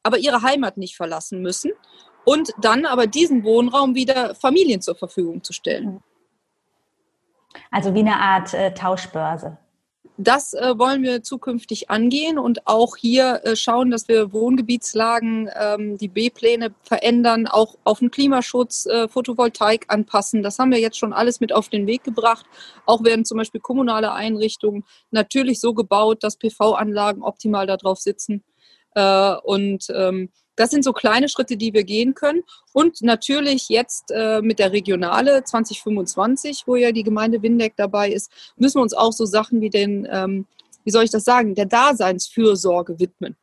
aber 0.02 0.18
ihre 0.18 0.42
Heimat 0.42 0.76
nicht 0.76 0.96
verlassen 0.96 1.42
müssen 1.42 1.72
und 2.24 2.52
dann 2.60 2.86
aber 2.86 3.06
diesen 3.06 3.44
Wohnraum 3.44 3.94
wieder 3.94 4.34
Familien 4.34 4.80
zur 4.80 4.94
Verfügung 4.94 5.42
zu 5.42 5.52
stellen. 5.52 6.02
Also 7.70 7.94
wie 7.94 8.00
eine 8.00 8.18
Art 8.18 8.54
äh, 8.54 8.72
Tauschbörse. 8.72 9.58
Das 10.18 10.52
äh, 10.52 10.78
wollen 10.78 11.02
wir 11.02 11.22
zukünftig 11.22 11.90
angehen 11.90 12.38
und 12.38 12.66
auch 12.66 12.96
hier 12.96 13.40
äh, 13.44 13.56
schauen, 13.56 13.90
dass 13.90 14.08
wir 14.08 14.32
Wohngebietslagen, 14.32 15.50
ähm, 15.58 15.96
die 15.96 16.08
B-Pläne 16.08 16.74
verändern, 16.82 17.46
auch 17.46 17.76
auf 17.84 18.00
den 18.00 18.10
Klimaschutz, 18.10 18.84
äh, 18.86 19.08
Photovoltaik 19.08 19.86
anpassen. 19.88 20.42
Das 20.42 20.58
haben 20.58 20.70
wir 20.70 20.80
jetzt 20.80 20.98
schon 20.98 21.14
alles 21.14 21.40
mit 21.40 21.52
auf 21.52 21.70
den 21.70 21.86
Weg 21.86 22.04
gebracht. 22.04 22.44
Auch 22.84 23.02
werden 23.04 23.24
zum 23.24 23.38
Beispiel 23.38 23.60
kommunale 23.60 24.12
Einrichtungen 24.12 24.84
natürlich 25.10 25.60
so 25.60 25.72
gebaut, 25.72 26.22
dass 26.22 26.36
PV-Anlagen 26.36 27.22
optimal 27.22 27.66
darauf 27.66 27.98
sitzen. 27.98 28.44
Äh, 28.94 29.34
und 29.42 29.86
ähm, 29.94 30.30
das 30.56 30.70
sind 30.70 30.84
so 30.84 30.92
kleine 30.92 31.28
Schritte, 31.28 31.56
die 31.56 31.72
wir 31.72 31.84
gehen 31.84 32.14
können. 32.14 32.42
Und 32.72 33.02
natürlich 33.02 33.68
jetzt 33.68 34.10
äh, 34.10 34.42
mit 34.42 34.58
der 34.58 34.72
Regionale 34.72 35.44
2025, 35.44 36.64
wo 36.66 36.76
ja 36.76 36.92
die 36.92 37.02
Gemeinde 37.02 37.42
Windeck 37.42 37.74
dabei 37.76 38.10
ist, 38.10 38.30
müssen 38.56 38.78
wir 38.78 38.82
uns 38.82 38.94
auch 38.94 39.12
so 39.12 39.24
Sachen 39.24 39.60
wie 39.60 39.70
den, 39.70 40.06
ähm, 40.10 40.46
wie 40.84 40.90
soll 40.90 41.04
ich 41.04 41.10
das 41.10 41.24
sagen, 41.24 41.54
der 41.54 41.66
Daseinsfürsorge 41.66 42.98
widmen. 42.98 43.36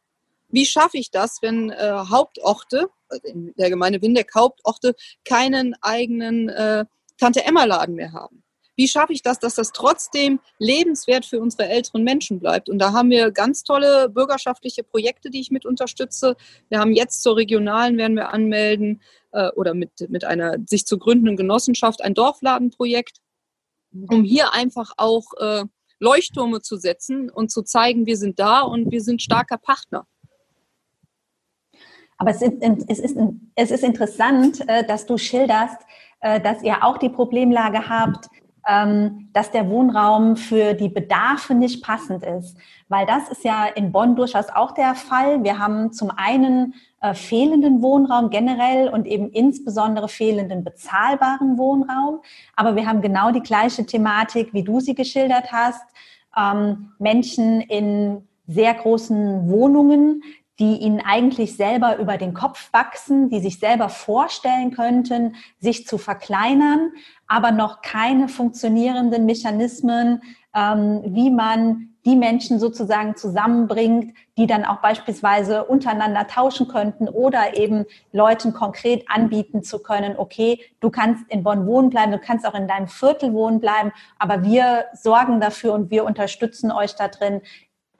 Wie 0.50 0.66
schaffe 0.66 0.98
ich 0.98 1.12
das, 1.12 1.42
wenn 1.42 1.70
äh, 1.70 1.92
Hauptorte, 2.10 2.90
also 3.08 3.28
in 3.28 3.54
der 3.58 3.70
Gemeinde 3.70 4.02
Windeck 4.02 4.34
Hauptorte, 4.36 4.96
keinen 5.26 5.76
eigenen 5.82 6.50
äh, 6.50 6.86
Tante-Emma-Laden 7.18 7.96
mehr 7.96 8.14
haben? 8.14 8.44
Wie 8.80 8.88
schaffe 8.88 9.12
ich 9.12 9.22
das, 9.22 9.40
dass 9.40 9.56
das 9.56 9.74
trotzdem 9.74 10.40
lebenswert 10.58 11.26
für 11.26 11.42
unsere 11.42 11.68
älteren 11.68 12.06
Menschen 12.06 12.40
bleibt? 12.40 12.70
Und 12.70 12.80
da 12.80 12.94
haben 12.94 13.10
wir 13.10 13.30
ganz 13.30 13.66
tolle 13.66 14.08
bürgerschaftliche 14.08 14.84
Projekte, 14.84 15.30
die 15.30 15.42
ich 15.42 15.52
mit 15.52 15.66
unterstütze. 15.66 16.38
Wir 16.70 16.80
haben 16.80 16.94
jetzt 16.94 17.22
zur 17.22 17.36
regionalen, 17.36 17.98
werden 17.98 18.16
wir 18.16 18.30
anmelden, 18.30 19.02
äh, 19.34 19.50
oder 19.50 19.74
mit, 19.74 20.10
mit 20.10 20.24
einer 20.24 20.56
sich 20.66 20.86
zu 20.86 20.98
gründenden 20.98 21.36
Genossenschaft 21.36 22.02
ein 22.02 22.14
Dorfladenprojekt, 22.14 23.18
um 23.92 24.24
hier 24.24 24.54
einfach 24.54 24.94
auch 24.96 25.26
äh, 25.42 25.66
Leuchttürme 26.00 26.62
zu 26.62 26.78
setzen 26.78 27.30
und 27.30 27.52
zu 27.52 27.64
zeigen, 27.64 28.06
wir 28.06 28.16
sind 28.16 28.40
da 28.40 28.62
und 28.62 28.94
wir 28.94 29.02
sind 29.02 29.22
starker 29.22 29.58
Partner. 29.58 30.08
Aber 32.18 32.32
es 32.32 32.42
ist, 32.42 32.54
es 32.88 33.00
ist, 33.00 33.18
es 33.56 33.72
ist 33.72 33.84
interessant, 33.84 34.64
äh, 34.70 34.86
dass 34.86 35.06
du 35.06 35.18
schilderst, 35.18 35.82
äh, 36.22 36.40
dass 36.40 36.64
ihr 36.64 36.84
auch 36.84 36.98
die 36.98 37.10
Problemlage 37.10 37.90
habt, 37.90 38.30
dass 39.34 39.52
der 39.52 39.70
Wohnraum 39.70 40.36
für 40.36 40.74
die 40.74 40.90
Bedarfe 40.90 41.56
nicht 41.56 41.84
passend 41.84 42.24
ist. 42.24 42.58
Weil 42.88 43.06
das 43.06 43.30
ist 43.30 43.44
ja 43.44 43.66
in 43.66 43.92
Bonn 43.92 44.16
durchaus 44.16 44.50
auch 44.50 44.72
der 44.72 44.96
Fall. 44.96 45.44
Wir 45.44 45.60
haben 45.60 45.92
zum 45.92 46.12
einen 46.16 46.74
äh, 47.02 47.14
fehlenden 47.14 47.82
Wohnraum 47.82 48.30
generell 48.30 48.90
und 48.90 49.08
eben 49.08 49.30
insbesondere 49.32 50.10
fehlenden 50.10 50.64
bezahlbaren 50.64 51.58
Wohnraum. 51.58 52.20
Aber 52.56 52.76
wir 52.76 52.86
haben 52.86 53.02
genau 53.02 53.32
die 53.32 53.42
gleiche 53.42 53.86
Thematik, 53.86 54.54
wie 54.54 54.64
du 54.64 54.80
sie 54.80 54.96
geschildert 54.96 55.52
hast. 55.52 55.86
Ähm, 56.38 56.92
Menschen 57.00 57.62
in 57.62 58.28
sehr 58.48 58.74
großen 58.74 59.50
Wohnungen, 59.50 60.24
die 60.60 60.78
ihnen 60.78 61.02
eigentlich 61.02 61.56
selber 61.56 61.98
über 61.98 62.18
den 62.18 62.34
Kopf 62.34 62.72
wachsen, 62.74 63.30
die 63.30 63.40
sich 63.40 63.60
selber 63.60 63.90
vorstellen 63.90 64.72
könnten, 64.72 65.36
sich 65.60 65.88
zu 65.88 65.98
verkleinern, 65.98 66.92
aber 67.28 67.52
noch 67.52 67.82
keine 67.82 68.28
funktionierenden 68.28 69.26
Mechanismen, 69.26 70.22
ähm, 70.54 71.02
wie 71.06 71.32
man 71.32 71.90
die 72.06 72.16
Menschen 72.16 72.60
sozusagen 72.60 73.16
zusammenbringt, 73.16 74.14
die 74.38 74.48
dann 74.48 74.64
auch 74.64 74.78
beispielsweise 74.78 75.66
untereinander 75.66 76.28
tauschen 76.28 76.68
könnten 76.68 77.10
oder 77.10 77.58
eben 77.58 77.86
Leuten 78.14 78.54
konkret 78.54 79.06
anbieten 79.10 79.64
zu 79.64 79.80
können, 79.80 80.16
okay, 80.18 80.60
du 80.80 80.90
kannst 80.90 81.30
in 81.30 81.44
Bonn 81.44 81.68
wohnen 81.68 81.90
bleiben, 81.90 82.12
du 82.12 82.20
kannst 82.20 82.48
auch 82.48 82.56
in 82.56 82.68
deinem 82.68 82.88
Viertel 82.88 83.34
wohnen 83.34 83.60
bleiben, 83.60 83.92
aber 84.18 84.44
wir 84.44 84.86
sorgen 84.94 85.42
dafür 85.42 85.74
und 85.74 85.92
wir 85.92 86.06
unterstützen 86.06 86.72
euch 86.72 86.96
da 86.96 87.10
drin, 87.10 87.42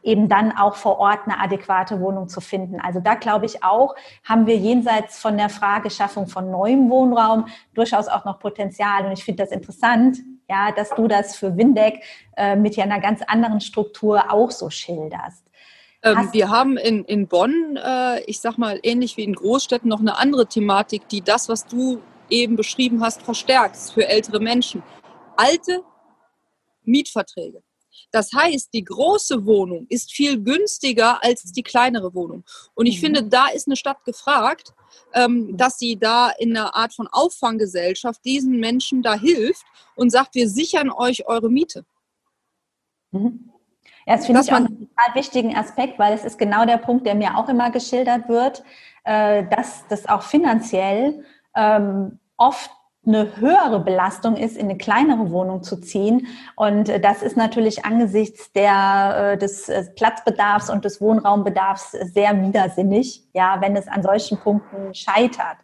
eben 0.10 0.28
dann 0.28 0.52
auch 0.52 0.76
vor 0.76 0.98
Ort 0.98 1.20
eine 1.26 1.40
adäquate 1.40 2.02
Wohnung 2.02 2.28
zu 2.28 2.42
finden. 2.42 2.80
Also 2.82 3.00
da 3.00 3.14
glaube 3.14 3.46
ich 3.46 3.64
auch, 3.64 3.96
haben 4.24 4.48
wir 4.48 4.58
jenseits 4.58 5.20
von 5.20 5.38
der 5.38 5.50
Frageschaffung 5.50 6.28
von 6.28 6.50
neuem 6.50 6.90
Wohnraum 6.90 7.48
durchaus 7.76 8.08
auch 8.08 8.26
noch 8.26 8.40
Potenzial. 8.40 9.06
Und 9.06 9.12
ich 9.12 9.24
finde 9.24 9.44
das 9.44 9.52
interessant, 9.52 10.18
ja, 10.50 10.72
dass 10.72 10.90
du 10.90 11.08
das 11.08 11.36
für 11.36 11.56
Windeck 11.56 12.04
äh, 12.36 12.56
mit 12.56 12.76
ja 12.76 12.84
einer 12.84 13.00
ganz 13.00 13.22
anderen 13.22 13.62
Struktur 13.62 14.34
auch 14.34 14.50
so 14.50 14.72
schilderst. 14.72 15.46
Ähm, 16.02 16.30
wir 16.32 16.50
haben 16.50 16.78
in, 16.78 17.04
in 17.06 17.28
Bonn, 17.28 17.78
äh, 17.78 18.22
ich 18.24 18.40
sag 18.40 18.58
mal, 18.58 18.80
ähnlich 18.82 19.16
wie 19.18 19.24
in 19.24 19.36
Großstädten, 19.36 19.90
noch 19.90 20.00
eine 20.00 20.18
andere 20.18 20.48
Thematik, 20.48 21.08
die 21.10 21.22
das, 21.22 21.50
was 21.50 21.68
du 21.68 22.02
eben 22.30 22.56
beschrieben 22.56 23.04
hast, 23.04 23.22
verstärkt 23.22 23.78
für 23.78 24.08
ältere 24.08 24.40
Menschen. 24.40 24.82
Alte 25.36 25.84
Mietverträge. 26.84 27.62
Das 28.12 28.32
heißt, 28.34 28.74
die 28.74 28.84
große 28.84 29.46
Wohnung 29.46 29.86
ist 29.90 30.12
viel 30.12 30.42
günstiger 30.42 31.24
als 31.24 31.44
die 31.44 31.64
kleinere 31.64 32.14
Wohnung. 32.14 32.44
Und 32.74 32.86
ich 32.86 32.98
mhm. 32.98 33.06
finde, 33.06 33.24
da 33.24 33.48
ist 33.48 33.68
eine 33.68 33.76
Stadt 33.76 34.04
gefragt, 34.06 34.74
ähm, 35.14 35.56
dass 35.58 35.78
sie 35.78 35.98
da 35.98 36.30
in 36.38 36.56
einer 36.56 36.76
Art 36.76 36.94
von 36.94 37.08
Auffanggesellschaft 37.08 38.24
diesen 38.26 38.60
Menschen 38.60 39.02
da 39.02 39.16
hilft 39.16 39.66
und 39.96 40.12
sagt, 40.12 40.36
wir 40.36 40.50
sichern 40.50 40.90
euch 40.92 41.28
eure 41.28 41.50
Miete. 41.50 41.86
Mhm. 43.12 43.52
Ja, 44.06 44.16
das 44.16 44.26
finde 44.26 44.42
ich 44.42 44.52
auch 44.52 44.56
einen 44.56 44.90
total 44.90 45.16
wichtigen 45.16 45.56
Aspekt, 45.56 46.00
weil 46.00 46.14
es 46.14 46.26
ist 46.26 46.40
genau 46.40 46.66
der 46.66 46.78
Punkt, 46.78 47.06
der 47.06 47.16
mir 47.16 47.38
auch 47.38 47.48
immer 47.48 47.70
geschildert 47.70 48.28
wird, 48.28 48.64
äh, 49.04 49.44
dass 49.50 49.86
das 49.88 50.08
auch 50.10 50.24
finanziell 50.24 51.24
ähm, 51.56 52.20
oft 52.38 52.72
eine 53.06 53.38
höhere 53.38 53.80
Belastung 53.80 54.36
ist, 54.36 54.58
in 54.58 54.66
eine 54.66 54.78
kleinere 54.78 55.32
Wohnung 55.32 55.64
zu 55.64 55.78
ziehen. 55.78 56.28
Und 56.56 56.90
äh, 56.90 57.00
das 57.00 57.24
ist 57.24 57.38
natürlich 57.38 57.86
angesichts 57.86 58.52
der, 58.52 59.34
äh, 59.34 59.38
des 59.38 59.70
äh, 59.70 59.86
Platzbedarfs 59.96 60.70
und 60.70 60.86
des 60.86 61.02
Wohnraumbedarfs 61.02 61.92
sehr 61.92 62.40
widersinnig, 62.42 63.24
ja, 63.34 63.58
wenn 63.62 63.76
es 63.76 63.88
an 63.88 64.04
solchen 64.04 64.38
Punkten 64.38 64.94
scheitert. 64.94 65.58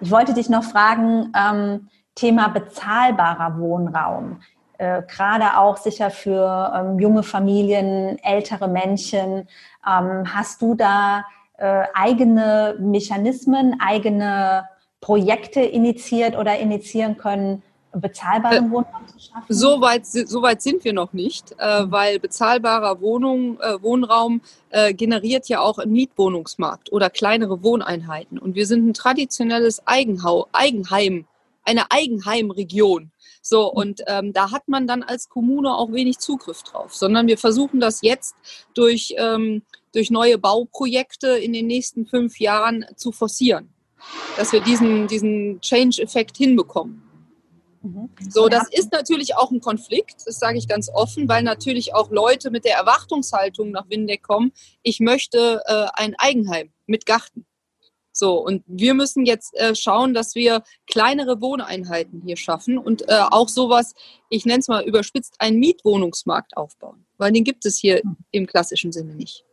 Ich 0.00 0.10
wollte 0.10 0.32
dich 0.32 0.48
noch 0.48 0.64
fragen, 0.64 1.32
ähm, 1.36 1.88
Thema 2.14 2.48
bezahlbarer 2.48 3.58
Wohnraum. 3.58 4.40
Äh, 4.78 5.02
gerade 5.02 5.58
auch 5.58 5.76
sicher 5.76 6.10
für 6.10 6.72
ähm, 6.74 6.98
junge 6.98 7.22
Familien, 7.22 8.18
ältere 8.22 8.66
Menschen. 8.66 9.46
Ähm, 9.86 10.34
hast 10.34 10.62
du 10.62 10.74
da 10.74 11.24
äh, 11.58 11.84
eigene 11.92 12.76
Mechanismen, 12.78 13.78
eigene 13.78 14.66
Projekte 15.00 15.60
initiiert 15.60 16.36
oder 16.36 16.58
initiieren 16.58 17.16
können, 17.16 17.62
bezahlbaren 17.92 18.66
äh, 18.66 18.70
Wohnraum 18.70 19.06
zu 19.08 19.18
schaffen? 19.18 19.46
So 19.48 19.80
weit, 19.80 20.06
so 20.06 20.42
weit 20.42 20.62
sind 20.62 20.84
wir 20.84 20.92
noch 20.92 21.12
nicht, 21.12 21.54
äh, 21.58 21.82
mhm. 21.82 21.90
weil 21.90 22.18
bezahlbarer 22.18 23.00
Wohnung, 23.00 23.58
äh, 23.60 23.82
Wohnraum 23.82 24.42
äh, 24.70 24.94
generiert 24.94 25.48
ja 25.48 25.60
auch 25.60 25.78
einen 25.78 25.92
Mietwohnungsmarkt 25.92 26.92
oder 26.92 27.10
kleinere 27.10 27.62
Wohneinheiten. 27.62 28.38
Und 28.38 28.54
wir 28.54 28.66
sind 28.66 28.86
ein 28.86 28.94
traditionelles 28.94 29.86
Eigenhau, 29.86 30.46
Eigenheim, 30.52 31.26
eine 31.64 31.90
Eigenheimregion. 31.90 33.10
So, 33.42 33.70
mhm. 33.70 33.76
und 33.78 34.00
ähm, 34.06 34.32
da 34.32 34.50
hat 34.50 34.68
man 34.68 34.86
dann 34.86 35.02
als 35.02 35.28
Kommune 35.28 35.74
auch 35.74 35.92
wenig 35.92 36.18
Zugriff 36.18 36.62
drauf, 36.62 36.94
sondern 36.94 37.26
wir 37.26 37.38
versuchen 37.38 37.80
das 37.80 38.02
jetzt 38.02 38.34
durch, 38.74 39.14
ähm, 39.16 39.62
durch 39.94 40.10
neue 40.10 40.36
Bauprojekte 40.38 41.28
in 41.28 41.52
den 41.52 41.66
nächsten 41.66 42.06
fünf 42.06 42.38
Jahren 42.38 42.84
zu 42.96 43.12
forcieren 43.12 43.72
dass 44.36 44.52
wir 44.52 44.60
diesen, 44.60 45.06
diesen 45.06 45.60
Change-Effekt 45.60 46.36
hinbekommen. 46.36 47.02
Mhm. 47.82 48.10
So, 48.28 48.48
das 48.48 48.68
ist 48.70 48.92
natürlich 48.92 49.36
auch 49.36 49.50
ein 49.50 49.60
Konflikt, 49.60 50.22
das 50.26 50.38
sage 50.38 50.58
ich 50.58 50.68
ganz 50.68 50.90
offen, 50.92 51.28
weil 51.28 51.42
natürlich 51.42 51.94
auch 51.94 52.10
Leute 52.10 52.50
mit 52.50 52.64
der 52.64 52.76
Erwartungshaltung 52.76 53.70
nach 53.70 53.88
Windeck 53.88 54.22
kommen, 54.22 54.52
ich 54.82 55.00
möchte 55.00 55.62
äh, 55.66 55.86
ein 55.94 56.14
Eigenheim 56.18 56.70
mit 56.86 57.06
Garten. 57.06 57.46
So, 58.12 58.44
und 58.44 58.64
wir 58.66 58.94
müssen 58.94 59.24
jetzt 59.24 59.54
äh, 59.56 59.74
schauen, 59.74 60.14
dass 60.14 60.34
wir 60.34 60.62
kleinere 60.86 61.40
Wohneinheiten 61.40 62.22
hier 62.22 62.36
schaffen 62.36 62.76
und 62.76 63.08
äh, 63.08 63.20
auch 63.30 63.48
sowas, 63.48 63.94
ich 64.28 64.44
nenne 64.44 64.58
es 64.58 64.68
mal 64.68 64.84
überspitzt, 64.84 65.36
einen 65.38 65.58
Mietwohnungsmarkt 65.58 66.56
aufbauen, 66.56 67.06
weil 67.18 67.32
den 67.32 67.44
gibt 67.44 67.64
es 67.64 67.78
hier 67.78 68.00
mhm. 68.04 68.16
im 68.32 68.46
klassischen 68.46 68.92
Sinne 68.92 69.14
nicht. 69.14 69.44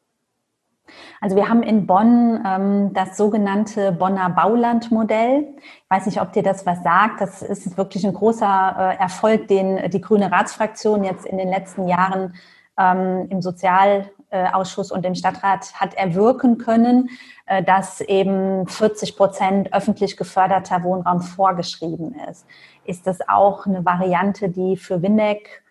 Also 1.22 1.36
wir 1.36 1.50
haben 1.50 1.64
in 1.64 1.88
Bonn 1.88 2.44
ähm, 2.46 2.94
das 2.94 3.18
sogenannte 3.18 3.92
Bonner 3.92 4.30
Baulandmodell. 4.30 5.56
Ich 5.58 5.90
weiß 5.90 6.06
nicht, 6.06 6.22
ob 6.22 6.34
dir 6.34 6.44
das 6.44 6.66
was 6.66 6.84
sagt. 6.84 7.22
Das 7.22 7.42
ist 7.42 7.78
wirklich 7.78 8.06
ein 8.06 8.14
großer 8.14 8.76
äh, 8.78 9.02
Erfolg, 9.02 9.48
den 9.48 9.90
die 9.90 10.02
Grüne 10.02 10.32
Ratsfraktion 10.32 11.04
jetzt 11.04 11.26
in 11.26 11.38
den 11.38 11.50
letzten 11.50 11.88
Jahren 11.88 12.34
ähm, 12.78 13.28
im 13.30 13.42
Sozialausschuss 13.42 14.92
und 14.92 15.06
im 15.06 15.16
Stadtrat 15.16 15.74
hat 15.74 15.96
erwirken 15.96 16.58
können, 16.58 17.10
äh, 17.46 17.64
dass 17.64 18.02
eben 18.02 18.68
40 18.68 19.16
Prozent 19.18 19.74
öffentlich 19.74 20.18
geförderter 20.18 20.84
Wohnraum 20.84 21.22
vorgeschrieben 21.22 22.16
ist. 22.30 22.46
Ist 22.86 23.08
das 23.08 23.28
auch 23.28 23.66
eine 23.66 23.86
Variante, 23.86 24.50
die 24.50 24.78
für 24.78 25.02
Windeck 25.02 25.64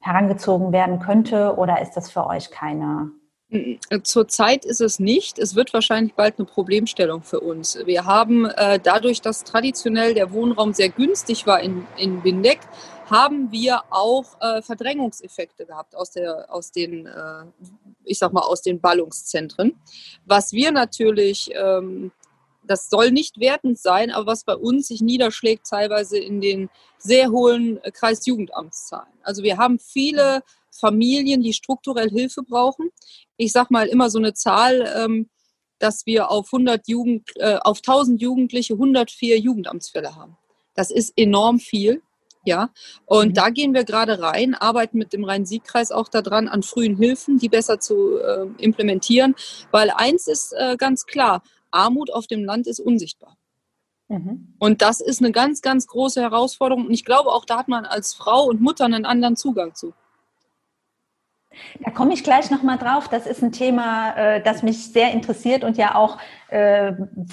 herangezogen 0.00 0.72
werden 0.72 1.00
könnte 1.00 1.56
oder 1.56 1.80
ist 1.80 1.96
das 1.96 2.10
für 2.10 2.26
euch 2.26 2.50
keine 2.50 3.10
Zurzeit 4.02 4.64
ist 4.64 4.80
es 4.80 4.98
nicht. 4.98 5.38
Es 5.38 5.54
wird 5.54 5.72
wahrscheinlich 5.72 6.14
bald 6.14 6.38
eine 6.38 6.46
Problemstellung 6.46 7.22
für 7.22 7.40
uns. 7.40 7.78
Wir 7.84 8.04
haben 8.04 8.46
äh, 8.46 8.78
dadurch, 8.82 9.20
dass 9.20 9.44
traditionell 9.44 10.14
der 10.14 10.32
Wohnraum 10.32 10.72
sehr 10.72 10.88
günstig 10.88 11.46
war 11.46 11.60
in, 11.60 11.86
in 11.96 12.24
Windeck, 12.24 12.60
haben 13.10 13.52
wir 13.52 13.82
auch 13.90 14.40
äh, 14.40 14.62
Verdrängungseffekte 14.62 15.66
gehabt 15.66 15.94
aus, 15.94 16.10
der, 16.12 16.52
aus 16.52 16.72
den, 16.72 17.06
äh, 17.06 17.44
ich 18.04 18.18
sag 18.18 18.32
mal, 18.32 18.40
aus 18.40 18.62
den 18.62 18.80
Ballungszentren. 18.80 19.78
Was 20.24 20.52
wir 20.52 20.72
natürlich, 20.72 21.50
ähm, 21.54 22.12
das 22.66 22.88
soll 22.88 23.10
nicht 23.10 23.40
wertend 23.40 23.78
sein, 23.78 24.10
aber 24.10 24.26
was 24.26 24.44
bei 24.44 24.56
uns 24.56 24.88
sich 24.88 25.00
niederschlägt, 25.00 25.66
teilweise 25.66 26.18
in 26.18 26.40
den 26.40 26.70
sehr 26.98 27.30
hohen 27.30 27.80
Kreisjugendamtszahlen. 27.92 29.12
Also 29.22 29.42
wir 29.42 29.58
haben 29.58 29.78
viele 29.78 30.42
Familien, 30.70 31.42
die 31.42 31.52
strukturell 31.52 32.10
Hilfe 32.10 32.42
brauchen. 32.42 32.90
Ich 33.36 33.52
sag 33.52 33.70
mal 33.70 33.86
immer 33.86 34.10
so 34.10 34.18
eine 34.18 34.34
Zahl, 34.34 34.92
ähm, 34.96 35.28
dass 35.78 36.06
wir 36.06 36.30
auf 36.30 36.52
100 36.52 36.88
Jugend, 36.88 37.28
äh, 37.36 37.56
auf 37.56 37.82
1000 37.82 38.20
Jugendliche 38.20 38.74
104 38.74 39.38
Jugendamtsfälle 39.38 40.16
haben. 40.16 40.36
Das 40.74 40.90
ist 40.90 41.12
enorm 41.16 41.58
viel. 41.60 42.02
Ja, 42.46 42.68
und 43.06 43.28
mhm. 43.28 43.34
da 43.34 43.48
gehen 43.48 43.72
wir 43.72 43.84
gerade 43.84 44.20
rein, 44.20 44.54
arbeiten 44.54 44.98
mit 44.98 45.14
dem 45.14 45.24
Rhein-Sieg-Kreis 45.24 45.90
auch 45.90 46.10
daran, 46.10 46.46
an 46.46 46.62
frühen 46.62 46.94
Hilfen, 46.98 47.38
die 47.38 47.48
besser 47.48 47.80
zu 47.80 48.18
äh, 48.18 48.46
implementieren, 48.58 49.34
weil 49.70 49.88
eins 49.88 50.26
ist 50.26 50.52
äh, 50.52 50.76
ganz 50.76 51.06
klar, 51.06 51.42
Armut 51.74 52.12
auf 52.12 52.26
dem 52.26 52.44
Land 52.44 52.66
ist 52.66 52.80
unsichtbar. 52.80 53.36
Mhm. 54.08 54.54
Und 54.58 54.82
das 54.82 55.00
ist 55.00 55.20
eine 55.20 55.32
ganz, 55.32 55.62
ganz 55.62 55.86
große 55.86 56.20
Herausforderung. 56.20 56.86
Und 56.86 56.92
ich 56.92 57.04
glaube, 57.04 57.30
auch 57.30 57.44
da 57.44 57.58
hat 57.58 57.68
man 57.68 57.84
als 57.84 58.14
Frau 58.14 58.44
und 58.44 58.60
Mutter 58.60 58.84
einen 58.84 59.04
anderen 59.04 59.36
Zugang 59.36 59.74
zu. 59.74 59.92
Da 61.80 61.90
komme 61.90 62.12
ich 62.12 62.24
gleich 62.24 62.50
nochmal 62.50 62.78
drauf. 62.78 63.08
Das 63.08 63.26
ist 63.26 63.42
ein 63.42 63.52
Thema, 63.52 64.16
äh, 64.16 64.42
das 64.42 64.62
mich 64.62 64.92
sehr 64.92 65.12
interessiert 65.12 65.64
und 65.64 65.76
ja 65.76 65.94
auch 65.94 66.18
äh, 66.48 66.92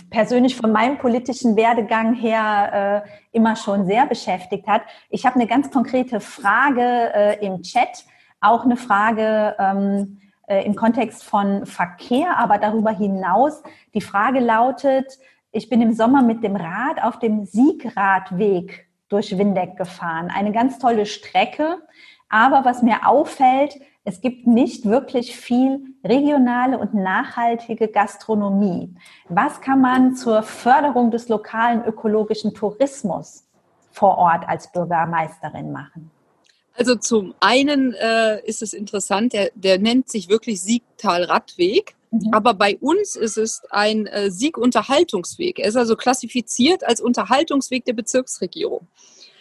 persönlich 0.10 0.56
von 0.56 0.71
meinem 0.71 0.97
politischen 0.99 1.56
Werdegang 1.56 2.13
her 2.13 3.06
äh, 3.06 3.10
immer 3.32 3.56
schon 3.56 3.86
sehr 3.86 4.06
beschäftigt 4.06 4.67
hat. 4.67 4.84
Ich 5.10 5.25
habe 5.25 5.36
eine 5.36 5.47
ganz 5.47 5.71
konkrete 5.71 6.19
Frage 6.19 7.38
im 7.41 7.62
Chat, 7.63 8.06
auch 8.39 8.63
eine 8.63 8.77
Frage 8.77 9.56
ähm, 10.52 10.66
im 10.66 10.76
Kontext 10.76 11.24
von 11.24 11.66
Verkehr, 11.66 12.38
aber 12.38 12.58
darüber 12.58 12.92
hinaus. 12.92 13.64
Die 13.94 14.02
Frage 14.02 14.40
lautet, 14.40 15.18
ich 15.52 15.70
bin 15.70 15.82
im 15.82 15.94
Sommer 15.94 16.22
mit 16.22 16.44
dem 16.44 16.56
Rad 16.56 17.02
auf 17.02 17.20
dem 17.20 17.46
Siegradweg 17.46 18.88
durch 19.10 19.38
Windeck 19.38 19.78
gefahren. 19.78 20.30
Eine 20.34 20.52
ganz 20.52 20.78
tolle 20.80 21.06
Strecke. 21.06 21.78
Aber 22.30 22.64
was 22.64 22.82
mir 22.82 23.06
auffällt, 23.08 23.80
es 24.04 24.22
gibt 24.22 24.48
nicht 24.48 24.86
wirklich 24.86 25.36
viel 25.36 25.82
regionale 26.04 26.80
und 26.80 26.94
nachhaltige 26.94 27.88
Gastronomie. 27.90 28.96
Was 29.30 29.62
kann 29.62 29.82
man 29.82 30.16
zur 30.16 30.44
Förderung 30.44 31.12
des 31.12 31.30
lokalen 31.30 31.84
ökologischen 31.86 32.54
Tourismus 32.54 33.48
vor 33.92 34.18
Ort 34.18 34.48
als 34.48 34.72
Bürgermeisterin 34.72 35.72
machen? 35.72 36.10
Also 36.73 36.95
zum 36.95 37.34
einen 37.39 37.93
äh, 37.93 38.43
ist 38.45 38.62
es 38.62 38.73
interessant, 38.73 39.34
der, 39.34 39.51
der 39.55 39.77
nennt 39.77 40.10
sich 40.10 40.29
wirklich 40.29 40.62
Siegtal-Radweg. 40.62 41.95
Mhm. 42.12 42.34
Aber 42.34 42.53
bei 42.53 42.77
uns 42.77 43.15
ist 43.15 43.38
es 43.38 43.62
ein 43.69 44.07
äh, 44.07 44.31
Sieg-Unterhaltungsweg. 44.31 45.60
Er 45.60 45.67
ist 45.67 45.75
also 45.75 45.95
klassifiziert 45.95 46.84
als 46.84 47.01
Unterhaltungsweg 47.01 47.86
der 47.86 47.93
Bezirksregierung. 47.93 48.88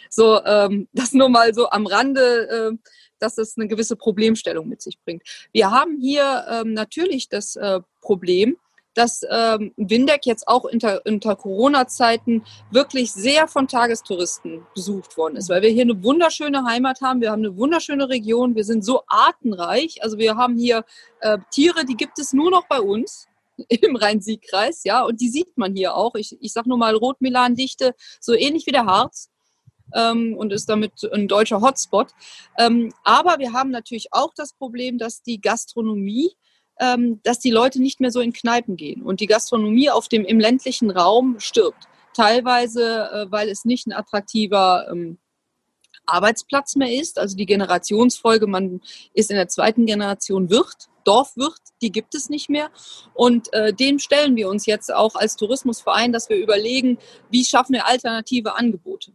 So, 0.09 0.43
ähm, 0.43 0.87
das 0.93 1.13
nur 1.13 1.29
mal 1.29 1.53
so 1.53 1.69
am 1.69 1.85
Rande. 1.85 2.71
Äh, 2.71 2.91
dass 3.21 3.37
es 3.37 3.57
eine 3.57 3.67
gewisse 3.67 3.95
Problemstellung 3.95 4.67
mit 4.67 4.81
sich 4.81 4.99
bringt. 4.99 5.23
Wir 5.51 5.71
haben 5.71 5.97
hier 5.99 6.45
ähm, 6.49 6.73
natürlich 6.73 7.29
das 7.29 7.55
äh, 7.55 7.79
Problem, 8.01 8.57
dass 8.93 9.21
ähm, 9.29 9.73
Windeck 9.77 10.25
jetzt 10.25 10.47
auch 10.47 10.63
unter, 10.63 11.01
unter 11.05 11.35
Corona-Zeiten 11.35 12.43
wirklich 12.71 13.11
sehr 13.11 13.47
von 13.47 13.67
Tagestouristen 13.67 14.65
besucht 14.75 15.17
worden 15.17 15.37
ist, 15.37 15.49
weil 15.49 15.61
wir 15.61 15.69
hier 15.69 15.83
eine 15.83 16.03
wunderschöne 16.03 16.65
Heimat 16.65 17.01
haben, 17.01 17.21
wir 17.21 17.31
haben 17.31 17.45
eine 17.45 17.55
wunderschöne 17.57 18.09
Region, 18.09 18.55
wir 18.55 18.65
sind 18.65 18.83
so 18.83 19.03
artenreich, 19.07 20.03
also 20.03 20.17
wir 20.17 20.35
haben 20.35 20.57
hier 20.57 20.83
äh, 21.21 21.37
Tiere, 21.51 21.85
die 21.85 21.95
gibt 21.95 22.19
es 22.19 22.33
nur 22.33 22.51
noch 22.51 22.67
bei 22.67 22.81
uns 22.81 23.27
im 23.69 23.95
Rhein-Sieg-Kreis, 23.95 24.83
ja, 24.83 25.03
und 25.03 25.21
die 25.21 25.29
sieht 25.29 25.57
man 25.57 25.75
hier 25.75 25.95
auch. 25.95 26.15
Ich, 26.15 26.37
ich 26.41 26.53
sage 26.53 26.69
nur 26.69 26.77
mal 26.77 26.95
Rotmilan-Dichte, 26.95 27.95
so 28.19 28.33
ähnlich 28.33 28.65
wie 28.65 28.71
der 28.71 28.85
Harz 28.85 29.29
ähm, 29.93 30.35
und 30.37 30.51
ist 30.53 30.69
damit 30.69 30.93
ein 31.13 31.27
deutscher 31.27 31.61
Hotspot. 31.61 32.09
Ähm, 32.57 32.93
aber 33.03 33.39
wir 33.39 33.53
haben 33.53 33.71
natürlich 33.71 34.07
auch 34.11 34.33
das 34.35 34.53
Problem, 34.53 34.97
dass 34.97 35.21
die 35.21 35.41
Gastronomie 35.41 36.31
dass 37.23 37.37
die 37.37 37.51
Leute 37.51 37.79
nicht 37.79 37.99
mehr 37.99 38.11
so 38.11 38.21
in 38.21 38.33
Kneipen 38.33 38.75
gehen 38.75 39.03
und 39.03 39.19
die 39.19 39.27
Gastronomie 39.27 39.91
auf 39.91 40.07
dem 40.07 40.25
im 40.25 40.39
ländlichen 40.39 40.89
Raum 40.89 41.39
stirbt. 41.39 41.87
Teilweise, 42.15 43.09
äh, 43.11 43.31
weil 43.31 43.49
es 43.49 43.65
nicht 43.65 43.87
ein 43.87 43.93
attraktiver 43.93 44.87
ähm, 44.91 45.17
Arbeitsplatz 46.05 46.75
mehr 46.75 46.93
ist. 46.93 47.19
Also 47.19 47.37
die 47.37 47.45
Generationsfolge, 47.45 48.47
man 48.47 48.81
ist 49.13 49.29
in 49.29 49.37
der 49.37 49.47
zweiten 49.47 49.85
Generation 49.85 50.49
Wirt, 50.49 50.89
Dorfwirt, 51.03 51.61
die 51.81 51.91
gibt 51.91 52.13
es 52.15 52.29
nicht 52.29 52.49
mehr. 52.49 52.69
Und 53.13 53.51
äh, 53.53 53.73
dem 53.73 53.99
stellen 53.99 54.35
wir 54.35 54.49
uns 54.49 54.65
jetzt 54.65 54.93
auch 54.93 55.15
als 55.15 55.35
Tourismusverein, 55.35 56.11
dass 56.11 56.29
wir 56.29 56.37
überlegen, 56.37 56.97
wie 57.29 57.45
schaffen 57.45 57.73
wir 57.73 57.87
alternative 57.87 58.55
Angebote. 58.55 59.13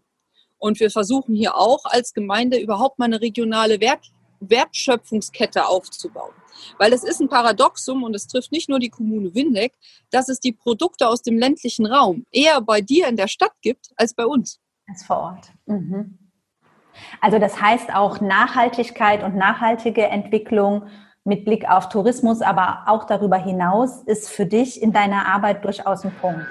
Und 0.59 0.81
wir 0.81 0.91
versuchen 0.91 1.35
hier 1.35 1.57
auch 1.57 1.85
als 1.85 2.15
Gemeinde 2.15 2.59
überhaupt 2.59 2.99
mal 2.99 3.05
eine 3.05 3.21
regionale 3.21 3.81
Wert, 3.81 4.07
Wertschöpfungskette 4.41 5.67
aufzubauen. 5.67 6.33
Weil 6.79 6.93
es 6.93 7.05
ist 7.05 7.21
ein 7.21 7.29
Paradoxum 7.29 8.03
und 8.03 8.15
es 8.15 8.27
trifft 8.27 8.53
nicht 8.53 8.69
nur 8.69 8.79
die 8.79 8.89
Kommune 8.89 9.35
Windeck, 9.35 9.75
dass 10.11 10.29
es 10.29 10.41
die 10.41 10.53
Produkte 10.53 11.09
aus 11.09 11.23
dem 11.23 11.39
ländlichen 11.39 11.87
Raum 11.87 12.25
eher 12.33 12.61
bei 12.61 12.81
dir 12.81 13.09
in 13.09 13.17
der 13.17 13.29
Stadt 13.29 13.53
gibt 13.61 13.91
als 13.97 14.15
bei 14.15 14.25
uns. 14.27 14.59
Als 14.89 15.05
vor 15.05 15.19
Ort. 15.19 15.53
Mhm. 15.67 16.19
Also 17.21 17.39
das 17.39 17.61
heißt 17.61 17.95
auch 17.95 18.21
Nachhaltigkeit 18.21 19.23
und 19.23 19.37
nachhaltige 19.37 20.07
Entwicklung 20.07 20.87
mit 21.25 21.45
Blick 21.45 21.69
auf 21.69 21.89
Tourismus, 21.89 22.41
aber 22.41 22.85
auch 22.87 23.05
darüber 23.05 23.37
hinaus 23.37 24.03
ist 24.05 24.29
für 24.29 24.47
dich 24.47 24.81
in 24.81 24.93
deiner 24.93 25.27
Arbeit 25.27 25.65
durchaus 25.65 26.05
ein 26.05 26.15
Punkt. 26.21 26.47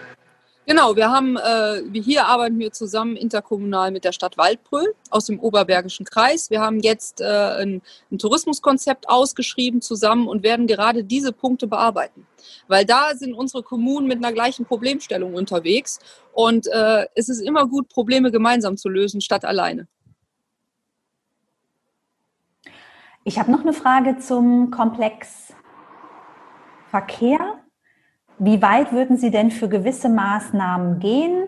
Genau, 0.67 0.95
wir 0.95 1.11
haben, 1.11 1.37
äh, 1.37 2.01
hier 2.01 2.25
arbeiten 2.25 2.57
wir 2.57 2.71
zusammen 2.71 3.15
interkommunal 3.15 3.91
mit 3.91 4.03
der 4.03 4.13
Stadt 4.13 4.35
Waldbröl 4.37 4.95
aus 5.11 5.25
dem 5.25 5.39
Oberbergischen 5.39 6.05
Kreis. 6.07 6.49
Wir 6.49 6.59
haben 6.59 6.79
jetzt 6.79 7.21
äh, 7.21 7.25
ein, 7.25 7.83
ein 8.11 8.17
Tourismuskonzept 8.17 9.07
ausgeschrieben 9.07 9.81
zusammen 9.81 10.27
und 10.27 10.41
werden 10.41 10.65
gerade 10.65 11.03
diese 11.03 11.33
Punkte 11.33 11.67
bearbeiten. 11.67 12.25
Weil 12.67 12.83
da 12.83 13.13
sind 13.13 13.35
unsere 13.35 13.61
Kommunen 13.61 14.07
mit 14.07 14.17
einer 14.17 14.33
gleichen 14.33 14.65
Problemstellung 14.65 15.35
unterwegs 15.35 15.99
und 16.33 16.65
äh, 16.67 17.05
es 17.13 17.29
ist 17.29 17.41
immer 17.41 17.67
gut, 17.67 17.87
Probleme 17.89 18.31
gemeinsam 18.31 18.75
zu 18.75 18.89
lösen, 18.89 19.21
statt 19.21 19.45
alleine. 19.45 19.87
Ich 23.23 23.37
habe 23.37 23.51
noch 23.51 23.61
eine 23.61 23.73
Frage 23.73 24.17
zum 24.17 24.71
Komplex 24.71 25.53
Verkehr. 26.89 27.64
Wie 28.37 28.61
weit 28.61 28.91
würden 28.91 29.17
Sie 29.17 29.31
denn 29.31 29.49
für 29.49 29.69
gewisse 29.69 30.09
Maßnahmen 30.09 30.99
gehen? 30.99 31.47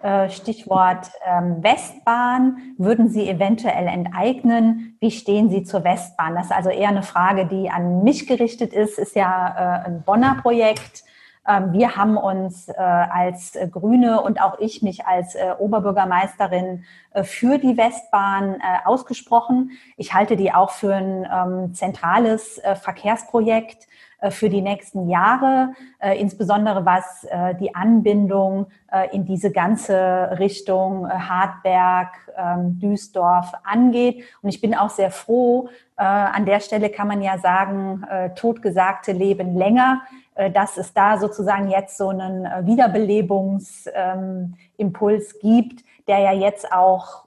Äh, 0.00 0.28
Stichwort 0.28 1.10
ähm, 1.24 1.62
Westbahn. 1.62 2.74
Würden 2.78 3.08
Sie 3.08 3.28
eventuell 3.28 3.86
enteignen? 3.86 4.96
Wie 5.00 5.12
stehen 5.12 5.50
Sie 5.50 5.62
zur 5.62 5.84
Westbahn? 5.84 6.34
Das 6.34 6.46
ist 6.46 6.52
also 6.52 6.70
eher 6.70 6.88
eine 6.88 7.04
Frage, 7.04 7.46
die 7.46 7.70
an 7.70 8.02
mich 8.02 8.26
gerichtet 8.26 8.72
ist. 8.72 8.98
Ist 8.98 9.14
ja 9.14 9.82
äh, 9.84 9.86
ein 9.86 10.02
Bonner 10.02 10.38
Projekt. 10.42 11.04
Ähm, 11.48 11.72
wir 11.72 11.94
haben 11.94 12.16
uns 12.16 12.68
äh, 12.68 12.74
als 12.74 13.56
Grüne 13.70 14.20
und 14.20 14.42
auch 14.42 14.58
ich 14.58 14.82
mich 14.82 15.06
als 15.06 15.36
Oberbürgermeisterin 15.58 16.84
für 17.22 17.58
die 17.58 17.76
Westbahn 17.76 18.60
ausgesprochen. 18.84 19.70
Ich 19.96 20.12
halte 20.12 20.36
die 20.36 20.52
auch 20.52 20.70
für 20.70 20.94
ein 20.94 21.26
ähm, 21.32 21.74
zentrales 21.74 22.60
Verkehrsprojekt 22.82 23.86
für 24.30 24.48
die 24.48 24.62
nächsten 24.62 25.08
Jahre, 25.08 25.72
äh, 25.98 26.16
insbesondere 26.18 26.86
was 26.86 27.24
äh, 27.24 27.54
die 27.56 27.74
Anbindung 27.74 28.68
in 29.12 29.26
diese 29.26 29.50
ganze 29.50 30.38
Richtung 30.38 31.06
Hartberg, 31.06 32.14
ähm, 32.34 32.78
Duisdorf 32.80 33.52
angeht. 33.62 34.24
Und 34.40 34.48
ich 34.48 34.62
bin 34.62 34.74
auch 34.74 34.88
sehr 34.88 35.10
froh, 35.10 35.68
an 35.96 36.46
der 36.46 36.60
Stelle 36.60 36.88
kann 36.88 37.08
man 37.08 37.20
ja 37.20 37.36
sagen, 37.38 38.06
totgesagte 38.36 39.12
leben 39.12 39.54
länger, 39.56 40.00
dass 40.52 40.78
es 40.78 40.94
da 40.94 41.18
sozusagen 41.18 41.68
jetzt 41.68 41.98
so 41.98 42.08
einen 42.08 42.44
Wiederbelebungsimpuls 42.66 45.34
ähm, 45.34 45.40
gibt, 45.40 45.84
der 46.06 46.20
ja 46.20 46.32
jetzt 46.32 46.72
auch 46.72 47.26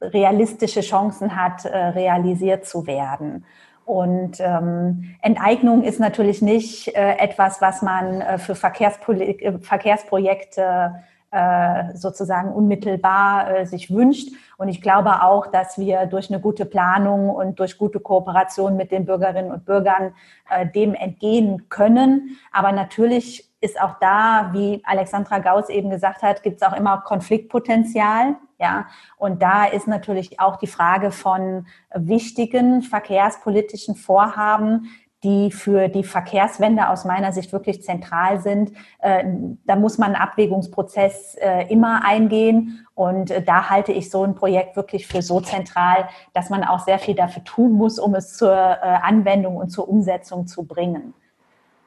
realistische 0.00 0.82
Chancen 0.82 1.34
hat, 1.34 1.64
realisiert 1.64 2.64
zu 2.66 2.86
werden. 2.86 3.44
Und 3.88 4.38
ähm, 4.40 5.14
Enteignung 5.22 5.82
ist 5.82 5.98
natürlich 5.98 6.42
nicht 6.42 6.88
äh, 6.88 7.16
etwas, 7.16 7.62
was 7.62 7.80
man 7.80 8.20
äh, 8.20 8.36
für 8.36 8.54
Verkehrspoli 8.54 9.30
äh, 9.40 9.58
Verkehrsprojekte 9.60 10.96
äh, 11.30 11.96
sozusagen 11.96 12.52
unmittelbar 12.52 13.50
äh, 13.50 13.64
sich 13.64 13.90
wünscht. 13.90 14.28
Und 14.58 14.68
ich 14.68 14.82
glaube 14.82 15.22
auch, 15.22 15.46
dass 15.46 15.78
wir 15.78 16.04
durch 16.04 16.28
eine 16.28 16.38
gute 16.38 16.66
Planung 16.66 17.30
und 17.30 17.58
durch 17.60 17.78
gute 17.78 17.98
Kooperation 17.98 18.76
mit 18.76 18.92
den 18.92 19.06
Bürgerinnen 19.06 19.50
und 19.50 19.64
Bürgern 19.64 20.12
äh, 20.50 20.66
dem 20.66 20.94
entgehen 20.94 21.70
können. 21.70 22.36
Aber 22.52 22.72
natürlich 22.72 23.47
ist 23.60 23.80
auch 23.80 23.98
da, 24.00 24.50
wie 24.52 24.80
Alexandra 24.84 25.38
Gauss 25.38 25.68
eben 25.68 25.90
gesagt 25.90 26.22
hat, 26.22 26.42
gibt 26.42 26.62
es 26.62 26.68
auch 26.68 26.76
immer 26.76 26.98
Konfliktpotenzial. 26.98 28.36
Ja, 28.60 28.86
und 29.16 29.42
da 29.42 29.64
ist 29.64 29.86
natürlich 29.86 30.40
auch 30.40 30.56
die 30.56 30.66
Frage 30.66 31.12
von 31.12 31.66
wichtigen 31.94 32.82
verkehrspolitischen 32.82 33.94
Vorhaben, 33.94 34.88
die 35.24 35.50
für 35.50 35.88
die 35.88 36.04
Verkehrswende 36.04 36.88
aus 36.88 37.04
meiner 37.04 37.32
Sicht 37.32 37.52
wirklich 37.52 37.82
zentral 37.82 38.40
sind. 38.40 38.72
Äh, 39.00 39.24
da 39.64 39.74
muss 39.74 39.98
man 39.98 40.14
einen 40.14 40.22
Abwägungsprozess 40.22 41.34
äh, 41.40 41.66
immer 41.68 42.04
eingehen. 42.04 42.86
Und 42.94 43.30
äh, 43.32 43.42
da 43.42 43.68
halte 43.68 43.92
ich 43.92 44.10
so 44.10 44.22
ein 44.22 44.36
Projekt 44.36 44.76
wirklich 44.76 45.08
für 45.08 45.22
so 45.22 45.40
zentral, 45.40 46.08
dass 46.34 46.50
man 46.50 46.62
auch 46.62 46.80
sehr 46.80 47.00
viel 47.00 47.16
dafür 47.16 47.42
tun 47.42 47.72
muss, 47.72 47.98
um 47.98 48.14
es 48.14 48.36
zur 48.36 48.54
Anwendung 48.54 49.56
und 49.56 49.70
zur 49.70 49.88
Umsetzung 49.88 50.46
zu 50.46 50.64
bringen. 50.64 51.14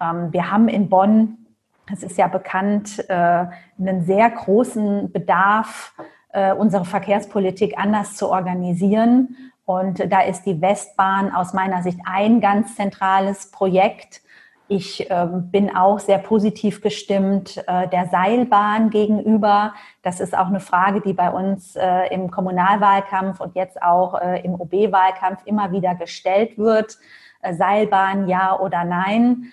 Ähm, 0.02 0.34
wir 0.34 0.52
haben 0.52 0.68
in 0.68 0.90
Bonn, 0.90 1.41
das 1.90 2.04
ist 2.04 2.18
ja 2.18 2.28
bekannt, 2.28 3.04
einen 3.10 4.06
sehr 4.06 4.30
großen 4.30 5.12
Bedarf, 5.12 5.94
unsere 6.58 6.86
Verkehrspolitik 6.86 7.78
anders 7.78 8.16
zu 8.16 8.30
organisieren. 8.30 9.36
Und 9.66 10.12
da 10.12 10.22
ist 10.22 10.44
die 10.44 10.62
Westbahn 10.62 11.34
aus 11.34 11.54
meiner 11.54 11.82
Sicht 11.82 12.00
ein 12.06 12.42
ganz 12.42 12.76
zentrales 12.76 13.52
Projekt. 13.52 14.22
Ich 14.68 15.10
äh, 15.10 15.28
bin 15.30 15.76
auch 15.76 16.00
sehr 16.00 16.18
positiv 16.18 16.82
gestimmt 16.82 17.62
äh, 17.68 17.90
der 17.90 18.08
Seilbahn 18.08 18.90
gegenüber. 18.90 19.74
Das 20.02 20.22
ist 20.22 20.34
auch 20.38 20.48
eine 20.48 20.62
Frage, 20.62 21.02
die 21.02 21.12
bei 21.12 21.30
uns 21.30 21.76
äh, 21.76 22.08
im 22.14 22.32
Kommunalwahlkampf 22.32 23.42
und 23.42 23.56
jetzt 23.56 23.82
auch 23.82 24.22
äh, 24.22 24.40
im 24.46 24.54
OB-Wahlkampf 24.54 25.42
immer 25.44 25.74
wieder 25.74 25.96
gestellt 25.96 26.58
wird. 26.58 26.98
Äh, 27.42 27.54
Seilbahn 27.54 28.30
ja 28.30 28.58
oder 28.58 28.86
nein. 28.86 29.52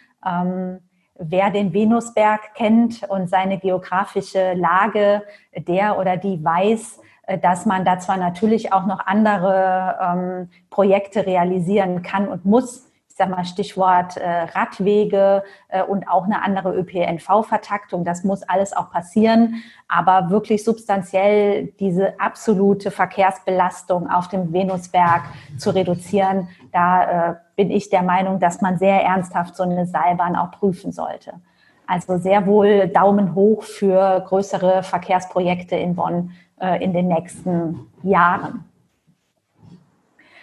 Wer 1.18 1.50
den 1.50 1.72
Venusberg 1.72 2.54
kennt 2.54 3.02
und 3.08 3.28
seine 3.28 3.58
geografische 3.58 4.54
Lage, 4.54 5.22
der 5.56 5.98
oder 5.98 6.16
die 6.16 6.42
weiß, 6.42 7.00
äh, 7.28 7.38
dass 7.38 7.66
man 7.66 7.84
da 7.84 7.98
zwar 7.98 8.16
natürlich 8.16 8.72
auch 8.72 8.86
noch 8.86 9.06
andere 9.06 9.98
ähm, 10.00 10.48
Projekte 10.70 11.26
realisieren 11.26 12.02
kann 12.02 12.28
und 12.28 12.44
muss, 12.44 12.87
sage 13.18 13.30
mal 13.30 13.44
Stichwort 13.44 14.16
äh, 14.16 14.44
Radwege 14.54 15.42
äh, 15.68 15.82
und 15.82 16.08
auch 16.08 16.24
eine 16.24 16.42
andere 16.42 16.74
ÖPNV-Vertaktung, 16.74 18.04
das 18.04 18.24
muss 18.24 18.42
alles 18.44 18.74
auch 18.74 18.90
passieren, 18.90 19.62
aber 19.88 20.30
wirklich 20.30 20.64
substanziell 20.64 21.66
diese 21.80 22.18
absolute 22.20 22.90
Verkehrsbelastung 22.90 24.08
auf 24.08 24.28
dem 24.28 24.52
Venusberg 24.52 25.22
zu 25.58 25.70
reduzieren, 25.70 26.48
da 26.72 27.30
äh, 27.30 27.34
bin 27.56 27.70
ich 27.70 27.90
der 27.90 28.02
Meinung, 28.02 28.38
dass 28.38 28.60
man 28.60 28.78
sehr 28.78 29.02
ernsthaft 29.02 29.56
so 29.56 29.64
eine 29.64 29.84
Seilbahn 29.84 30.36
auch 30.36 30.52
prüfen 30.52 30.92
sollte. 30.92 31.34
Also 31.86 32.18
sehr 32.18 32.46
wohl 32.46 32.86
Daumen 32.86 33.34
hoch 33.34 33.62
für 33.62 34.20
größere 34.28 34.82
Verkehrsprojekte 34.82 35.74
in 35.74 35.96
Bonn 35.96 36.32
äh, 36.60 36.82
in 36.84 36.92
den 36.92 37.08
nächsten 37.08 37.90
Jahren. 38.02 38.64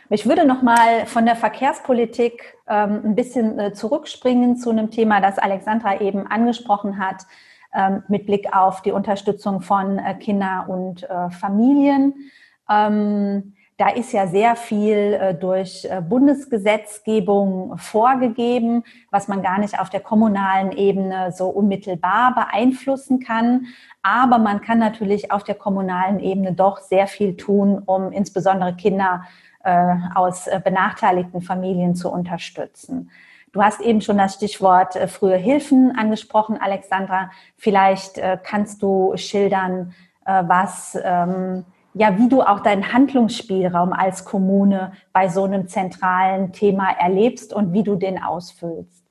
Ich 0.10 0.28
würde 0.28 0.46
noch 0.46 0.62
mal 0.62 1.06
von 1.06 1.26
der 1.26 1.36
Verkehrspolitik 1.36 2.55
ähm, 2.68 3.02
ein 3.04 3.16
bisschen 3.16 3.60
äh, 3.60 3.74
zurückspringen 3.74 4.58
zu 4.58 4.72
einem 4.72 4.90
Thema, 4.90 5.22
das 5.22 5.38
Alexandra 5.38 6.02
eben 6.02 6.26
angesprochen 6.26 6.98
hat, 7.00 7.26
ähm, 7.74 8.04
mit 8.08 8.26
Blick 8.26 8.56
auf 8.56 8.82
die 8.82 8.92
Unterstützung 8.92 9.62
von 9.62 10.00
äh, 10.00 10.16
Kinder 10.16 10.66
und 10.68 11.04
äh, 11.04 11.30
Familien. 11.30 12.32
Ähm, 12.70 13.54
da 13.78 13.90
ist 13.90 14.14
ja 14.14 14.26
sehr 14.26 14.56
viel 14.56 15.38
durch 15.42 15.86
Bundesgesetzgebung 16.08 17.78
vorgegeben, 17.78 18.86
was 19.12 19.28
man 19.28 19.42
gar 19.42 19.60
nicht 19.60 19.78
auf 19.82 19.90
der 19.90 20.00
kommunalen 20.00 20.72
Ebene 20.72 21.34
so 21.34 21.50
unmittelbar 21.50 22.34
beeinflussen 22.34 23.20
kann. 23.20 23.66
Aber 24.02 24.38
man 24.38 24.62
kann 24.62 24.80
natürlich 24.80 25.30
auf 25.30 25.44
der 25.44 25.56
kommunalen 25.56 26.22
Ebene 26.22 26.54
doch 26.54 26.78
sehr 26.80 27.08
viel 27.08 27.36
tun, 27.36 27.84
um 27.86 28.14
insbesondere 28.14 28.78
Kinder 28.78 29.26
äh, 29.66 29.96
aus 30.16 30.48
benachteiligten 30.64 31.42
Familien 31.42 31.96
zu 31.96 32.10
unterstützen. 32.10 33.12
Du 33.52 33.62
hast 33.62 33.82
eben 33.82 34.02
schon 34.02 34.18
das 34.18 34.36
Stichwort 34.36 34.96
frühe 35.10 35.38
Hilfen 35.38 35.98
angesprochen, 35.98 36.58
Alexandra. 36.62 37.32
Vielleicht 37.56 38.22
kannst 38.44 38.84
du 38.84 39.14
schildern, 39.16 39.94
was 40.26 40.98
ähm, 41.02 41.64
ja, 41.96 42.18
wie 42.18 42.28
du 42.28 42.42
auch 42.42 42.60
deinen 42.60 42.92
Handlungsspielraum 42.92 43.94
als 43.94 44.26
Kommune 44.26 44.92
bei 45.14 45.30
so 45.30 45.46
einem 45.46 45.70
zentralen 45.70 46.52
Thema 46.52 46.92
erlebst 46.92 47.54
und 47.54 47.72
wie 47.72 47.84
du 47.84 47.96
den 47.96 48.22
ausfüllst. 48.22 49.05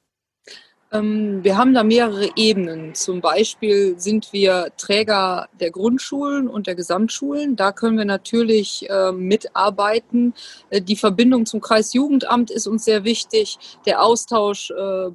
Ähm, 0.94 1.42
wir 1.42 1.58
haben 1.58 1.74
da 1.74 1.82
mehrere 1.82 2.30
Ebenen. 2.36 2.94
Zum 2.94 3.20
Beispiel 3.20 3.98
sind 3.98 4.32
wir 4.32 4.68
Träger 4.76 5.48
der 5.58 5.72
Grundschulen 5.72 6.48
und 6.48 6.68
der 6.68 6.76
Gesamtschulen. 6.76 7.56
Da 7.56 7.72
können 7.72 7.98
wir 7.98 8.04
natürlich 8.04 8.88
äh, 8.88 9.10
mitarbeiten. 9.10 10.34
Äh, 10.70 10.80
die 10.80 10.96
Verbindung 10.96 11.46
zum 11.46 11.60
Kreisjugendamt 11.60 12.50
ist 12.52 12.68
uns 12.68 12.84
sehr 12.84 13.02
wichtig. 13.02 13.58
Der 13.86 14.02
Austausch 14.02 14.70
äh, 14.70 15.10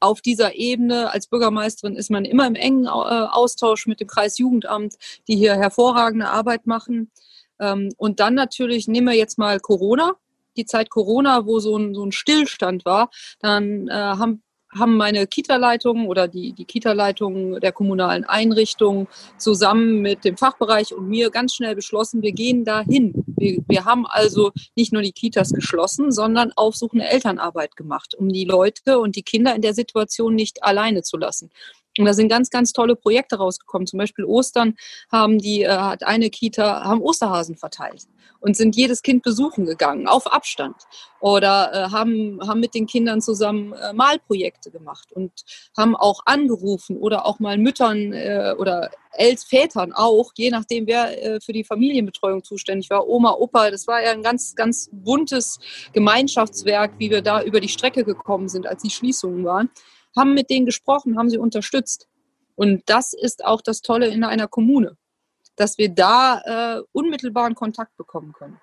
auf 0.00 0.20
dieser 0.20 0.56
Ebene 0.56 1.12
als 1.12 1.28
Bürgermeisterin 1.28 1.94
ist 1.94 2.10
man 2.10 2.24
immer 2.24 2.46
im 2.46 2.56
engen 2.56 2.86
äh, 2.86 2.88
Austausch 2.88 3.86
mit 3.86 4.00
dem 4.00 4.08
Kreisjugendamt, 4.08 4.96
die 5.28 5.36
hier 5.36 5.54
hervorragende 5.54 6.28
Arbeit 6.28 6.66
machen. 6.66 7.12
Ähm, 7.60 7.90
und 7.98 8.18
dann 8.18 8.34
natürlich 8.34 8.88
nehmen 8.88 9.06
wir 9.06 9.14
jetzt 9.14 9.38
mal 9.38 9.60
Corona, 9.60 10.16
die 10.56 10.66
Zeit 10.66 10.90
Corona, 10.90 11.46
wo 11.46 11.60
so 11.60 11.76
ein, 11.76 11.94
so 11.94 12.04
ein 12.04 12.10
Stillstand 12.10 12.84
war. 12.84 13.10
Dann 13.40 13.86
äh, 13.88 13.92
haben 13.92 14.42
haben 14.76 14.96
meine 14.96 15.26
Kita-Leitungen 15.26 16.06
oder 16.06 16.28
die, 16.28 16.52
die 16.52 16.64
Kita-Leitungen 16.64 17.60
der 17.60 17.72
kommunalen 17.72 18.24
Einrichtungen 18.24 19.08
zusammen 19.38 20.00
mit 20.00 20.24
dem 20.24 20.36
Fachbereich 20.36 20.94
und 20.94 21.08
mir 21.08 21.30
ganz 21.30 21.54
schnell 21.54 21.74
beschlossen, 21.74 22.22
wir 22.22 22.32
gehen 22.32 22.64
dahin. 22.64 23.12
Wir, 23.26 23.62
wir 23.66 23.84
haben 23.84 24.06
also 24.06 24.52
nicht 24.76 24.92
nur 24.92 25.02
die 25.02 25.12
Kitas 25.12 25.52
geschlossen, 25.52 26.12
sondern 26.12 26.52
aufsuchende 26.52 27.06
Elternarbeit 27.06 27.76
gemacht, 27.76 28.14
um 28.14 28.28
die 28.28 28.44
Leute 28.44 28.98
und 28.98 29.16
die 29.16 29.22
Kinder 29.22 29.54
in 29.54 29.62
der 29.62 29.74
Situation 29.74 30.34
nicht 30.34 30.62
alleine 30.62 31.02
zu 31.02 31.16
lassen. 31.16 31.50
Und 31.98 32.04
da 32.04 32.14
sind 32.14 32.28
ganz, 32.28 32.50
ganz 32.50 32.72
tolle 32.72 32.96
Projekte 32.96 33.36
rausgekommen. 33.36 33.86
Zum 33.86 33.98
Beispiel 33.98 34.24
Ostern 34.24 34.76
haben 35.10 35.38
die, 35.38 35.62
äh, 35.62 35.68
hat 35.68 36.04
eine 36.04 36.30
Kita, 36.30 36.84
haben 36.84 37.00
Osterhasen 37.00 37.56
verteilt 37.56 38.06
und 38.40 38.56
sind 38.56 38.76
jedes 38.76 39.02
Kind 39.02 39.22
besuchen 39.22 39.66
gegangen, 39.66 40.06
auf 40.06 40.32
Abstand. 40.32 40.76
Oder 41.20 41.72
äh, 41.72 41.90
haben, 41.90 42.38
haben 42.46 42.60
mit 42.60 42.74
den 42.74 42.86
Kindern 42.86 43.20
zusammen 43.20 43.72
äh, 43.72 43.92
Malprojekte 43.92 44.70
gemacht 44.70 45.12
und 45.12 45.32
haben 45.76 45.96
auch 45.96 46.20
angerufen 46.26 46.96
oder 46.96 47.26
auch 47.26 47.40
mal 47.40 47.58
Müttern 47.58 48.12
äh, 48.12 48.54
oder 48.56 48.90
Els 49.12 49.42
Vätern 49.42 49.92
auch, 49.92 50.30
je 50.36 50.50
nachdem, 50.50 50.86
wer 50.86 51.22
äh, 51.22 51.40
für 51.40 51.52
die 51.52 51.64
Familienbetreuung 51.64 52.44
zuständig 52.44 52.88
war, 52.90 53.08
Oma, 53.08 53.32
Opa. 53.32 53.70
Das 53.70 53.88
war 53.88 54.00
ja 54.02 54.12
ein 54.12 54.22
ganz, 54.22 54.54
ganz 54.54 54.88
buntes 54.92 55.58
Gemeinschaftswerk, 55.92 56.92
wie 56.98 57.10
wir 57.10 57.22
da 57.22 57.42
über 57.42 57.60
die 57.60 57.68
Strecke 57.68 58.04
gekommen 58.04 58.48
sind, 58.48 58.66
als 58.68 58.82
die 58.82 58.90
Schließungen 58.90 59.44
waren 59.44 59.70
haben 60.18 60.34
mit 60.34 60.50
denen 60.50 60.66
gesprochen, 60.66 61.18
haben 61.18 61.30
sie 61.30 61.38
unterstützt. 61.38 62.08
Und 62.56 62.82
das 62.86 63.12
ist 63.12 63.44
auch 63.44 63.62
das 63.62 63.82
Tolle 63.82 64.08
in 64.08 64.24
einer 64.24 64.48
Kommune, 64.48 64.96
dass 65.56 65.78
wir 65.78 65.88
da 65.88 66.40
äh, 66.44 66.82
unmittelbaren 66.92 67.54
Kontakt 67.54 67.96
bekommen 67.96 68.32
können. 68.32 68.60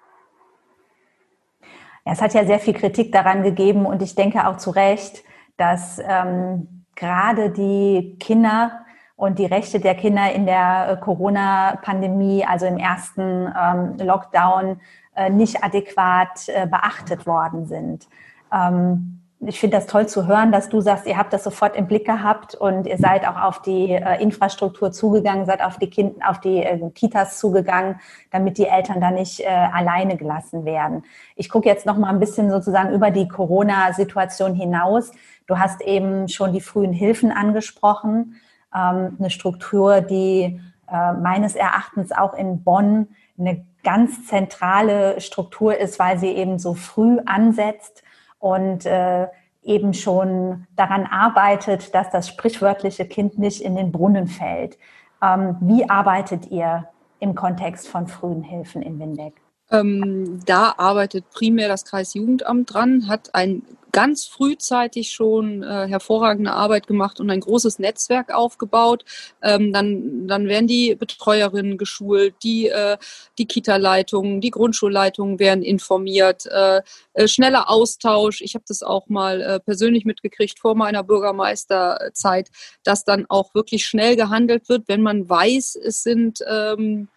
Ja, 2.05 2.13
es 2.13 2.21
hat 2.21 2.33
ja 2.33 2.45
sehr 2.45 2.59
viel 2.59 2.73
Kritik 2.73 3.11
daran 3.11 3.41
gegeben 3.41 3.85
und 3.85 4.01
ich 4.01 4.13
denke 4.13 4.47
auch 4.47 4.57
zu 4.57 4.69
Recht, 4.69 5.23
dass 5.57 5.99
ähm, 6.05 6.85
gerade 6.95 7.51
die 7.51 8.17
Kinder 8.19 8.85
und 9.15 9.39
die 9.39 9.45
Rechte 9.45 9.79
der 9.79 9.95
Kinder 9.95 10.31
in 10.33 10.45
der 10.45 10.89
äh, 10.89 10.97
Corona-Pandemie, 11.03 12.45
also 12.45 12.65
im 12.65 12.77
ersten 12.77 13.47
ähm, 13.57 13.97
Lockdown, 13.97 14.81
äh, 15.15 15.29
nicht 15.29 15.63
adäquat 15.63 16.47
äh, 16.47 16.67
beachtet 16.67 17.25
worden 17.25 17.65
sind. 17.65 18.07
Ähm, 18.53 19.21
ich 19.47 19.59
finde 19.59 19.77
das 19.77 19.87
toll 19.87 20.07
zu 20.07 20.27
hören, 20.27 20.51
dass 20.51 20.69
du 20.69 20.81
sagst, 20.81 21.05
ihr 21.05 21.17
habt 21.17 21.33
das 21.33 21.43
sofort 21.43 21.75
im 21.75 21.87
Blick 21.87 22.05
gehabt 22.05 22.55
und 22.55 22.87
ihr 22.87 22.97
seid 22.97 23.27
auch 23.27 23.41
auf 23.41 23.61
die 23.61 23.91
äh, 23.91 24.21
Infrastruktur 24.21 24.91
zugegangen, 24.91 25.45
seid 25.45 25.63
auf 25.63 25.77
die, 25.77 25.89
kind, 25.89 26.23
auf 26.25 26.39
die 26.39 26.63
äh, 26.63 26.89
Kitas 26.91 27.39
zugegangen, 27.39 27.99
damit 28.31 28.57
die 28.57 28.67
Eltern 28.67 29.01
da 29.01 29.11
nicht 29.11 29.41
äh, 29.41 29.47
alleine 29.47 30.17
gelassen 30.17 30.65
werden. 30.65 31.03
Ich 31.35 31.49
gucke 31.49 31.67
jetzt 31.67 31.85
noch 31.85 31.97
mal 31.97 32.09
ein 32.09 32.19
bisschen 32.19 32.49
sozusagen 32.49 32.93
über 32.93 33.11
die 33.11 33.27
Corona-Situation 33.27 34.55
hinaus. 34.55 35.11
Du 35.47 35.59
hast 35.59 35.81
eben 35.81 36.27
schon 36.27 36.53
die 36.53 36.61
frühen 36.61 36.93
Hilfen 36.93 37.31
angesprochen, 37.31 38.35
ähm, 38.73 39.17
eine 39.19 39.29
Struktur, 39.29 40.01
die 40.01 40.59
äh, 40.91 41.13
meines 41.13 41.55
Erachtens 41.55 42.11
auch 42.11 42.33
in 42.33 42.63
Bonn 42.63 43.07
eine 43.37 43.65
ganz 43.83 44.27
zentrale 44.27 45.19
Struktur 45.21 45.77
ist, 45.77 45.99
weil 45.99 46.17
sie 46.17 46.29
eben 46.29 46.57
so 46.57 46.73
früh 46.73 47.19
ansetzt 47.25 48.03
und 48.39 48.85
äh, 48.85 49.27
eben 49.63 49.93
schon 49.93 50.67
daran 50.75 51.05
arbeitet, 51.05 51.93
dass 51.93 52.09
das 52.11 52.27
sprichwörtliche 52.27 53.05
Kind 53.05 53.39
nicht 53.39 53.61
in 53.61 53.75
den 53.75 53.91
Brunnen 53.91 54.27
fällt. 54.27 54.77
Ähm, 55.21 55.57
wie 55.61 55.89
arbeitet 55.89 56.47
ihr 56.51 56.87
im 57.19 57.35
Kontext 57.35 57.87
von 57.87 58.07
frühen 58.07 58.43
Hilfen 58.43 58.81
in 58.81 58.99
Windeck? 58.99 59.33
Ähm, 59.71 60.39
da 60.45 60.75
arbeitet 60.77 61.29
primär 61.31 61.67
das 61.67 61.85
Kreisjugendamt 61.85 62.71
dran, 62.71 63.07
hat 63.07 63.33
ein 63.33 63.63
ganz 63.95 64.25
frühzeitig 64.25 65.11
schon 65.11 65.63
äh, 65.63 65.87
hervorragende 65.87 66.51
Arbeit 66.51 66.85
gemacht 66.85 67.21
und 67.21 67.29
ein 67.29 67.39
großes 67.39 67.79
Netzwerk 67.79 68.33
aufgebaut. 68.33 69.05
Ähm, 69.41 69.71
dann, 69.71 70.27
dann 70.27 70.49
werden 70.49 70.67
die 70.67 70.95
Betreuerinnen 70.95 71.77
geschult, 71.77 72.35
die, 72.43 72.67
äh, 72.67 72.97
die 73.37 73.45
Kita-Leitungen, 73.45 74.41
die 74.41 74.51
Grundschulleitungen 74.51 75.39
werden 75.39 75.63
informiert, 75.63 76.45
äh, 76.47 76.81
äh, 77.13 77.29
schneller 77.29 77.69
Austausch. 77.69 78.41
Ich 78.41 78.55
habe 78.55 78.65
das 78.67 78.83
auch 78.83 79.07
mal 79.07 79.39
äh, 79.39 79.59
persönlich 79.61 80.03
mitgekriegt 80.03 80.59
vor 80.59 80.75
meiner 80.75 81.01
Bürgermeisterzeit, 81.01 82.51
dass 82.83 83.05
dann 83.05 83.25
auch 83.29 83.55
wirklich 83.55 83.85
schnell 83.85 84.17
gehandelt 84.17 84.67
wird, 84.67 84.89
wenn 84.89 85.03
man 85.03 85.29
weiß, 85.29 85.77
es 85.77 86.03
sind 86.03 86.39
ähm, 86.51 87.07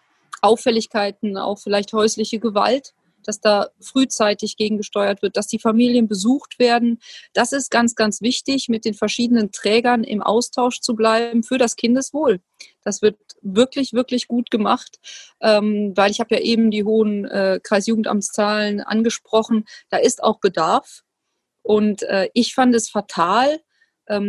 Auffälligkeiten, 0.41 1.35
auch 1.35 1.59
vielleicht 1.59 1.91
häusliche 1.91 2.39
Gewalt 2.39 2.93
dass 3.29 3.39
da 3.39 3.69
frühzeitig 3.79 4.57
gegengesteuert 4.57 5.21
wird, 5.21 5.37
dass 5.37 5.45
die 5.45 5.59
Familien 5.59 6.07
besucht 6.07 6.57
werden. 6.57 6.99
Das 7.33 7.51
ist 7.51 7.69
ganz, 7.69 7.93
ganz 7.93 8.21
wichtig, 8.21 8.69
mit 8.69 8.85
den 8.85 8.95
verschiedenen 8.95 9.51
Trägern 9.51 10.03
im 10.03 10.23
Austausch 10.23 10.81
zu 10.81 10.95
bleiben 10.95 11.43
für 11.43 11.59
das 11.59 11.75
Kindeswohl. 11.75 12.41
Das 12.83 13.03
wird 13.03 13.19
wirklich, 13.43 13.93
wirklich 13.93 14.27
gut 14.27 14.49
gemacht, 14.49 14.97
ähm, 15.41 15.93
weil 15.95 16.09
ich 16.09 16.19
habe 16.19 16.33
ja 16.35 16.41
eben 16.41 16.71
die 16.71 16.83
hohen 16.83 17.25
äh, 17.25 17.59
Kreisjugendamtszahlen 17.61 18.81
angesprochen. 18.81 19.65
Da 19.89 19.97
ist 19.97 20.23
auch 20.23 20.39
Bedarf. 20.39 21.03
Und 21.61 22.01
äh, 22.03 22.29
ich 22.33 22.55
fand 22.55 22.73
es 22.73 22.89
fatal, 22.89 23.59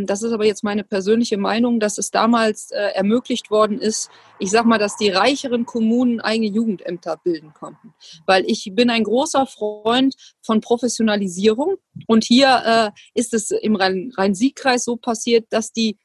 das 0.06 0.22
ist 0.22 0.32
aber 0.32 0.44
jetzt 0.44 0.62
meine 0.62 0.84
persönliche 0.84 1.38
Meinung, 1.38 1.80
dass 1.80 1.98
es 1.98 2.10
damals 2.10 2.70
äh, 2.70 2.92
ermöglicht 2.94 3.50
worden 3.50 3.78
ist, 3.78 4.10
ich 4.38 4.50
sag 4.50 4.66
mal, 4.66 4.78
dass 4.78 4.96
die 4.96 5.08
reicheren 5.08 5.64
Kommunen 5.64 6.20
eigene 6.20 6.50
Jugendämter 6.50 7.16
bilden 7.16 7.54
konnten. 7.54 7.94
Weil 8.26 8.44
ich 8.46 8.70
bin 8.74 8.90
ein 8.90 9.04
großer 9.04 9.46
Freund 9.46 10.14
von 10.42 10.60
Professionalisierung. 10.60 11.76
Und 12.06 12.24
hier 12.24 12.92
äh, 12.94 13.18
ist 13.18 13.34
es 13.34 13.50
im 13.50 13.76
Rhein-Sieg-Kreis 13.76 14.84
so 14.84 14.96
passiert, 14.96 15.46
dass 15.50 15.72
die 15.72 15.98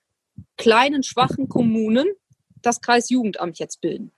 kleinen, 0.58 1.04
schwachen 1.04 1.50
Kommunen 1.50 2.08
das 2.62 2.82
Kreisjugendamt 2.82 3.60
jetzt 3.60 3.82
bilden. 3.82 4.12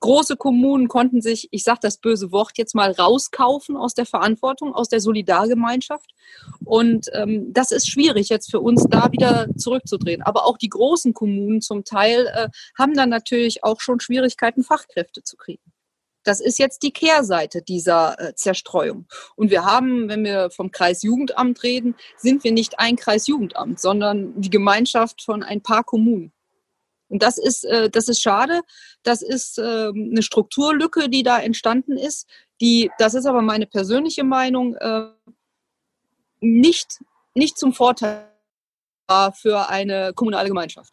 Große 0.00 0.36
Kommunen 0.36 0.88
konnten 0.88 1.22
sich, 1.22 1.48
ich 1.50 1.64
sage 1.64 1.80
das 1.82 1.98
böse 1.98 2.32
Wort 2.32 2.52
jetzt 2.56 2.74
mal, 2.74 2.92
rauskaufen 2.92 3.76
aus 3.76 3.94
der 3.94 4.06
Verantwortung, 4.06 4.74
aus 4.74 4.88
der 4.88 5.00
Solidargemeinschaft. 5.00 6.14
Und 6.64 7.06
ähm, 7.12 7.52
das 7.52 7.70
ist 7.70 7.88
schwierig 7.88 8.28
jetzt 8.28 8.50
für 8.50 8.60
uns, 8.60 8.86
da 8.88 9.10
wieder 9.12 9.48
zurückzudrehen. 9.56 10.22
Aber 10.22 10.46
auch 10.46 10.58
die 10.58 10.68
großen 10.68 11.14
Kommunen 11.14 11.60
zum 11.60 11.84
Teil 11.84 12.26
äh, 12.26 12.48
haben 12.78 12.94
dann 12.94 13.08
natürlich 13.08 13.64
auch 13.64 13.80
schon 13.80 14.00
Schwierigkeiten, 14.00 14.62
Fachkräfte 14.62 15.22
zu 15.22 15.36
kriegen. 15.36 15.62
Das 16.24 16.40
ist 16.40 16.58
jetzt 16.58 16.82
die 16.82 16.92
Kehrseite 16.92 17.62
dieser 17.62 18.18
äh, 18.18 18.34
Zerstreuung. 18.34 19.06
Und 19.36 19.50
wir 19.50 19.64
haben, 19.64 20.08
wenn 20.08 20.24
wir 20.24 20.50
vom 20.50 20.70
Kreisjugendamt 20.70 21.62
reden, 21.62 21.94
sind 22.16 22.44
wir 22.44 22.52
nicht 22.52 22.78
ein 22.78 22.96
Kreisjugendamt, 22.96 23.78
sondern 23.78 24.40
die 24.40 24.50
Gemeinschaft 24.50 25.22
von 25.22 25.42
ein 25.42 25.62
paar 25.62 25.84
Kommunen. 25.84 26.32
Und 27.14 27.22
das 27.22 27.38
ist, 27.38 27.64
äh, 27.64 27.88
das 27.88 28.08
ist 28.08 28.20
schade. 28.20 28.62
Das 29.04 29.22
ist 29.22 29.60
äh, 29.60 29.62
eine 29.94 30.20
Strukturlücke, 30.20 31.08
die 31.08 31.22
da 31.22 31.38
entstanden 31.38 31.96
ist. 31.96 32.28
Die, 32.60 32.90
das 32.98 33.14
ist 33.14 33.24
aber 33.24 33.40
meine 33.40 33.66
persönliche 33.66 34.24
Meinung, 34.24 34.74
äh, 34.74 35.04
nicht, 36.40 37.04
nicht 37.34 37.56
zum 37.56 37.72
Vorteil 37.72 38.24
für 39.34 39.68
eine 39.68 40.12
kommunale 40.12 40.48
Gemeinschaft. 40.48 40.92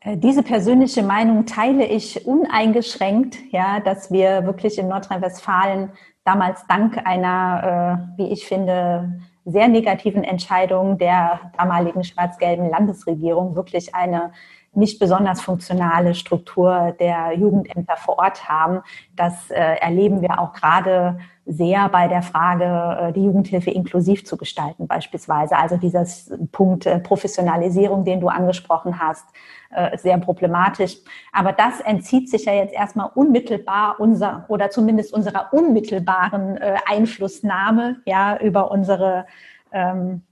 Äh, 0.00 0.16
diese 0.16 0.42
persönliche 0.42 1.04
Meinung 1.04 1.46
teile 1.46 1.86
ich 1.86 2.26
uneingeschränkt, 2.26 3.36
ja, 3.52 3.78
dass 3.78 4.10
wir 4.10 4.46
wirklich 4.46 4.78
in 4.78 4.88
Nordrhein-Westfalen 4.88 5.92
damals 6.24 6.66
dank 6.66 6.98
einer, 7.06 8.08
äh, 8.18 8.18
wie 8.18 8.32
ich 8.32 8.48
finde, 8.48 9.20
sehr 9.46 9.68
negativen 9.68 10.24
Entscheidung 10.24 10.98
der 10.98 11.52
damaligen 11.56 12.02
schwarz-gelben 12.02 12.68
Landesregierung 12.68 13.54
wirklich 13.54 13.94
eine 13.94 14.32
nicht 14.76 14.98
besonders 14.98 15.40
funktionale 15.40 16.14
Struktur 16.14 16.94
der 17.00 17.32
Jugendämter 17.32 17.96
vor 17.96 18.18
Ort 18.18 18.48
haben. 18.48 18.82
Das 19.14 19.50
äh, 19.50 19.54
erleben 19.54 20.22
wir 20.22 20.38
auch 20.38 20.52
gerade 20.52 21.18
sehr 21.46 21.88
bei 21.88 22.08
der 22.08 22.22
Frage, 22.22 23.08
äh, 23.08 23.12
die 23.12 23.24
Jugendhilfe 23.24 23.70
inklusiv 23.70 24.24
zu 24.26 24.36
gestalten 24.36 24.86
beispielsweise. 24.86 25.56
Also 25.56 25.76
dieser 25.76 26.04
Punkt 26.52 26.86
äh, 26.86 26.98
Professionalisierung, 26.98 28.04
den 28.04 28.20
du 28.20 28.28
angesprochen 28.28 29.00
hast, 29.00 29.24
äh, 29.70 29.96
sehr 29.96 30.18
problematisch. 30.18 30.96
Aber 31.32 31.52
das 31.52 31.80
entzieht 31.80 32.28
sich 32.28 32.44
ja 32.44 32.52
jetzt 32.52 32.74
erstmal 32.74 33.10
unmittelbar 33.14 33.96
unser 33.98 34.44
oder 34.48 34.70
zumindest 34.70 35.14
unserer 35.14 35.52
unmittelbaren 35.52 36.58
Einflussnahme 36.86 37.96
ja 38.04 38.38
über 38.38 38.70
unsere 38.70 39.26
ähm, 39.72 40.22
äh, 40.22 40.25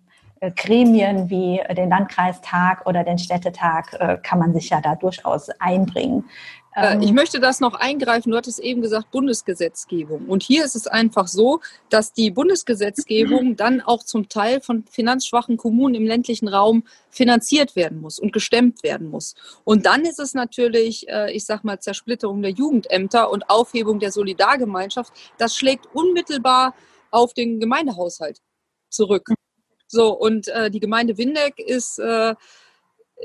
Gremien 0.52 1.30
wie 1.30 1.60
den 1.74 1.90
Landkreistag 1.90 2.86
oder 2.86 3.04
den 3.04 3.18
Städtetag 3.18 3.92
äh, 3.98 4.18
kann 4.22 4.38
man 4.38 4.52
sich 4.52 4.70
ja 4.70 4.80
da 4.80 4.94
durchaus 4.94 5.48
einbringen. 5.60 6.24
Äh, 6.74 6.98
ich 7.02 7.10
ähm, 7.10 7.14
möchte 7.14 7.40
das 7.40 7.60
noch 7.60 7.74
eingreifen. 7.74 8.30
Du 8.30 8.36
hattest 8.36 8.58
eben 8.58 8.82
gesagt 8.82 9.10
Bundesgesetzgebung. 9.10 10.26
Und 10.26 10.42
hier 10.42 10.64
ist 10.64 10.74
es 10.74 10.86
einfach 10.86 11.28
so, 11.28 11.60
dass 11.88 12.12
die 12.12 12.30
Bundesgesetzgebung 12.30 13.56
dann 13.56 13.80
auch 13.80 14.02
zum 14.02 14.28
Teil 14.28 14.60
von 14.60 14.84
finanzschwachen 14.90 15.56
Kommunen 15.56 15.94
im 15.94 16.06
ländlichen 16.06 16.48
Raum 16.48 16.84
finanziert 17.10 17.76
werden 17.76 18.00
muss 18.00 18.18
und 18.18 18.32
gestemmt 18.32 18.82
werden 18.82 19.08
muss. 19.08 19.34
Und 19.64 19.86
dann 19.86 20.02
ist 20.02 20.18
es 20.18 20.34
natürlich, 20.34 21.06
ich 21.32 21.44
sag 21.44 21.62
mal, 21.62 21.78
Zersplitterung 21.78 22.42
der 22.42 22.50
Jugendämter 22.50 23.30
und 23.30 23.48
Aufhebung 23.48 24.00
der 24.00 24.10
Solidargemeinschaft. 24.10 25.12
Das 25.38 25.54
schlägt 25.54 25.86
unmittelbar 25.94 26.74
auf 27.12 27.34
den 27.34 27.60
Gemeindehaushalt 27.60 28.40
zurück. 28.90 29.33
So, 29.94 30.12
und 30.12 30.48
äh, 30.48 30.72
die 30.72 30.80
Gemeinde 30.80 31.16
Windeck 31.16 31.60
ist, 31.60 32.00
äh, 32.00 32.34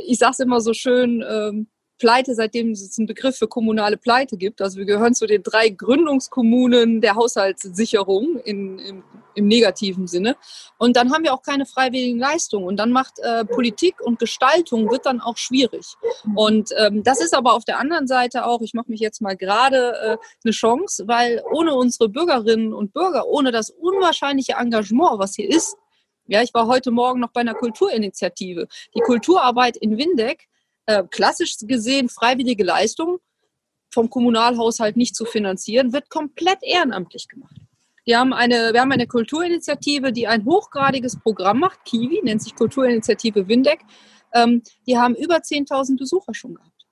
ich 0.06 0.20
sage 0.20 0.34
es 0.34 0.40
immer 0.40 0.62
so 0.62 0.74
schön, 0.74 1.26
ähm, 1.28 1.68
Pleite, 1.98 2.34
seitdem 2.34 2.72
es 2.72 2.98
einen 2.98 3.08
Begriff 3.08 3.38
für 3.38 3.48
kommunale 3.48 3.98
Pleite 3.98 4.38
gibt. 4.38 4.62
Also 4.62 4.78
wir 4.78 4.86
gehören 4.86 5.16
zu 5.16 5.26
den 5.26 5.44
drei 5.44 5.70
Gründungskommunen 5.70 7.02
der 7.02 7.16
Haushaltssicherung 7.16 8.38
in, 8.46 8.80
im, 8.80 9.04
im 9.36 9.48
negativen 9.48 10.08
Sinne. 10.08 10.38
Und 10.78 10.96
dann 10.96 11.12
haben 11.12 11.24
wir 11.24 11.34
auch 11.34 11.42
keine 11.42 11.66
freiwilligen 11.66 12.20
Leistungen. 12.20 12.66
Und 12.68 12.78
dann 12.78 12.92
macht 12.92 13.20
äh, 13.20 13.44
Politik 13.44 14.00
und 14.00 14.20
Gestaltung 14.20 14.90
wird 14.90 15.08
dann 15.08 15.22
auch 15.22 15.38
schwierig. 15.38 15.96
Und 16.36 16.70
ähm, 16.78 17.04
das 17.04 17.20
ist 17.20 17.36
aber 17.36 17.54
auf 17.54 17.66
der 17.66 17.80
anderen 17.80 18.08
Seite 18.08 18.46
auch, 18.46 18.62
ich 18.62 18.74
mache 18.74 18.92
mich 18.92 19.02
jetzt 19.02 19.22
mal 19.22 19.36
gerade 19.36 19.94
äh, 20.02 20.18
eine 20.44 20.52
Chance, 20.52 21.08
weil 21.08 21.44
ohne 21.52 21.74
unsere 21.74 22.10
Bürgerinnen 22.10 22.74
und 22.74 22.94
Bürger, 22.94 23.28
ohne 23.28 23.52
das 23.52 23.72
unwahrscheinliche 23.72 24.54
Engagement, 24.54 25.20
was 25.20 25.36
hier 25.36 25.50
ist, 25.50 25.76
ja, 26.30 26.44
ich 26.44 26.54
war 26.54 26.68
heute 26.68 26.92
Morgen 26.92 27.20
noch 27.20 27.32
bei 27.32 27.42
einer 27.42 27.56
Kulturinitiative. 27.56 28.68
Die 28.96 29.02
Kulturarbeit 29.02 29.78
in 29.78 29.98
Windeck, 29.98 30.48
äh, 30.86 31.04
klassisch 31.10 31.58
gesehen 31.62 32.08
freiwillige 32.08 32.64
Leistung, 32.64 33.20
vom 33.92 34.10
Kommunalhaushalt 34.10 34.96
nicht 34.96 35.16
zu 35.16 35.26
finanzieren, 35.26 35.92
wird 35.92 36.10
komplett 36.10 36.60
ehrenamtlich 36.62 37.28
gemacht. 37.28 37.56
Wir 38.06 38.20
haben 38.20 38.34
eine, 38.34 38.74
wir 38.74 38.82
haben 38.82 38.92
eine 38.92 39.08
Kulturinitiative, 39.08 40.14
die 40.14 40.28
ein 40.28 40.46
hochgradiges 40.46 41.20
Programm 41.20 41.60
macht, 41.60 41.84
Kiwi, 41.86 42.22
nennt 42.24 42.44
sich 42.44 42.56
Kulturinitiative 42.56 43.48
Windeck. 43.48 43.82
Ähm, 44.34 44.62
die 44.86 44.98
haben 44.98 45.16
über 45.16 45.38
10.000 45.38 45.98
Besucher 45.98 46.36
schon 46.36 46.56
gehabt. 46.56 46.86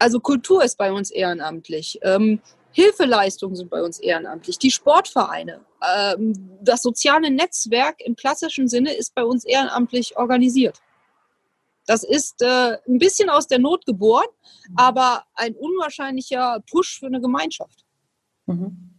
Also 0.00 0.18
Kultur 0.18 0.64
ist 0.64 0.78
bei 0.78 0.92
uns 0.92 1.10
ehrenamtlich. 1.10 2.00
Ähm, 2.02 2.40
Hilfeleistungen 2.72 3.56
sind 3.56 3.70
bei 3.70 3.82
uns 3.82 3.98
ehrenamtlich, 3.98 4.58
die 4.58 4.70
Sportvereine, 4.70 5.60
ähm, 5.82 6.50
das 6.62 6.82
soziale 6.82 7.30
Netzwerk 7.30 8.00
im 8.00 8.16
klassischen 8.16 8.68
Sinne 8.68 8.92
ist 8.92 9.14
bei 9.14 9.24
uns 9.24 9.44
ehrenamtlich 9.44 10.16
organisiert. 10.16 10.80
Das 11.86 12.04
ist 12.04 12.42
äh, 12.42 12.76
ein 12.86 12.98
bisschen 12.98 13.30
aus 13.30 13.48
der 13.48 13.58
Not 13.58 13.84
geboren, 13.86 14.28
aber 14.76 15.24
ein 15.34 15.54
unwahrscheinlicher 15.54 16.62
Push 16.70 17.00
für 17.00 17.06
eine 17.06 17.20
Gemeinschaft. 17.20 17.84
Mhm. 18.46 18.89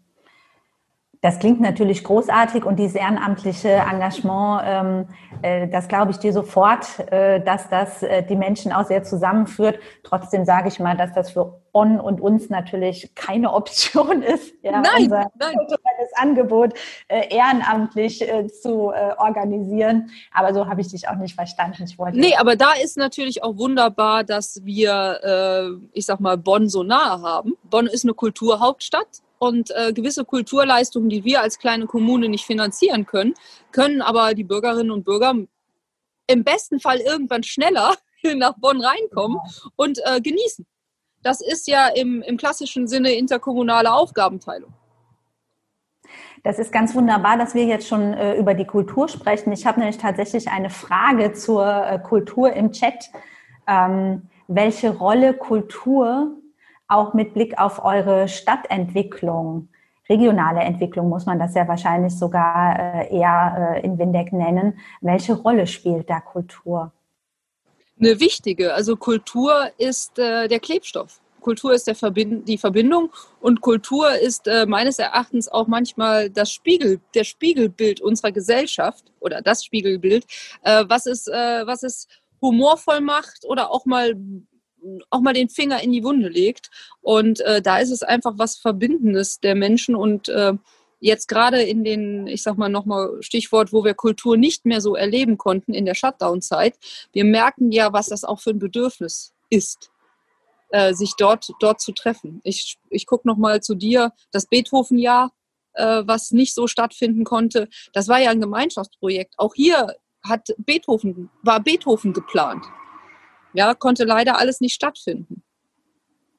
Das 1.22 1.38
klingt 1.38 1.61
natürlich 1.61 2.03
großartig 2.03 2.65
und 2.65 2.78
dieses 2.78 2.95
ehrenamtliche 2.95 3.69
Engagement, 3.69 4.63
ähm, 4.65 5.07
äh, 5.43 5.67
das 5.67 5.88
glaube 5.88 6.09
ich 6.09 6.17
dir 6.17 6.34
sofort, 6.34 6.99
äh, 7.11 7.39
dass 7.39 7.69
das 7.69 8.01
äh, 8.01 8.24
die 8.24 8.36
Menschen 8.36 8.72
auch 8.72 8.86
sehr 8.86 9.03
zusammenführt. 9.03 9.78
Trotzdem 10.01 10.45
sage 10.45 10.69
ich 10.69 10.80
mal, 10.80 10.97
dass 10.97 11.13
das 11.13 11.30
für 11.30 11.61
On 11.74 11.99
und 11.99 12.22
uns 12.22 12.49
natürlich 12.49 13.13
keine 13.13 13.53
Option 13.53 14.24
ist, 14.24 14.51
ja, 14.63 14.82
nein, 14.82 15.03
unser 15.03 15.30
nein. 15.39 15.53
kulturelles 15.57 16.11
Angebot 16.15 16.74
ehrenamtlich 17.07 18.28
zu 18.61 18.91
organisieren. 19.17 20.09
Aber 20.34 20.53
so 20.53 20.67
habe 20.67 20.82
ich 20.82 20.89
dich 20.89 21.07
auch 21.07 21.15
nicht 21.15 21.36
verstanden. 21.36 21.84
Ich 21.84 21.97
wollte 21.97 22.19
nee, 22.19 22.36
aber 22.36 22.55
da 22.55 22.74
ist 22.84 22.97
natürlich 22.97 23.43
auch 23.43 23.57
wunderbar, 23.57 24.24
dass 24.24 24.65
wir, 24.65 25.80
ich 25.93 26.05
sag 26.05 26.19
mal, 26.19 26.38
Bonn 26.38 26.67
so 26.67 26.84
nahe 26.84 27.22
haben. 27.22 27.53
Bonn 27.63 27.88
ist 27.88 28.03
eine 28.03 28.13
Kulturhauptstadt 28.13 29.22
und 29.41 29.71
äh, 29.71 29.91
gewisse 29.91 30.23
Kulturleistungen, 30.23 31.09
die 31.09 31.23
wir 31.23 31.41
als 31.41 31.57
kleine 31.57 31.87
Kommune 31.87 32.29
nicht 32.29 32.45
finanzieren 32.45 33.07
können, 33.07 33.33
können 33.71 34.03
aber 34.03 34.35
die 34.35 34.43
Bürgerinnen 34.43 34.91
und 34.91 35.03
Bürger 35.03 35.33
im 36.27 36.43
besten 36.43 36.79
Fall 36.79 36.99
irgendwann 36.99 37.41
schneller 37.41 37.95
nach 38.35 38.53
Bonn 38.59 38.79
reinkommen 38.81 39.39
und 39.75 39.99
äh, 40.05 40.21
genießen. 40.21 40.67
Das 41.23 41.41
ist 41.41 41.67
ja 41.67 41.87
im, 41.87 42.21
im 42.21 42.37
klassischen 42.37 42.87
Sinne 42.87 43.13
interkommunale 43.13 43.91
Aufgabenteilung. 43.91 44.73
Das 46.43 46.59
ist 46.59 46.71
ganz 46.71 46.93
wunderbar, 46.93 47.35
dass 47.37 47.55
wir 47.55 47.65
jetzt 47.65 47.87
schon 47.87 48.13
äh, 48.13 48.35
über 48.35 48.53
die 48.53 48.65
Kultur 48.65 49.07
sprechen. 49.07 49.51
Ich 49.53 49.65
habe 49.65 49.79
nämlich 49.79 49.97
tatsächlich 49.97 50.49
eine 50.49 50.69
Frage 50.69 51.33
zur 51.33 51.65
äh, 51.65 51.97
Kultur 51.97 52.53
im 52.53 52.71
Chat. 52.71 53.09
Ähm, 53.67 54.29
welche 54.47 54.91
Rolle 54.91 55.33
Kultur 55.33 56.40
auch 56.91 57.13
mit 57.13 57.33
Blick 57.33 57.57
auf 57.57 57.83
eure 57.83 58.27
Stadtentwicklung, 58.27 59.69
regionale 60.09 60.61
Entwicklung 60.61 61.09
muss 61.09 61.25
man 61.25 61.39
das 61.39 61.55
ja 61.55 61.67
wahrscheinlich 61.67 62.17
sogar 62.17 62.77
äh, 62.77 63.15
eher 63.15 63.75
äh, 63.75 63.85
in 63.85 63.97
Windeck 63.97 64.33
nennen, 64.33 64.77
welche 64.99 65.33
Rolle 65.33 65.67
spielt 65.67 66.09
da 66.09 66.19
Kultur? 66.19 66.91
Eine 67.99 68.19
wichtige. 68.19 68.73
Also 68.73 68.95
Kultur 68.97 69.69
ist 69.77 70.19
äh, 70.19 70.47
der 70.47 70.59
Klebstoff. 70.59 71.21
Kultur 71.39 71.73
ist 71.73 71.89
Verbind 71.97 72.47
die 72.47 72.57
Verbindung 72.57 73.11
und 73.39 73.61
Kultur 73.61 74.13
ist 74.13 74.47
äh, 74.47 74.65
meines 74.65 74.99
Erachtens 74.99 75.47
auch 75.47 75.67
manchmal 75.67 76.29
das 76.29 76.51
Spiegel, 76.51 76.99
der 77.15 77.23
Spiegelbild 77.23 77.99
unserer 77.99 78.31
Gesellschaft 78.31 79.11
oder 79.19 79.41
das 79.41 79.65
Spiegelbild, 79.65 80.25
äh, 80.61 80.85
was, 80.87 81.07
es, 81.07 81.27
äh, 81.27 81.65
was 81.65 81.83
es 81.83 82.07
humorvoll 82.41 83.01
macht 83.01 83.45
oder 83.45 83.71
auch 83.71 83.85
mal 83.85 84.15
auch 85.09 85.21
mal 85.21 85.34
den 85.34 85.49
Finger 85.49 85.82
in 85.82 85.91
die 85.91 86.03
Wunde 86.03 86.29
legt. 86.29 86.69
Und 87.01 87.39
äh, 87.41 87.61
da 87.61 87.77
ist 87.77 87.91
es 87.91 88.03
einfach 88.03 88.34
was 88.38 88.57
Verbindendes 88.57 89.39
der 89.39 89.55
Menschen 89.55 89.95
und 89.95 90.29
äh, 90.29 90.53
jetzt 90.99 91.27
gerade 91.27 91.61
in 91.61 91.84
den, 91.84 92.27
ich 92.27 92.43
sag 92.43 92.57
mal 92.57 92.69
nochmal 92.69 93.17
Stichwort, 93.21 93.73
wo 93.73 93.84
wir 93.84 93.93
Kultur 93.93 94.38
nicht 94.38 94.65
mehr 94.65 94.82
so 94.82 94.95
erleben 94.95 95.38
konnten 95.38 95.73
in 95.73 95.86
der 95.86 95.95
Shutdown-Zeit, 95.95 96.77
wir 97.11 97.25
merken 97.25 97.71
ja, 97.71 97.91
was 97.91 98.07
das 98.07 98.23
auch 98.23 98.39
für 98.39 98.51
ein 98.51 98.59
Bedürfnis 98.59 99.34
ist 99.49 99.91
äh, 100.71 100.93
sich 100.93 101.13
dort, 101.17 101.51
dort 101.59 101.79
zu 101.79 101.91
treffen. 101.91 102.41
Ich, 102.43 102.77
ich 102.89 103.05
gucke 103.05 103.27
nochmal 103.27 103.61
zu 103.61 103.75
dir, 103.75 104.13
das 104.32 104.47
Beethoven-Jahr, 104.47 105.32
äh, 105.73 106.03
was 106.05 106.32
nicht 106.32 106.55
so 106.55 106.67
stattfinden 106.67 107.23
konnte, 107.23 107.69
das 107.93 108.07
war 108.07 108.19
ja 108.19 108.32
ein 108.32 108.41
Gemeinschaftsprojekt. 108.41 109.36
Auch 109.38 109.53
hier 109.53 109.95
hat 110.23 110.49
Beethoven, 110.57 111.29
war 111.43 111.59
Beethoven 111.59 112.13
geplant. 112.13 112.65
Ja, 113.54 113.74
konnte 113.74 114.04
leider 114.04 114.38
alles 114.38 114.62
nicht 114.62 114.74
stattfinden. 114.74 115.43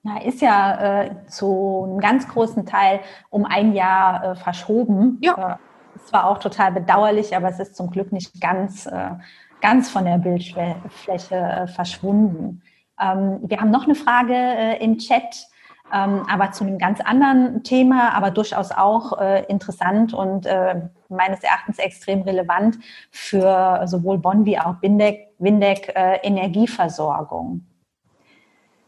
Ja, 0.05 0.19
ist 0.19 0.41
ja 0.41 1.03
äh, 1.03 1.27
zu 1.29 1.85
einem 1.85 2.01
ganz 2.01 2.27
großen 2.27 2.67
Teil 2.67 3.01
um 3.31 3.45
ein 3.45 3.73
Jahr 3.73 4.25
äh, 4.25 4.35
verschoben. 4.35 5.19
Ja. 5.23 5.53
Äh, 5.53 5.57
es 6.05 6.13
war 6.13 6.27
auch 6.27 6.39
total 6.39 6.73
bedauerlich, 6.73 7.37
aber 7.37 7.49
es 7.51 7.61
ist 7.61 7.77
zum 7.77 7.91
Glück 7.91 8.13
nicht 8.13 8.41
ganz, 8.41 8.87
äh, 8.87 9.11
ganz 9.61 9.91
von 9.91 10.05
der 10.05 10.19
Bildfläche 10.19 11.37
äh, 11.37 11.67
verschwunden. 11.69 12.63
Ähm, 13.01 13.41
wir 13.43 13.61
haben 13.61 13.71
noch 13.71 13.85
eine 13.85 13.95
Frage 13.95 14.77
im 14.81 14.99
Chat, 14.99 15.47
ähm, 15.93 16.27
aber 16.31 16.53
zu 16.53 16.65
einem 16.65 16.79
ganz 16.79 17.01
anderen 17.01 17.63
Thema, 17.63 18.15
aber 18.15 18.31
durchaus 18.31 18.71
auch 18.71 19.21
äh, 19.21 19.45
interessant 19.45 20.15
und 20.15 20.47
äh, 20.47 20.83
meines 21.09 21.43
Erachtens 21.43 21.79
extrem 21.79 22.23
relevant 22.23 22.79
für 23.11 23.83
sowohl 23.87 24.19
Bonn 24.19 24.47
wie 24.47 24.59
auch 24.59 24.81
Windeck, 24.81 25.29
Windeck 25.39 25.93
Energieversorgung. 25.95 27.67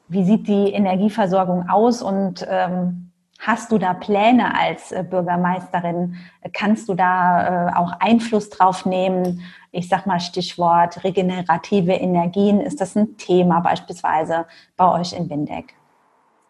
Wie 0.09 0.25
sieht 0.25 0.49
die 0.49 0.73
Energieversorgung 0.73 1.69
aus 1.69 2.03
und 2.03 2.47
ähm, 2.49 3.11
Hast 3.41 3.73
du 3.73 3.79
da 3.79 3.93
Pläne 3.93 4.59
als 4.59 4.95
Bürgermeisterin? 5.11 6.15
Kannst 6.55 6.89
du 6.89 6.95
da 6.95 7.75
auch 7.77 7.93
Einfluss 8.01 8.49
drauf 8.49 8.87
nehmen? 8.87 9.43
ich 9.75 9.89
sag 9.89 10.07
mal 10.07 10.21
Stichwort 10.21 11.03
regenerative 11.05 11.93
Energien, 11.93 12.61
ist 12.61 12.81
das 12.81 12.95
ein 12.95 13.17
Thema 13.17 13.61
beispielsweise 13.61 14.47
bei 14.77 14.89
euch 15.01 15.13
in 15.13 15.29
Windeck? 15.29 15.75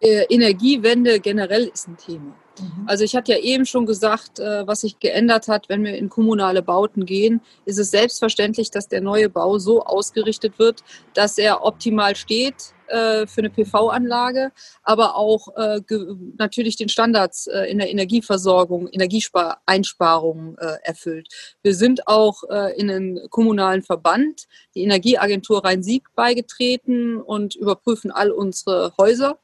Äh, 0.05 0.27
Energiewende 0.29 1.19
generell 1.19 1.65
ist 1.73 1.89
ein 1.89 1.97
Thema. 1.97 2.37
Mhm. 2.61 2.85
Also 2.87 3.05
ich 3.05 3.17
hatte 3.17 3.33
ja 3.33 3.39
eben 3.39 3.65
schon 3.65 3.87
gesagt, 3.87 4.39
äh, 4.39 4.67
was 4.67 4.83
sich 4.83 4.99
geändert 5.01 5.49
hat, 5.49 5.71
wenn 5.71 5.83
wir 5.83 5.97
in 5.97 6.11
kommunale 6.11 6.61
Bauten 6.61 7.07
gehen, 7.07 7.41
ist 7.65 7.79
es 7.79 7.91
selbstverständlich, 7.91 8.71
dass 8.71 8.87
der 8.87 9.01
neue 9.01 9.31
Bau 9.31 9.57
so 9.57 9.83
ausgerichtet 9.83 10.59
wird, 10.59 10.85
dass 11.15 11.39
er 11.39 11.65
optimal 11.65 12.17
steht 12.17 12.75
äh, 12.89 13.27
für 13.27 13.41
eine 13.41 13.49
PV-Anlage, 13.49 14.53
aber 14.83 15.17
auch 15.17 15.49
natürlich 16.37 16.77
den 16.77 16.91
Standards 16.91 17.47
in 17.47 17.79
der 17.79 17.91
Energieversorgung, 17.91 18.89
Energieeinsparungen 18.89 20.59
erfüllt. 20.83 21.29
Wir 21.63 21.75
sind 21.75 22.07
auch 22.07 22.43
in 22.77 22.91
einen 22.91 23.31
kommunalen 23.31 23.83
Verband, 23.83 24.47
die 24.75 24.83
Energieagentur 24.83 25.65
Rhein-Sieg, 25.65 26.05
beigetreten 26.15 27.21
und 27.21 27.55
überprüfen 27.55 28.11
all 28.11 28.31
unsere 28.31 28.93
Häuser 28.99 29.39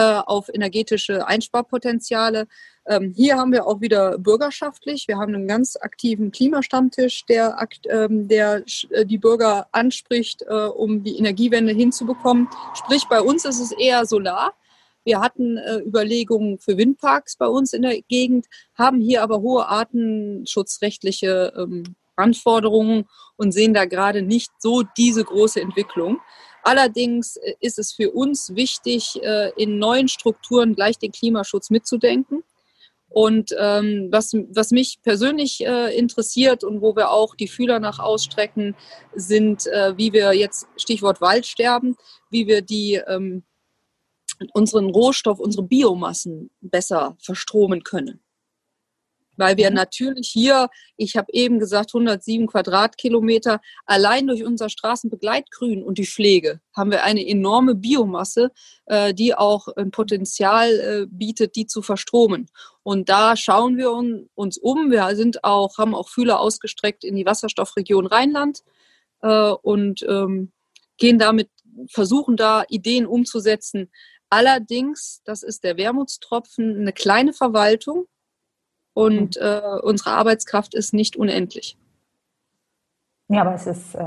auf 0.00 0.48
energetische 0.52 1.26
Einsparpotenziale. 1.26 2.46
Ähm, 2.88 3.12
hier 3.16 3.36
haben 3.36 3.52
wir 3.52 3.66
auch 3.66 3.80
wieder 3.80 4.18
bürgerschaftlich. 4.18 5.08
Wir 5.08 5.16
haben 5.18 5.34
einen 5.34 5.48
ganz 5.48 5.76
aktiven 5.76 6.30
Klimastammtisch, 6.30 7.24
der, 7.26 7.56
ähm, 7.88 8.28
der 8.28 8.62
äh, 8.90 9.04
die 9.04 9.18
Bürger 9.18 9.66
anspricht, 9.72 10.42
äh, 10.42 10.52
um 10.52 11.02
die 11.02 11.18
Energiewende 11.18 11.72
hinzubekommen. 11.72 12.48
Sprich, 12.74 13.04
bei 13.08 13.20
uns 13.20 13.44
ist 13.44 13.60
es 13.60 13.72
eher 13.72 14.06
Solar. 14.06 14.54
Wir 15.04 15.20
hatten 15.20 15.56
äh, 15.56 15.78
Überlegungen 15.78 16.58
für 16.58 16.76
Windparks 16.76 17.36
bei 17.36 17.46
uns 17.46 17.72
in 17.72 17.82
der 17.82 18.00
Gegend, 18.02 18.46
haben 18.74 19.00
hier 19.00 19.22
aber 19.22 19.40
hohe 19.40 19.68
artenschutzrechtliche 19.68 21.52
ähm, 21.56 21.96
Anforderungen 22.16 23.06
und 23.36 23.52
sehen 23.52 23.74
da 23.74 23.84
gerade 23.84 24.22
nicht 24.22 24.50
so 24.58 24.82
diese 24.96 25.24
große 25.24 25.60
Entwicklung. 25.60 26.20
Allerdings 26.66 27.36
äh, 27.36 27.54
ist 27.60 27.78
es 27.78 27.92
für 27.92 28.10
uns 28.10 28.56
wichtig, 28.56 29.22
äh, 29.22 29.52
in 29.56 29.78
neuen 29.78 30.08
Strukturen 30.08 30.74
gleich 30.74 30.98
den 30.98 31.12
Klimaschutz 31.12 31.70
mitzudenken. 31.70 32.42
Und 33.08 33.54
ähm, 33.56 34.08
was, 34.10 34.32
was 34.50 34.72
mich 34.72 34.98
persönlich 35.00 35.64
äh, 35.64 35.96
interessiert 35.96 36.64
und 36.64 36.80
wo 36.82 36.96
wir 36.96 37.12
auch 37.12 37.36
die 37.36 37.46
Fühler 37.46 37.78
nach 37.78 38.00
ausstrecken, 38.00 38.74
sind, 39.14 39.64
wie 39.96 40.12
wir 40.12 40.32
jetzt, 40.34 40.66
Stichwort 40.76 41.20
Waldsterben, 41.20 41.96
wie 42.30 42.48
wir 42.48 42.62
die 42.62 43.00
ähm, 43.06 43.44
unseren 44.52 44.90
Rohstoff, 44.90 45.38
unsere 45.38 45.62
Biomassen 45.62 46.50
besser 46.60 47.16
verstromen 47.20 47.84
können 47.84 48.25
weil 49.36 49.56
wir 49.56 49.70
mhm. 49.70 49.76
natürlich 49.76 50.28
hier, 50.28 50.68
ich 50.96 51.16
habe 51.16 51.32
eben 51.32 51.58
gesagt, 51.58 51.90
107 51.94 52.46
Quadratkilometer, 52.46 53.60
allein 53.84 54.26
durch 54.26 54.44
unser 54.44 54.68
Straßenbegleitgrün 54.68 55.82
und 55.82 55.98
die 55.98 56.06
Pflege 56.06 56.60
haben 56.74 56.90
wir 56.90 57.04
eine 57.04 57.26
enorme 57.26 57.74
Biomasse, 57.74 58.50
äh, 58.86 59.14
die 59.14 59.34
auch 59.34 59.68
ein 59.76 59.90
Potenzial 59.90 60.70
äh, 60.70 61.06
bietet, 61.08 61.56
die 61.56 61.66
zu 61.66 61.82
verstromen. 61.82 62.48
Und 62.82 63.08
da 63.08 63.36
schauen 63.36 63.76
wir 63.76 63.90
uns 63.92 64.58
um. 64.58 64.90
Wir 64.90 65.16
sind 65.16 65.42
auch, 65.42 65.78
haben 65.78 65.94
auch 65.94 66.08
Fühler 66.08 66.38
ausgestreckt 66.38 67.02
in 67.02 67.16
die 67.16 67.26
Wasserstoffregion 67.26 68.06
Rheinland 68.06 68.62
äh, 69.22 69.50
und 69.50 70.04
ähm, 70.08 70.52
gehen 70.96 71.18
damit, 71.18 71.50
versuchen 71.88 72.36
da 72.36 72.64
Ideen 72.68 73.06
umzusetzen. 73.06 73.90
Allerdings, 74.30 75.20
das 75.24 75.42
ist 75.42 75.64
der 75.64 75.76
Wermutstropfen, 75.76 76.80
eine 76.80 76.92
kleine 76.92 77.32
Verwaltung, 77.32 78.06
und 78.96 79.36
mhm. 79.36 79.46
äh, 79.46 79.78
unsere 79.82 80.12
Arbeitskraft 80.12 80.74
ist 80.74 80.94
nicht 80.94 81.16
unendlich. 81.16 81.76
Ja, 83.28 83.42
aber 83.42 83.54
es 83.54 83.66
ist 83.66 83.94
äh, 83.94 84.04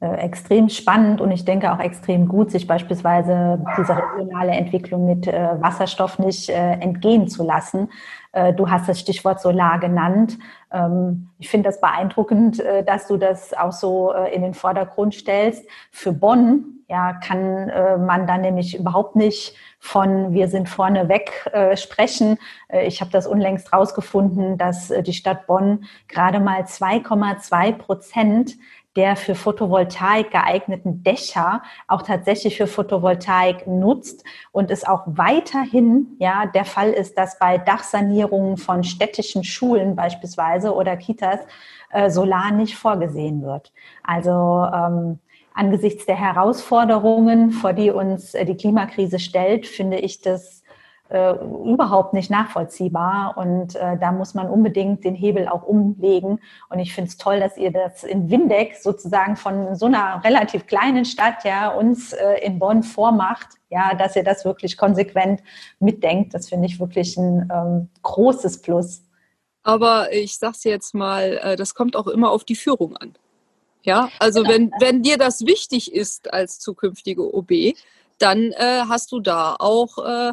äh, 0.00 0.14
extrem 0.16 0.70
spannend 0.70 1.20
und 1.20 1.30
ich 1.32 1.44
denke 1.44 1.70
auch 1.70 1.80
extrem 1.80 2.26
gut, 2.26 2.50
sich 2.50 2.66
beispielsweise 2.66 3.62
dieser 3.76 4.02
regionale 4.16 4.52
Entwicklung 4.52 5.04
mit 5.04 5.26
äh, 5.26 5.60
Wasserstoff 5.60 6.18
nicht 6.18 6.48
äh, 6.48 6.54
entgehen 6.54 7.28
zu 7.28 7.44
lassen. 7.44 7.90
Äh, 8.32 8.54
du 8.54 8.70
hast 8.70 8.88
das 8.88 9.00
Stichwort 9.00 9.40
Solar 9.40 9.78
genannt. 9.78 10.38
Ähm, 10.72 11.28
ich 11.38 11.50
finde 11.50 11.68
das 11.68 11.82
beeindruckend, 11.82 12.62
dass 12.86 13.08
du 13.08 13.18
das 13.18 13.52
auch 13.52 13.72
so 13.72 14.12
in 14.32 14.40
den 14.40 14.54
Vordergrund 14.54 15.14
stellst. 15.14 15.68
Für 15.90 16.12
Bonn 16.12 16.75
ja, 16.88 17.14
kann 17.14 17.66
man 18.06 18.26
da 18.26 18.38
nämlich 18.38 18.78
überhaupt 18.78 19.16
nicht 19.16 19.56
von 19.86 20.32
wir 20.32 20.48
sind 20.48 20.68
vorne 20.68 21.08
weg 21.08 21.48
äh, 21.52 21.76
sprechen. 21.76 22.38
Äh, 22.68 22.86
ich 22.86 23.00
habe 23.00 23.10
das 23.10 23.26
unlängst 23.26 23.72
rausgefunden, 23.72 24.58
dass 24.58 24.90
äh, 24.90 25.02
die 25.02 25.12
Stadt 25.12 25.46
Bonn 25.46 25.84
gerade 26.08 26.40
mal 26.40 26.62
2,2 26.62 27.72
Prozent 27.72 28.56
der 28.96 29.14
für 29.14 29.34
Photovoltaik 29.34 30.30
geeigneten 30.30 31.02
Dächer 31.02 31.62
auch 31.86 32.00
tatsächlich 32.00 32.56
für 32.56 32.66
Photovoltaik 32.66 33.66
nutzt 33.66 34.24
und 34.52 34.70
es 34.70 34.86
auch 34.86 35.02
weiterhin 35.04 36.16
ja 36.18 36.46
der 36.46 36.64
Fall 36.64 36.92
ist, 36.92 37.18
dass 37.18 37.38
bei 37.38 37.58
Dachsanierungen 37.58 38.56
von 38.56 38.84
städtischen 38.84 39.44
Schulen 39.44 39.96
beispielsweise 39.96 40.74
oder 40.74 40.96
Kitas 40.96 41.40
äh, 41.90 42.08
Solar 42.08 42.50
nicht 42.52 42.76
vorgesehen 42.76 43.42
wird. 43.42 43.70
Also 44.02 44.66
ähm, 44.74 45.18
angesichts 45.56 46.06
der 46.06 46.16
Herausforderungen, 46.16 47.50
vor 47.50 47.72
die 47.72 47.90
uns 47.90 48.34
äh, 48.34 48.44
die 48.44 48.56
Klimakrise 48.56 49.18
stellt, 49.18 49.66
finde 49.66 49.98
ich 49.98 50.20
das 50.20 50.62
äh, 51.08 51.32
überhaupt 51.32 52.12
nicht 52.14 52.30
nachvollziehbar. 52.30 53.36
Und 53.36 53.74
äh, 53.76 53.96
da 53.98 54.12
muss 54.12 54.34
man 54.34 54.48
unbedingt 54.48 55.04
den 55.04 55.14
Hebel 55.14 55.48
auch 55.48 55.62
umlegen. 55.62 56.40
Und 56.68 56.78
ich 56.78 56.92
finde 56.92 57.08
es 57.08 57.16
toll, 57.16 57.40
dass 57.40 57.56
ihr 57.56 57.70
das 57.72 58.04
in 58.04 58.30
Windeck 58.30 58.76
sozusagen 58.76 59.36
von 59.36 59.74
so 59.76 59.86
einer 59.86 60.22
relativ 60.24 60.66
kleinen 60.66 61.04
Stadt 61.04 61.44
ja 61.44 61.68
uns 61.68 62.12
äh, 62.12 62.44
in 62.44 62.58
Bonn 62.58 62.82
vormacht. 62.82 63.48
Ja, 63.70 63.94
dass 63.94 64.14
ihr 64.14 64.24
das 64.24 64.44
wirklich 64.44 64.76
konsequent 64.76 65.42
mitdenkt. 65.80 66.34
Das 66.34 66.48
finde 66.48 66.66
ich 66.66 66.78
wirklich 66.78 67.16
ein 67.16 67.50
ähm, 67.52 67.88
großes 68.02 68.62
Plus. 68.62 69.02
aber 69.62 70.12
ich 70.12 70.38
sag's 70.38 70.64
jetzt 70.64 70.94
mal, 70.94 71.40
äh, 71.42 71.56
das 71.56 71.74
kommt 71.74 71.96
auch 71.96 72.06
immer 72.06 72.30
auf 72.30 72.44
die 72.44 72.54
Führung 72.56 72.96
an. 72.96 73.14
Ja, 73.86 74.10
also 74.18 74.44
wenn, 74.44 74.72
wenn 74.80 75.02
dir 75.02 75.16
das 75.16 75.46
wichtig 75.46 75.94
ist 75.94 76.32
als 76.34 76.58
zukünftige 76.58 77.32
OB, 77.32 77.76
dann 78.18 78.50
äh, 78.50 78.82
hast 78.88 79.12
du 79.12 79.20
da 79.20 79.54
auch 79.60 79.98
äh, 79.98 80.32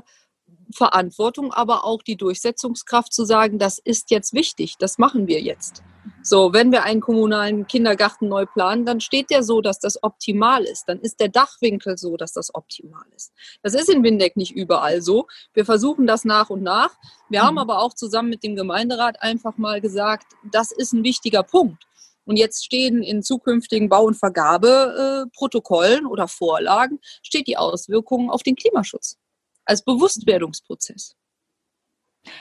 Verantwortung, 0.74 1.54
aber 1.54 1.86
auch 1.86 2.02
die 2.02 2.16
Durchsetzungskraft 2.16 3.14
zu 3.14 3.26
sagen, 3.26 3.60
das 3.60 3.78
ist 3.78 4.10
jetzt 4.10 4.34
wichtig, 4.34 4.78
das 4.80 4.98
machen 4.98 5.28
wir 5.28 5.40
jetzt. 5.40 5.84
So, 6.24 6.52
wenn 6.52 6.72
wir 6.72 6.84
einen 6.84 7.00
kommunalen 7.00 7.68
Kindergarten 7.68 8.28
neu 8.28 8.48
planen, 8.48 8.86
dann 8.86 9.02
steht 9.02 9.30
der 9.30 9.44
so, 9.44 9.62
dass 9.62 9.80
das 9.80 10.02
optimal 10.02 10.64
ist. 10.64 10.86
Dann 10.88 11.00
ist 11.00 11.20
der 11.20 11.30
Dachwinkel 11.30 11.98
so, 11.98 12.18
dass 12.18 12.34
das 12.34 12.56
optimal 12.56 13.06
ist. 13.16 13.34
Das 13.62 13.76
ist 13.76 13.90
in 13.90 14.04
Windeck 14.04 14.36
nicht 14.36 14.56
überall 14.56 15.02
so. 15.02 15.28
Wir 15.54 15.66
versuchen 15.66 16.08
das 16.08 16.26
nach 16.26 16.50
und 16.50 16.64
nach. 16.64 16.92
Wir 17.30 17.42
mhm. 17.42 17.46
haben 17.46 17.58
aber 17.60 17.80
auch 17.80 17.94
zusammen 17.94 18.30
mit 18.30 18.44
dem 18.44 18.56
Gemeinderat 18.56 19.22
einfach 19.22 19.58
mal 19.58 19.80
gesagt, 19.80 20.34
das 20.52 20.72
ist 20.72 20.94
ein 20.94 21.04
wichtiger 21.04 21.44
Punkt. 21.44 21.86
Und 22.26 22.38
jetzt 22.38 22.66
stehen 22.66 23.04
in 23.04 23.22
zukünftigen 23.22 23.90
Bau- 23.90 24.06
und 24.06 24.16
Vergabeprotokollen 24.16 26.06
äh, 26.06 26.08
oder 26.08 26.28
Vorlagen, 26.28 27.00
steht 27.22 27.48
die 27.48 27.58
Auswirkungen 27.58 28.30
auf 28.30 28.44
den 28.44 28.56
Klimaschutz 28.56 29.18
als 29.66 29.84
Bewusstwerdungsprozess. 29.84 31.16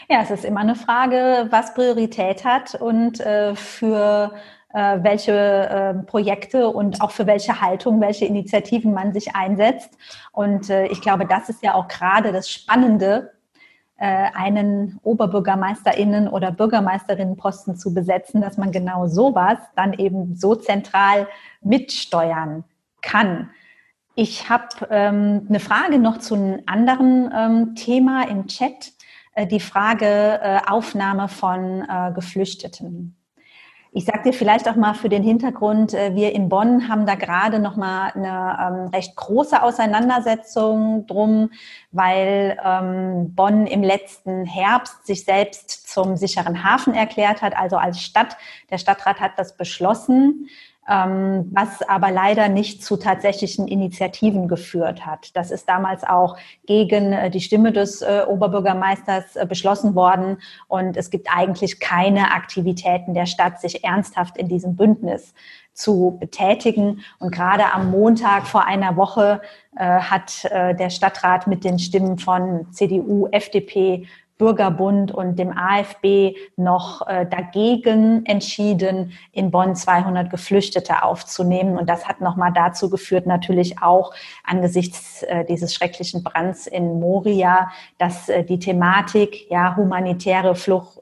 Ja, 0.09 0.22
es 0.22 0.30
ist 0.30 0.45
immer 0.45 0.61
eine 0.61 0.76
Frage, 0.76 1.49
was 1.51 1.74
Priorität 1.74 2.45
hat 2.45 2.74
und 2.74 3.20
äh, 3.20 3.57
für 3.57 4.33
äh, 4.72 4.99
welche 5.03 5.33
äh, 5.33 5.95
Projekte 6.05 6.68
und 6.68 7.01
auch 7.01 7.11
für 7.11 7.26
welche 7.26 7.61
Haltung, 7.61 8.01
welche 8.01 8.24
Initiativen 8.24 8.95
man 8.95 9.12
sich 9.12 9.35
einsetzt. 9.35 9.91
Und 10.33 10.70
ich 10.70 11.01
glaube, 11.01 11.26
das 11.26 11.49
ist 11.49 11.62
ja 11.62 11.74
auch 11.74 11.89
gerade 11.89 12.33
das 12.33 12.49
Spannende, 12.49 13.33
einen 14.05 14.98
Oberbürgermeisterinnen 15.05 16.26
oder 16.26 16.50
Bürgermeisterinnenposten 16.50 17.76
zu 17.76 17.94
besetzen, 17.94 18.40
dass 18.40 18.59
man 18.59 18.72
genau 18.72 19.07
sowas 19.07 19.59
dann 19.76 19.92
eben 19.92 20.34
so 20.34 20.57
zentral 20.57 21.28
mitsteuern 21.61 22.64
kann. 23.00 23.50
Ich 24.14 24.50
habe 24.50 24.66
ähm, 24.90 25.46
eine 25.48 25.61
Frage 25.61 25.98
noch 25.98 26.18
zu 26.18 26.34
einem 26.34 26.62
anderen 26.66 27.32
ähm, 27.34 27.74
Thema 27.74 28.28
im 28.28 28.46
Chat, 28.46 28.92
äh, 29.34 29.46
die 29.46 29.61
Frage 29.61 30.07
äh, 30.07 30.61
Aufnahme 30.66 31.28
von 31.28 31.82
äh, 31.88 32.12
Geflüchteten. 32.12 33.16
Ich 33.95 34.07
sage 34.07 34.22
dir 34.22 34.32
vielleicht 34.32 34.70
auch 34.70 34.76
mal 34.76 34.95
für 34.95 35.11
den 35.11 35.22
Hintergrund, 35.22 35.93
äh, 35.93 36.14
wir 36.14 36.34
in 36.34 36.49
Bonn 36.49 36.88
haben 36.88 37.05
da 37.05 37.14
gerade 37.14 37.59
noch 37.59 37.76
mal 37.76 38.11
eine 38.14 38.86
ähm, 38.86 38.88
recht 38.88 39.14
große 39.16 39.62
Auseinandersetzung 39.62 41.07
drum, 41.07 41.51
weil 41.90 42.59
ähm, 42.64 43.34
Bonn 43.34 43.66
im 43.66 43.82
letzten 43.82 44.47
Herbst 44.47 45.07
sich 45.07 45.26
selbst 45.26 45.90
zum 45.90 46.16
sicheren 46.16 46.64
Hafen 46.64 46.95
erklärt 46.95 47.43
hat, 47.43 47.55
also 47.55 47.76
als 47.76 48.01
Stadt. 48.01 48.38
Der 48.70 48.78
Stadtrat 48.78 49.20
hat 49.20 49.32
das 49.36 49.59
beschlossen 49.59 50.49
was 50.85 51.80
aber 51.83 52.11
leider 52.11 52.49
nicht 52.49 52.85
zu 52.85 52.97
tatsächlichen 52.97 53.68
Initiativen 53.68 54.49
geführt 54.49 55.07
hat. 55.07 55.30
Das 55.37 55.53
ist 55.53 55.68
damals 55.68 56.03
auch 56.03 56.37
gegen 56.66 57.12
äh, 57.12 57.30
die 57.30 57.41
Stimme 57.41 57.72
des 57.72 58.03
äh, 58.03 58.24
Oberbürgermeisters 58.26 59.37
äh, 59.37 59.47
beschlossen 59.49 59.95
worden 59.95 60.39
und 60.66 60.97
es 60.97 61.11
gibt 61.11 61.28
eigentlich 61.33 61.78
keine 61.78 62.33
Aktivitäten 62.33 63.14
der 63.14 63.26
Stadt, 63.26 63.61
sich 63.61 63.85
ernsthaft 63.85 64.37
in 64.37 64.49
diesem 64.49 64.74
Bündnis 64.74 65.35
zu 65.74 66.16
betätigen. 66.20 67.01
Und 67.18 67.33
gerade 67.33 67.72
am 67.72 67.91
Montag 67.91 68.47
vor 68.47 68.66
einer 68.66 68.97
Woche 68.97 69.41
äh, 69.76 69.85
hat 69.85 70.45
äh, 70.47 70.74
der 70.74 70.91
Stadtrat 70.91 71.47
mit 71.47 71.64
den 71.64 71.78
Stimmen 71.78 72.18
von 72.18 72.66
CDU, 72.72 73.28
FDP, 73.30 74.07
Bürgerbund 74.43 75.12
und 75.12 75.38
dem 75.38 75.57
AfB 75.57 76.34
noch 76.57 77.07
äh, 77.07 77.26
dagegen 77.26 78.26
entschieden, 78.26 79.12
in 79.30 79.53
Bonn 79.53 79.76
200 79.76 80.30
Geflüchtete 80.30 81.05
aufzunehmen. 81.05 81.78
Und 81.78 81.88
das 81.88 82.09
hat 82.09 82.20
nochmal 82.20 82.53
dazu 82.53 82.90
geführt, 82.90 83.24
natürlich 83.24 83.80
auch 83.80 84.12
angesichts 84.43 85.22
äh, 85.22 85.45
dieses 85.45 85.72
schrecklichen 85.72 86.24
Brands 86.24 86.66
in 86.66 86.99
Moria, 86.99 87.70
dass 87.99 88.28
äh, 88.28 88.43
die 88.43 88.59
Thematik, 88.59 89.49
ja, 89.49 89.76
humanitäre 89.76 90.57
Flucht, 90.57 90.99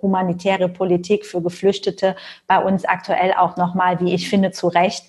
humanitäre 0.00 0.68
Politik 0.68 1.26
für 1.26 1.42
Geflüchtete 1.42 2.14
bei 2.46 2.62
uns 2.62 2.84
aktuell 2.84 3.32
auch 3.32 3.56
nochmal, 3.56 3.98
wie 3.98 4.14
ich 4.14 4.28
finde, 4.28 4.52
zu 4.52 4.68
Recht 4.68 5.06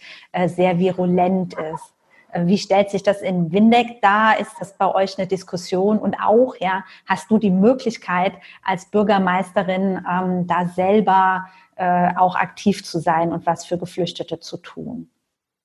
sehr 0.48 0.80
virulent 0.80 1.54
ist. 1.54 1.97
Wie 2.34 2.58
stellt 2.58 2.90
sich 2.90 3.04
das 3.04 3.22
in 3.22 3.52
Windeck 3.52 4.02
dar? 4.02 4.40
Ist 4.40 4.52
das 4.60 4.78
bei 4.78 4.94
euch 4.94 5.18
eine 5.18 5.28
Diskussion? 5.28 5.98
Und 5.98 6.16
auch, 6.16 6.56
ja, 6.60 6.84
hast 7.06 7.32
du 7.32 7.38
die 7.38 7.52
Möglichkeit, 7.52 8.34
als 8.64 8.86
Bürgermeisterin 8.92 10.06
ähm, 10.10 10.48
da 10.48 10.68
selber 10.68 11.48
äh, 11.76 12.14
auch 12.16 12.36
aktiv 12.36 12.84
zu 12.84 13.00
sein 13.00 13.32
und 13.32 13.46
was 13.46 13.66
für 13.66 13.78
Geflüchtete 13.78 14.40
zu 14.40 14.58
tun? 14.58 15.10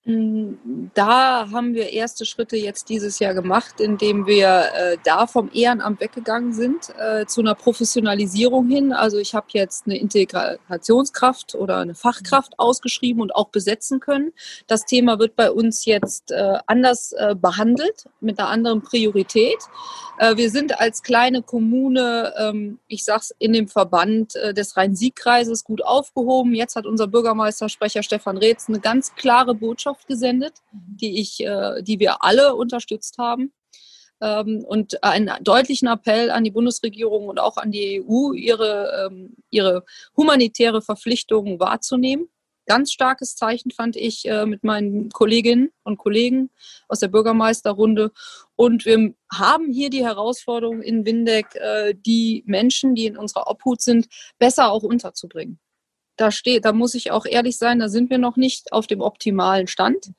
Mm, 0.04 0.54
da 0.94 1.48
haben 1.52 1.74
wir 1.74 1.90
erste 1.90 2.26
Schritte 2.26 2.56
jetzt 2.56 2.88
dieses 2.88 3.20
Jahr 3.20 3.34
gemacht, 3.34 3.80
indem 3.80 4.26
wir 4.26 4.64
äh, 4.74 4.96
da 5.04 5.28
vom 5.28 5.48
Ehrenamt 5.54 6.00
weggegangen 6.00 6.52
sind 6.52 6.92
äh, 6.98 7.24
zu 7.26 7.40
einer 7.40 7.54
Professionalisierung 7.54 8.66
hin. 8.68 8.92
Also 8.92 9.18
ich 9.18 9.32
habe 9.36 9.46
jetzt 9.50 9.86
eine 9.86 9.96
Integrationskraft 9.96 11.54
oder 11.54 11.78
eine 11.78 11.94
Fachkraft 11.94 12.58
ausgeschrieben 12.58 13.22
und 13.22 13.32
auch 13.32 13.50
besetzen 13.50 14.00
können. 14.00 14.32
Das 14.66 14.86
Thema 14.86 15.20
wird 15.20 15.36
bei 15.36 15.52
uns 15.52 15.84
jetzt 15.84 16.32
äh, 16.32 16.58
anders 16.66 17.12
äh, 17.12 17.36
behandelt, 17.36 18.06
mit 18.20 18.40
einer 18.40 18.48
anderen 18.48 18.82
Priorität. 18.82 19.58
Äh, 20.18 20.36
wir 20.36 20.50
sind 20.50 20.80
als 20.80 21.04
kleine 21.04 21.42
Kommune, 21.42 22.34
ähm, 22.38 22.80
ich 22.88 23.04
sage 23.04 23.20
es, 23.20 23.34
in 23.38 23.52
dem 23.52 23.68
Verband 23.68 24.34
äh, 24.34 24.52
des 24.52 24.76
Rhein-Sieg-Kreises 24.76 25.62
gut 25.62 25.84
aufgehoben. 25.84 26.54
Jetzt 26.54 26.74
hat 26.74 26.86
unser 26.86 27.06
Bürgermeistersprecher 27.06 28.02
Stefan 28.02 28.36
Reetz 28.36 28.68
eine 28.68 28.80
ganz 28.80 29.14
klare 29.14 29.54
Botschaft 29.54 29.91
gesendet, 30.06 30.54
mhm. 30.72 30.96
die, 30.96 31.20
ich, 31.20 31.44
äh, 31.44 31.82
die 31.82 32.00
wir 32.00 32.22
alle 32.24 32.54
unterstützt 32.54 33.18
haben. 33.18 33.52
Ähm, 34.20 34.64
und 34.64 35.02
einen 35.02 35.30
deutlichen 35.42 35.88
Appell 35.88 36.30
an 36.30 36.44
die 36.44 36.50
Bundesregierung 36.50 37.28
und 37.28 37.40
auch 37.40 37.56
an 37.56 37.72
die 37.72 38.02
EU, 38.02 38.32
ihre, 38.32 39.08
ähm, 39.10 39.36
ihre 39.50 39.84
humanitäre 40.16 40.82
Verpflichtungen 40.82 41.58
wahrzunehmen 41.58 42.28
ganz 42.66 42.92
starkes 42.92 43.36
Zeichen 43.36 43.70
fand 43.70 43.96
ich 43.96 44.28
äh, 44.28 44.46
mit 44.46 44.64
meinen 44.64 45.10
Kolleginnen 45.10 45.70
und 45.82 45.98
Kollegen 45.98 46.50
aus 46.88 47.00
der 47.00 47.08
Bürgermeisterrunde. 47.08 48.12
Und 48.56 48.84
wir 48.84 49.14
haben 49.30 49.70
hier 49.70 49.90
die 49.90 50.04
Herausforderung 50.04 50.82
in 50.82 51.04
Windeck, 51.04 51.54
äh, 51.54 51.94
die 51.94 52.42
Menschen, 52.46 52.94
die 52.94 53.06
in 53.06 53.16
unserer 53.16 53.48
Obhut 53.48 53.80
sind, 53.80 54.08
besser 54.38 54.70
auch 54.70 54.82
unterzubringen. 54.82 55.58
Da 56.22 56.30
steht, 56.30 56.64
da 56.64 56.72
muss 56.72 56.94
ich 56.94 57.10
auch 57.10 57.26
ehrlich 57.26 57.58
sein, 57.58 57.80
da 57.80 57.88
sind 57.88 58.08
wir 58.08 58.18
noch 58.18 58.36
nicht 58.36 58.72
auf 58.72 58.86
dem 58.86 59.00
optimalen 59.00 59.66
Stand. 59.66 60.12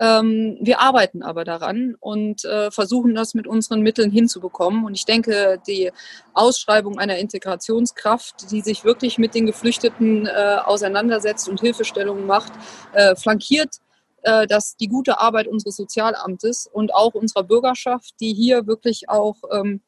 Ähm, 0.00 0.56
wir 0.62 0.80
arbeiten 0.80 1.22
aber 1.22 1.44
daran 1.44 1.94
und 2.00 2.46
äh, 2.46 2.70
versuchen 2.70 3.14
das 3.14 3.34
mit 3.34 3.46
unseren 3.46 3.82
Mitteln 3.82 4.10
hinzubekommen. 4.10 4.86
Und 4.86 4.94
ich 4.94 5.04
denke, 5.04 5.60
die 5.66 5.90
Ausschreibung 6.32 6.98
einer 6.98 7.18
Integrationskraft, 7.18 8.50
die 8.50 8.62
sich 8.62 8.82
wirklich 8.82 9.18
mit 9.18 9.34
den 9.34 9.44
Geflüchteten 9.44 10.24
äh, 10.24 10.56
auseinandersetzt 10.64 11.50
und 11.50 11.60
Hilfestellungen 11.60 12.24
macht, 12.24 12.54
äh, 12.94 13.14
flankiert 13.14 13.76
äh, 14.22 14.46
dass 14.46 14.78
die 14.78 14.88
gute 14.88 15.20
Arbeit 15.20 15.48
unseres 15.48 15.76
Sozialamtes 15.76 16.66
und 16.66 16.94
auch 16.94 17.12
unserer 17.12 17.42
Bürgerschaft, 17.42 18.14
die 18.20 18.32
hier 18.32 18.66
wirklich 18.66 19.10
auch 19.10 19.36
ähm, 19.52 19.82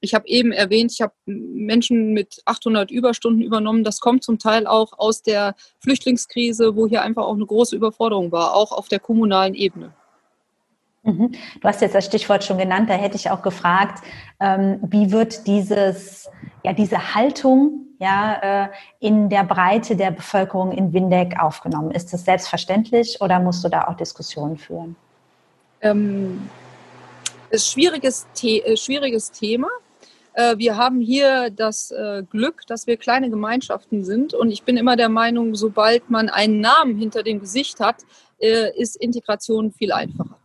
ich 0.00 0.14
habe 0.14 0.26
eben 0.28 0.52
erwähnt, 0.52 0.92
ich 0.92 1.00
habe 1.00 1.12
Menschen 1.26 2.12
mit 2.12 2.42
800 2.46 2.90
Überstunden 2.90 3.42
übernommen. 3.42 3.84
Das 3.84 4.00
kommt 4.00 4.24
zum 4.24 4.38
Teil 4.38 4.66
auch 4.66 4.98
aus 4.98 5.22
der 5.22 5.54
Flüchtlingskrise, 5.80 6.74
wo 6.76 6.86
hier 6.86 7.02
einfach 7.02 7.24
auch 7.24 7.34
eine 7.34 7.46
große 7.46 7.76
Überforderung 7.76 8.32
war, 8.32 8.54
auch 8.54 8.72
auf 8.72 8.88
der 8.88 8.98
kommunalen 8.98 9.54
Ebene. 9.54 9.92
Mhm. 11.02 11.32
Du 11.60 11.68
hast 11.68 11.80
jetzt 11.80 11.94
das 11.94 12.04
Stichwort 12.04 12.44
schon 12.44 12.58
genannt, 12.58 12.90
da 12.90 12.94
hätte 12.94 13.16
ich 13.16 13.30
auch 13.30 13.42
gefragt, 13.42 14.02
ähm, 14.38 14.80
wie 14.82 15.12
wird 15.12 15.46
dieses, 15.46 16.28
ja, 16.62 16.72
diese 16.72 17.14
Haltung 17.14 17.86
ja, 17.98 18.64
äh, 18.64 18.68
in 18.98 19.28
der 19.28 19.44
Breite 19.44 19.96
der 19.96 20.10
Bevölkerung 20.10 20.72
in 20.72 20.92
Windeck 20.92 21.38
aufgenommen? 21.38 21.90
Ist 21.90 22.12
das 22.12 22.24
selbstverständlich 22.24 23.20
oder 23.20 23.38
musst 23.38 23.62
du 23.64 23.68
da 23.68 23.88
auch 23.88 23.96
Diskussionen 23.96 24.56
führen? 24.56 24.96
Ähm, 25.82 26.48
ist 27.50 27.70
schwieriges, 27.70 28.26
The 28.34 28.60
äh, 28.60 28.76
schwieriges 28.76 29.30
Thema. 29.30 29.68
Äh, 30.34 30.58
wir 30.58 30.76
haben 30.76 31.00
hier 31.00 31.50
das 31.50 31.90
äh, 31.90 32.22
Glück, 32.28 32.66
dass 32.66 32.86
wir 32.86 32.96
kleine 32.96 33.30
Gemeinschaften 33.30 34.04
sind. 34.04 34.34
Und 34.34 34.50
ich 34.50 34.62
bin 34.62 34.76
immer 34.76 34.96
der 34.96 35.08
Meinung, 35.08 35.54
sobald 35.54 36.10
man 36.10 36.28
einen 36.28 36.60
Namen 36.60 36.96
hinter 36.96 37.22
dem 37.22 37.40
Gesicht 37.40 37.80
hat, 37.80 38.02
äh, 38.38 38.70
ist 38.78 38.96
Integration 38.96 39.72
viel 39.72 39.92
einfacher. 39.92 40.38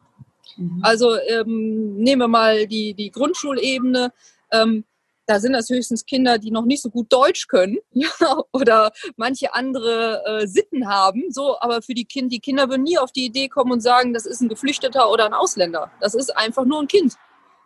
Mhm. 0.58 0.80
Also 0.82 1.18
ähm, 1.20 1.96
nehmen 1.96 2.22
wir 2.22 2.28
mal 2.28 2.68
die, 2.68 2.94
die 2.94 3.12
Grundschulebene. 3.12 4.12
Ähm, 4.52 4.86
da 5.28 5.40
sind 5.40 5.54
das 5.54 5.70
höchstens 5.70 6.06
Kinder, 6.06 6.38
die 6.38 6.52
noch 6.52 6.66
nicht 6.66 6.84
so 6.84 6.90
gut 6.90 7.12
Deutsch 7.12 7.48
können 7.48 7.78
oder 8.54 8.92
manche 9.18 9.54
andere 9.54 10.24
äh, 10.26 10.48
Sitten 10.48 10.88
haben. 10.88 11.32
So, 11.32 11.60
aber 11.60 11.82
für 11.82 11.94
die, 11.94 12.06
kind, 12.06 12.32
die 12.32 12.40
Kinder 12.40 12.70
würden 12.70 12.84
nie 12.84 12.98
auf 12.98 13.12
die 13.12 13.26
Idee 13.26 13.48
kommen 13.50 13.72
und 13.72 13.82
sagen, 13.82 14.14
das 14.14 14.26
ist 14.26 14.42
ein 14.42 14.50
Geflüchteter 14.50 15.12
oder 15.12 15.26
ein 15.26 15.34
Ausländer. 15.34 15.92
Das 16.00 16.14
ist 16.14 16.36
einfach 16.36 16.66
nur 16.66 16.82
ein 16.82 16.88
Kind. 16.88 17.16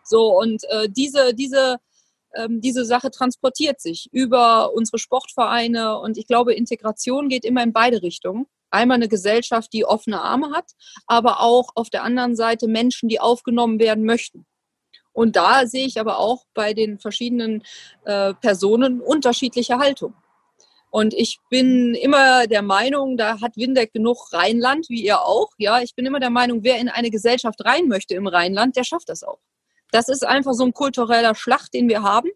So, 0.04 0.38
und 0.38 0.64
äh, 0.70 0.88
diese, 0.88 1.34
diese 1.34 1.76
ähm, 2.34 2.60
diese 2.60 2.84
Sache 2.84 3.10
transportiert 3.10 3.80
sich 3.80 4.08
über 4.12 4.72
unsere 4.72 4.98
Sportvereine 4.98 5.98
und 5.98 6.16
ich 6.16 6.26
glaube, 6.26 6.54
Integration 6.54 7.28
geht 7.28 7.44
immer 7.44 7.62
in 7.62 7.72
beide 7.72 8.02
Richtungen. 8.02 8.46
Einmal 8.70 8.96
eine 8.96 9.08
Gesellschaft, 9.08 9.72
die 9.72 9.84
offene 9.84 10.22
Arme 10.22 10.52
hat, 10.52 10.72
aber 11.06 11.40
auch 11.40 11.70
auf 11.74 11.90
der 11.90 12.04
anderen 12.04 12.36
Seite 12.36 12.68
Menschen, 12.68 13.08
die 13.08 13.20
aufgenommen 13.20 13.80
werden 13.80 14.04
möchten. 14.04 14.46
Und 15.12 15.34
da 15.34 15.66
sehe 15.66 15.86
ich 15.86 15.98
aber 15.98 16.18
auch 16.18 16.44
bei 16.54 16.72
den 16.72 16.98
verschiedenen 16.98 17.64
äh, 18.04 18.32
Personen 18.34 19.00
unterschiedliche 19.00 19.78
Haltung. 19.78 20.14
Und 20.90 21.14
ich 21.14 21.38
bin 21.48 21.94
immer 21.94 22.46
der 22.46 22.62
Meinung, 22.62 23.16
da 23.16 23.40
hat 23.40 23.56
Windeck 23.56 23.92
genug 23.92 24.32
Rheinland, 24.32 24.88
wie 24.88 25.02
ihr 25.04 25.20
auch. 25.22 25.50
Ja, 25.56 25.80
ich 25.80 25.94
bin 25.94 26.06
immer 26.06 26.18
der 26.20 26.30
Meinung, 26.30 26.64
wer 26.64 26.78
in 26.78 26.88
eine 26.88 27.10
Gesellschaft 27.10 27.64
rein 27.64 27.86
möchte 27.86 28.14
im 28.14 28.26
Rheinland, 28.26 28.76
der 28.76 28.84
schafft 28.84 29.08
das 29.08 29.22
auch. 29.22 29.38
Das 29.92 30.08
ist 30.08 30.26
einfach 30.26 30.54
so 30.54 30.64
ein 30.64 30.74
kultureller 30.74 31.34
Schlacht, 31.34 31.74
den 31.74 31.88
wir 31.88 32.02
haben. 32.02 32.30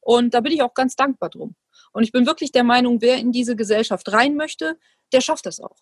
Und 0.00 0.34
da 0.34 0.40
bin 0.40 0.52
ich 0.52 0.62
auch 0.62 0.74
ganz 0.74 0.96
dankbar 0.96 1.30
drum. 1.30 1.56
Und 1.92 2.02
ich 2.02 2.12
bin 2.12 2.26
wirklich 2.26 2.52
der 2.52 2.64
Meinung, 2.64 3.00
wer 3.00 3.16
in 3.16 3.32
diese 3.32 3.56
Gesellschaft 3.56 4.12
rein 4.12 4.36
möchte, 4.36 4.78
der 5.12 5.20
schafft 5.20 5.46
das 5.46 5.60
auch. 5.60 5.76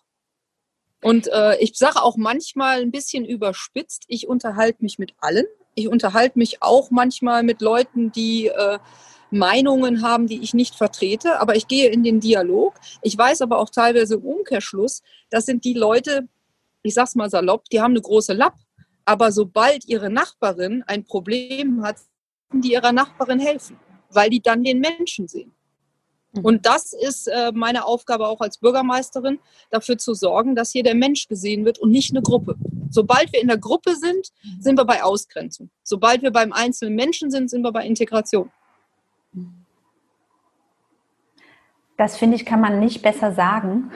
Und 1.03 1.27
äh, 1.27 1.57
ich 1.57 1.77
sage 1.77 2.01
auch 2.01 2.17
manchmal 2.17 2.81
ein 2.81 2.91
bisschen 2.91 3.25
überspitzt, 3.25 4.05
ich 4.07 4.27
unterhalte 4.27 4.81
mich 4.81 4.97
mit 4.97 5.13
allen. 5.19 5.45
Ich 5.75 5.87
unterhalte 5.87 6.39
mich 6.39 6.63
auch 6.63 6.89
manchmal 6.89 7.43
mit 7.43 7.61
Leuten, 7.61 8.11
die 8.11 8.47
äh, 8.47 8.79
Meinungen 9.29 10.01
haben, 10.01 10.27
die 10.27 10.41
ich 10.41 10.53
nicht 10.53 10.75
vertrete, 10.75 11.39
aber 11.39 11.55
ich 11.55 11.67
gehe 11.67 11.89
in 11.89 12.03
den 12.03 12.19
Dialog. 12.19 12.75
Ich 13.01 13.17
weiß 13.17 13.41
aber 13.41 13.59
auch 13.59 13.69
teilweise 13.69 14.15
im 14.15 14.23
Umkehrschluss, 14.23 15.03
das 15.29 15.45
sind 15.45 15.65
die 15.65 15.73
Leute, 15.73 16.27
ich 16.81 16.93
sag's 16.93 17.15
mal 17.15 17.29
salopp, 17.29 17.65
die 17.69 17.81
haben 17.81 17.91
eine 17.91 18.01
große 18.01 18.33
Lapp, 18.33 18.55
aber 19.05 19.31
sobald 19.31 19.87
ihre 19.87 20.09
Nachbarin 20.09 20.83
ein 20.87 21.03
Problem 21.03 21.83
hat, 21.83 21.97
die 22.51 22.73
ihrer 22.73 22.91
Nachbarin 22.91 23.39
helfen, 23.39 23.77
weil 24.09 24.29
die 24.29 24.41
dann 24.41 24.63
den 24.63 24.79
Menschen 24.79 25.27
sehen. 25.27 25.53
Mhm. 26.33 26.45
Und 26.45 26.65
das 26.65 26.93
ist 26.93 27.27
äh, 27.27 27.51
meine 27.53 27.85
Aufgabe 27.85 28.27
auch 28.27 28.41
als 28.41 28.57
Bürgermeisterin, 28.57 29.39
dafür 29.69 29.97
zu 29.97 30.13
sorgen, 30.13 30.55
dass 30.55 30.71
hier 30.71 30.83
der 30.83 30.95
Mensch 30.95 31.27
gesehen 31.27 31.65
wird 31.65 31.79
und 31.79 31.91
nicht 31.91 32.11
eine 32.11 32.21
Gruppe. 32.21 32.55
Sobald 32.89 33.31
wir 33.33 33.41
in 33.41 33.47
der 33.47 33.57
Gruppe 33.57 33.95
sind, 33.95 34.31
sind 34.59 34.77
wir 34.77 34.85
bei 34.85 35.03
Ausgrenzung. 35.03 35.69
Sobald 35.83 36.21
wir 36.21 36.31
beim 36.31 36.53
einzelnen 36.53 36.95
Menschen 36.95 37.31
sind, 37.31 37.49
sind 37.49 37.61
wir 37.61 37.71
bei 37.71 37.85
Integration. 37.85 38.51
Das 41.97 42.17
finde 42.17 42.35
ich, 42.35 42.45
kann 42.45 42.61
man 42.61 42.79
nicht 42.79 43.01
besser 43.01 43.33
sagen. 43.33 43.91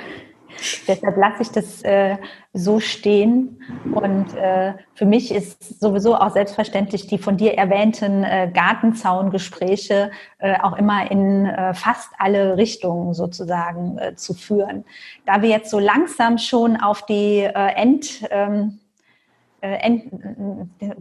Deshalb 0.88 1.18
lasse 1.18 1.42
ich 1.42 1.50
das 1.50 1.82
äh, 1.84 2.18
so 2.54 2.80
stehen. 2.80 3.62
Und 3.94 4.36
äh, 4.36 4.74
für 4.96 5.06
mich 5.06 5.34
ist 5.34 5.80
sowieso 5.80 6.16
auch 6.16 6.32
selbstverständlich 6.32 7.08
die 7.08 7.18
von 7.18 7.38
dir 7.38 7.58
erwähnten 7.58 8.24
äh, 8.24 8.52
Gartenzaungespräche 8.54 10.12
äh, 10.40 10.60
auch 10.60 10.78
immer 10.78 11.10
in 11.12 11.46
äh, 11.46 11.74
fast 11.74 12.10
alle 12.18 12.58
Richtungen 12.58 13.14
sozusagen 13.14 13.98
äh, 13.98 14.16
zu 14.16 14.34
führen. 14.34 14.86
Da 15.26 15.42
wir 15.42 15.50
jetzt 15.50 15.70
so 15.70 15.80
langsam 15.80 16.38
schon 16.38 16.78
auf 16.78 17.06
die 17.06 17.42
End, 17.44 18.24
ähm, 18.32 18.80
äh, 19.62 20.00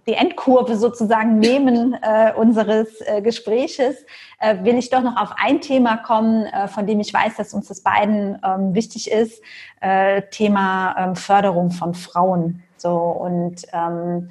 die 0.07 0.15
Endkurve 0.15 0.77
sozusagen 0.77 1.39
nehmen 1.39 1.97
äh, 2.03 2.33
unseres 2.35 3.01
äh, 3.01 3.23
Gespräches, 3.23 3.97
äh, 4.41 4.65
will 4.65 4.77
ich 4.77 4.91
doch 4.91 5.03
noch 5.03 5.17
auf 5.17 5.33
ein 5.43 5.61
Thema 5.61 5.97
kommen, 5.99 6.47
äh, 6.47 6.69
von 6.69 6.87
dem 6.87 7.01
ich 7.01 7.13
weiß, 7.13 7.37
dass 7.37 7.55
uns 7.55 7.69
das 7.69 7.83
beiden 7.83 8.39
ähm, 8.45 8.75
wichtig 8.75 9.11
ist, 9.11 9.43
äh, 9.81 10.23
Thema 10.31 10.95
ähm, 10.99 11.17
Förderung 11.17 11.71
von 11.71 11.95
Frauen. 11.95 12.63
So 12.77 12.95
und 12.95 13.63
ähm, 13.73 14.31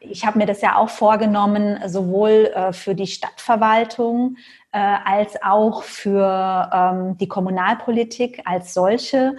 ich 0.00 0.26
habe 0.26 0.38
mir 0.38 0.46
das 0.46 0.60
ja 0.60 0.76
auch 0.76 0.90
vorgenommen, 0.90 1.78
sowohl 1.86 2.52
für 2.72 2.94
die 2.94 3.06
Stadtverwaltung 3.06 4.36
als 4.70 5.42
auch 5.42 5.82
für 5.82 6.70
ähm, 6.74 7.16
die 7.16 7.26
Kommunalpolitik 7.26 8.42
als 8.44 8.74
solche 8.74 9.34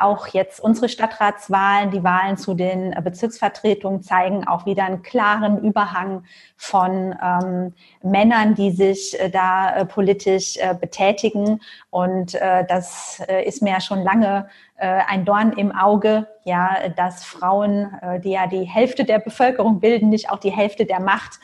auch 0.00 0.26
jetzt 0.28 0.60
unsere 0.60 0.90
Stadtratswahlen, 0.90 1.90
die 1.90 2.04
Wahlen 2.04 2.36
zu 2.36 2.54
den 2.54 2.92
äh, 2.92 3.00
Bezirksvertretungen 3.02 4.02
zeigen 4.02 4.46
auch 4.46 4.66
wieder 4.66 4.84
einen 4.84 5.02
klaren 5.02 5.58
Überhang 5.58 6.24
von 6.56 7.14
ähm, 7.22 7.72
Männern, 8.02 8.54
die 8.54 8.72
sich 8.72 9.18
äh, 9.18 9.30
da 9.30 9.74
äh, 9.74 9.86
politisch 9.86 10.58
äh, 10.58 10.74
betätigen. 10.78 11.60
Und 11.88 12.34
äh, 12.34 12.66
das 12.68 13.22
ist 13.44 13.62
mir 13.62 13.70
ja 13.70 13.80
schon 13.80 14.02
lange 14.02 14.48
ein 14.76 15.26
Dorn 15.26 15.52
im 15.52 15.72
Auge, 15.72 16.26
ja, 16.44 16.88
dass 16.96 17.22
Frauen, 17.22 17.90
die 18.24 18.30
ja 18.30 18.46
die 18.46 18.62
Hälfte 18.62 19.04
der 19.04 19.18
Bevölkerung 19.18 19.78
bilden, 19.78 20.08
nicht 20.08 20.30
auch 20.30 20.38
die 20.38 20.50
Hälfte 20.50 20.86
der 20.86 21.00
Macht 21.00 21.38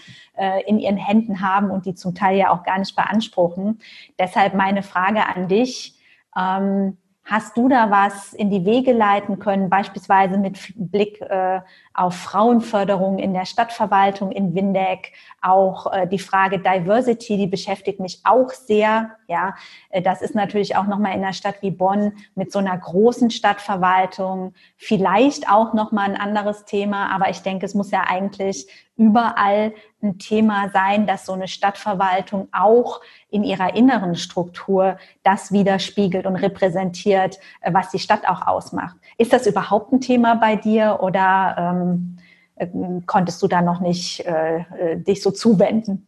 in 0.64 0.78
ihren 0.78 0.96
Händen 0.96 1.42
haben 1.42 1.70
und 1.70 1.84
die 1.84 1.94
zum 1.94 2.14
Teil 2.14 2.38
ja 2.38 2.50
auch 2.50 2.62
gar 2.62 2.78
nicht 2.78 2.96
beanspruchen. 2.96 3.80
Deshalb 4.18 4.54
meine 4.54 4.82
Frage 4.82 5.26
an 5.26 5.48
dich. 5.48 5.96
Ähm, 6.34 6.96
Hast 7.28 7.56
du 7.56 7.68
da 7.68 7.90
was 7.90 8.34
in 8.34 8.50
die 8.50 8.64
Wege 8.64 8.92
leiten 8.92 9.40
können, 9.40 9.68
beispielsweise 9.68 10.38
mit 10.38 10.72
Blick 10.76 11.20
äh, 11.20 11.60
auf 11.92 12.14
Frauenförderung 12.14 13.18
in 13.18 13.34
der 13.34 13.46
Stadtverwaltung 13.46 14.30
in 14.30 14.54
Windeck? 14.54 15.12
Auch 15.42 15.92
äh, 15.92 16.06
die 16.06 16.20
Frage 16.20 16.60
Diversity, 16.60 17.36
die 17.36 17.48
beschäftigt 17.48 17.98
mich 17.98 18.20
auch 18.22 18.50
sehr. 18.50 19.10
Ja, 19.26 19.56
äh, 19.90 20.02
das 20.02 20.22
ist 20.22 20.36
natürlich 20.36 20.76
auch 20.76 20.86
nochmal 20.86 21.16
in 21.16 21.24
einer 21.24 21.32
Stadt 21.32 21.56
wie 21.62 21.72
Bonn 21.72 22.12
mit 22.36 22.52
so 22.52 22.60
einer 22.60 22.78
großen 22.78 23.30
Stadtverwaltung 23.30 24.54
vielleicht 24.76 25.50
auch 25.50 25.74
nochmal 25.74 26.10
ein 26.10 26.20
anderes 26.20 26.64
Thema. 26.64 27.10
Aber 27.12 27.28
ich 27.28 27.40
denke, 27.40 27.66
es 27.66 27.74
muss 27.74 27.90
ja 27.90 28.04
eigentlich 28.06 28.68
überall 28.96 29.74
ein 30.06 30.18
Thema 30.18 30.70
sein, 30.72 31.06
dass 31.06 31.26
so 31.26 31.32
eine 31.32 31.48
Stadtverwaltung 31.48 32.48
auch 32.52 33.00
in 33.30 33.44
ihrer 33.44 33.74
inneren 33.74 34.14
Struktur 34.16 34.98
das 35.22 35.52
widerspiegelt 35.52 36.26
und 36.26 36.36
repräsentiert, 36.36 37.38
äh, 37.60 37.72
was 37.72 37.90
die 37.90 37.98
Stadt 37.98 38.26
auch 38.26 38.46
ausmacht. 38.46 38.96
Ist 39.18 39.32
das 39.32 39.46
überhaupt 39.46 39.92
ein 39.92 40.00
Thema 40.00 40.36
bei 40.36 40.56
dir 40.56 40.98
oder 41.02 41.56
ähm, 41.58 42.16
äh, 42.56 42.66
konntest 43.06 43.42
du 43.42 43.48
da 43.48 43.62
noch 43.62 43.80
nicht 43.80 44.20
äh, 44.20 44.58
äh 44.58 44.96
dich 44.96 45.22
so 45.22 45.30
zuwenden? 45.30 46.06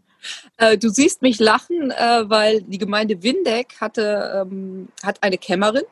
Du 0.81 0.89
siehst 0.89 1.23
mich 1.23 1.39
lachen, 1.39 1.91
weil 1.91 2.63
die 2.63 2.79
Gemeinde 2.79 3.23
Windeck 3.23 3.77
hatte, 3.81 4.45
ähm, 4.51 4.89
hat 5.05 5.23
eine 5.23 5.39
Kämmerin 5.39 5.85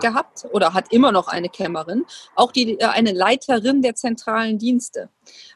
gehabt 0.00 0.46
oder 0.52 0.74
hat 0.74 0.92
immer 0.92 1.12
noch 1.12 1.28
eine 1.28 1.48
Kämmerin, 1.48 2.04
auch 2.34 2.52
die, 2.52 2.78
äh, 2.78 2.84
eine 2.84 3.12
Leiterin 3.12 3.82
der 3.82 3.94
zentralen 3.94 4.58
Dienste. 4.58 5.08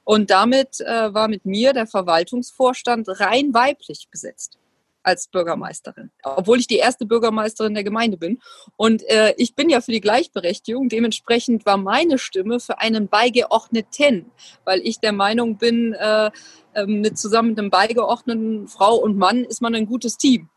Und 0.04 0.30
damit 0.30 0.80
äh, 0.80 1.14
war 1.14 1.28
mit 1.28 1.44
mir 1.44 1.72
der 1.72 1.86
Verwaltungsvorstand 1.86 3.08
rein 3.20 3.54
weiblich 3.54 4.08
besetzt 4.10 4.58
als 5.02 5.28
Bürgermeisterin, 5.28 6.10
obwohl 6.22 6.58
ich 6.58 6.66
die 6.66 6.76
erste 6.76 7.06
Bürgermeisterin 7.06 7.74
der 7.74 7.84
Gemeinde 7.84 8.16
bin. 8.16 8.38
Und 8.76 9.02
äh, 9.08 9.34
ich 9.36 9.54
bin 9.54 9.70
ja 9.70 9.80
für 9.80 9.92
die 9.92 10.00
Gleichberechtigung. 10.00 10.88
Dementsprechend 10.88 11.64
war 11.64 11.76
meine 11.76 12.18
Stimme 12.18 12.60
für 12.60 12.78
einen 12.78 13.08
Beigeordneten, 13.08 14.30
weil 14.64 14.80
ich 14.80 15.00
der 15.00 15.12
Meinung 15.12 15.56
bin, 15.56 15.94
äh, 15.94 16.30
ähm, 16.74 17.00
mit 17.00 17.18
zusammen 17.18 17.50
mit 17.50 17.58
einem 17.58 17.70
Beigeordneten 17.70 18.68
Frau 18.68 18.96
und 18.96 19.16
Mann 19.16 19.44
ist 19.44 19.62
man 19.62 19.74
ein 19.74 19.86
gutes 19.86 20.18
Team. 20.18 20.48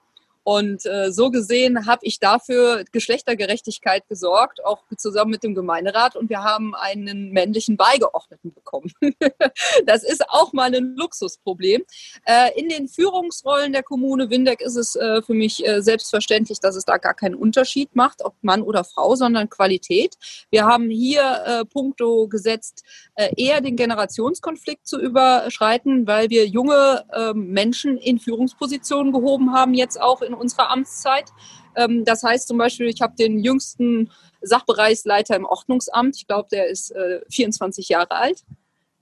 Und 0.44 0.86
äh, 0.86 1.12
so 1.12 1.32
gesehen 1.32 1.86
habe 1.86 2.02
ich 2.04 2.20
dafür 2.20 2.84
Geschlechtergerechtigkeit 2.91 4.08
gesorgt, 4.08 4.64
auch 4.66 4.84
zusammen 4.98 5.32
mit 5.32 5.44
dem 5.44 5.56
Gemeinderat. 5.56 6.16
Und 6.16 6.30
wir 6.30 6.44
haben 6.44 6.76
einen 6.76 7.32
männlichen 7.32 7.78
Beigeordneten 7.78 8.54
bekommen. 8.54 8.91
das 9.86 10.04
ist 10.04 10.30
auch 10.30 10.54
mal 10.54 10.74
ein 10.74 10.96
Luxusproblem. 10.96 11.84
Äh, 12.26 12.60
in 12.60 12.70
den 12.70 12.88
Führungsrollen 12.88 13.72
der 13.74 13.84
Kommune 13.84 14.30
Windeck 14.30 14.62
ist 14.62 14.76
es 14.76 14.96
äh, 14.96 15.22
für 15.22 15.34
mich 15.34 15.66
äh, 15.66 15.82
selbstverständlich, 15.82 16.60
dass 16.60 16.76
es 16.76 16.86
da 16.86 16.98
gar 16.98 17.14
keinen 17.14 17.36
Unterschied 17.36 17.96
macht, 17.96 18.24
ob 18.24 18.36
Mann 18.41 18.62
oder 18.62 18.84
Frau, 18.84 19.16
sondern 19.16 19.50
Qualität. 19.50 20.18
Wir 20.50 20.66
haben 20.66 20.89
hier 20.89 21.44
äh, 21.46 21.66
Punkto 21.66 22.28
gesetzt, 22.28 22.84
äh, 23.16 23.30
eher 23.38 23.62
den 23.62 23.76
Generationskonflikt 23.76 24.86
zu 24.88 25.00
überschreiten, 25.00 26.08
weil 26.08 26.30
wir 26.30 26.48
junge 26.48 27.06
äh, 27.12 27.34
Menschen 27.34 27.98
in 27.98 28.20
Führungspositionen 28.20 29.14
gehoben 29.14 29.54
haben, 29.54 29.74
jetzt 29.74 30.00
auch 30.02 30.22
in 30.22 30.33
in 30.34 30.40
unserer 30.40 30.70
Amtszeit. 30.70 31.32
Ähm, 31.76 32.06
das 32.06 32.24
heißt 32.24 32.48
zum 32.48 32.58
Beispiel, 32.58 32.88
ich 32.88 33.02
habe 33.02 33.16
den 33.16 33.40
jüngsten 33.40 34.12
Sachbereichsleiter 34.42 35.36
im 35.36 35.46
Ordnungsamt. 35.46 36.16
Ich 36.16 36.28
glaube, 36.28 36.50
der 36.52 36.68
ist 36.68 36.92
äh, 36.92 37.22
24 37.30 37.90
Jahre 37.90 38.12
alt. 38.12 38.44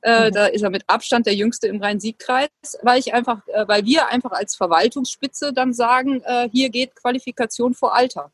Äh, 0.02 0.30
mhm. 0.30 0.34
Da 0.34 0.46
ist 0.48 0.62
er 0.62 0.70
mit 0.70 0.84
Abstand 0.88 1.26
der 1.26 1.36
jüngste 1.36 1.68
im 1.68 1.82
Rhein-Sieg-Kreis, 1.82 2.50
weil 2.82 3.00
ich 3.00 3.14
einfach, 3.14 3.48
äh, 3.48 3.68
weil 3.68 3.86
wir 3.86 4.08
einfach 4.08 4.32
als 4.32 4.56
Verwaltungsspitze 4.56 5.54
dann 5.54 5.74
sagen, 5.74 6.22
äh, 6.26 6.50
hier 6.52 6.70
geht 6.70 6.96
Qualifikation 6.96 7.74
vor 7.74 7.96
Alter. 7.96 8.32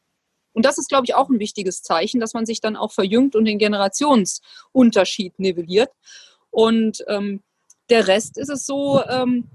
Und 0.54 0.66
das 0.66 0.78
ist, 0.78 0.89
glaube 0.89 1.06
ich, 1.06 1.14
auch 1.14 1.30
ein 1.30 1.39
wichtiges 1.39 1.84
Zeichen, 1.84 2.20
dass 2.20 2.34
man 2.34 2.45
sich 2.45 2.62
dann 2.62 2.76
auch 2.76 2.91
verjüngt 2.91 3.36
und 3.36 3.45
den 3.45 3.60
Generationsunterschied 3.60 5.38
nivelliert. 5.38 5.91
Und 6.50 7.04
ähm, 7.08 7.43
der 7.89 8.08
Rest 8.08 8.38
ist 8.38 8.50
es 8.50 8.66
so, 8.66 9.04
ähm, 9.08 9.48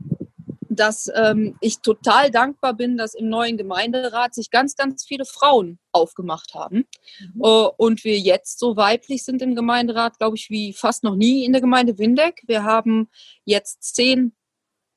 dass 0.76 1.10
ähm, 1.14 1.56
ich 1.60 1.80
total 1.80 2.30
dankbar 2.30 2.74
bin, 2.74 2.96
dass 2.96 3.14
im 3.14 3.28
neuen 3.28 3.56
Gemeinderat 3.56 4.34
sich 4.34 4.50
ganz, 4.50 4.76
ganz 4.76 5.04
viele 5.04 5.24
Frauen 5.24 5.78
aufgemacht 5.92 6.54
haben. 6.54 6.86
Mhm. 7.34 7.42
Äh, 7.42 7.68
und 7.76 8.04
wir 8.04 8.18
jetzt 8.18 8.58
so 8.58 8.76
weiblich 8.76 9.24
sind 9.24 9.42
im 9.42 9.54
Gemeinderat, 9.54 10.18
glaube 10.18 10.36
ich, 10.36 10.50
wie 10.50 10.72
fast 10.72 11.04
noch 11.04 11.14
nie 11.14 11.44
in 11.44 11.52
der 11.52 11.60
Gemeinde 11.60 11.98
Windeck. 11.98 12.42
Wir 12.46 12.64
haben 12.64 13.08
jetzt 13.44 13.94
zehn 13.94 14.34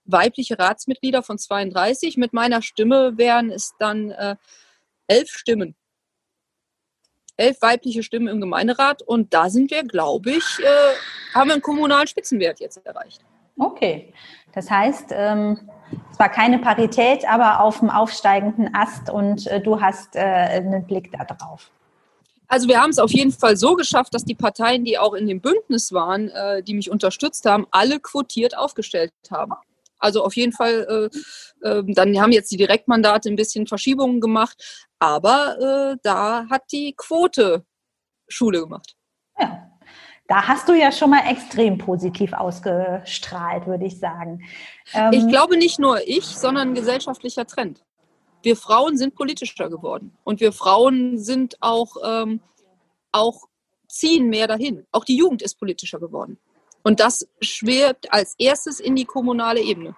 weibliche 0.06 0.60
Ratsmitglieder 0.60 1.24
von 1.24 1.38
32. 1.38 2.18
Mit 2.18 2.34
meiner 2.34 2.62
Stimme 2.62 3.18
wären 3.18 3.52
es 3.52 3.74
dann 3.80 4.12
äh, 4.12 4.36
elf 5.08 5.30
Stimmen. 5.30 5.76
Elf 7.38 7.62
weibliche 7.62 8.02
Stimmen 8.02 8.28
im 8.28 8.40
Gemeinderat 8.40 9.02
und 9.02 9.34
da 9.34 9.50
sind 9.50 9.70
wir, 9.72 9.84
glaube 9.84 10.32
ich, 10.32 10.60
äh, 10.60 11.34
haben 11.34 11.50
wir 11.50 11.54
einen 11.54 11.62
kommunalen 11.62 12.08
Spitzenwert 12.08 12.60
jetzt 12.62 12.78
erreicht. 12.86 13.26
Okay, 13.58 14.14
das 14.56 14.72
heißt, 14.72 15.08
ähm, 15.12 15.60
es 16.12 16.18
war 16.18 16.30
keine 16.30 16.60
Parität, 16.60 17.30
aber 17.30 17.60
auf 17.60 17.80
dem 17.80 17.90
aufsteigenden 17.90 18.74
Ast 18.74 19.10
und 19.10 19.46
äh, 19.48 19.62
du 19.62 19.82
hast 19.82 20.16
äh, 20.16 20.20
einen 20.20 20.86
Blick 20.88 21.12
darauf. 21.12 21.70
Also 22.48 22.68
wir 22.68 22.80
haben 22.80 22.92
es 22.92 23.00
auf 23.00 23.12
jeden 23.12 23.32
Fall 23.32 23.58
so 23.58 23.76
geschafft, 23.76 24.14
dass 24.14 24.24
die 24.24 24.36
Parteien, 24.36 24.86
die 24.86 24.98
auch 24.98 25.14
in 25.14 25.28
dem 25.28 25.42
Bündnis 25.42 25.92
waren, 25.92 26.30
äh, 26.30 26.64
die 26.64 26.74
mich 26.74 26.90
unterstützt 26.90 27.46
haben, 27.46 27.68
alle 27.72 28.00
quotiert 28.00 28.58
aufgestellt 28.58 29.14
haben. 29.32 29.54
Also 29.98 30.24
auf 30.24 30.36
jeden 30.36 30.52
Fall, 30.52 31.10
äh, 31.64 31.68
äh, 31.68 31.84
dann 31.88 32.20
haben 32.20 32.32
jetzt 32.32 32.52
die 32.52 32.58
Direktmandate 32.58 33.30
ein 33.30 33.36
bisschen 33.36 33.66
Verschiebungen 33.68 34.22
gemacht, 34.22 34.88
aber 35.00 35.58
äh, 35.94 35.98
da 36.04 36.48
hat 36.50 36.64
die 36.72 36.94
Quote 36.96 37.66
Schule 38.28 38.62
gemacht. 38.62 38.96
Ja, 39.40 39.72
da 40.28 40.48
hast 40.48 40.68
du 40.68 40.74
ja 40.74 40.92
schon 40.92 41.12
mal 41.12 41.24
extrem 41.30 41.78
positiv 41.78 42.34
ausgestrahlt, 42.34 43.68
würde 43.68 43.86
ich 43.86 44.00
sagen. 44.00 44.44
Ähm, 44.94 45.14
ich 45.14 45.28
glaube 45.28 45.58
nicht 45.58 45.80
nur 45.80 46.00
ich, 46.08 46.26
sondern 46.26 46.70
ein 46.70 46.76
gesellschaftlicher 46.76 47.46
Trend. 47.46 47.84
Wir 48.42 48.56
Frauen 48.56 48.98
sind 48.98 49.16
politischer 49.16 49.70
geworden 49.70 50.16
und 50.24 50.40
wir 50.40 50.52
Frauen 50.52 51.18
sind 51.18 51.58
auch, 51.62 51.96
ähm, 52.04 52.42
auch 53.12 53.48
ziehen 53.88 54.30
mehr 54.30 54.48
dahin. 54.48 54.86
Auch 54.92 55.06
die 55.06 55.18
Jugend 55.18 55.42
ist 55.42 55.60
politischer 55.60 56.00
geworden. 56.00 56.38
Und 56.84 57.00
das 57.00 57.28
schwebt 57.42 58.12
als 58.14 58.36
erstes 58.38 58.80
in 58.80 58.96
die 58.96 59.06
kommunale 59.06 59.62
Ebene. 59.62 59.96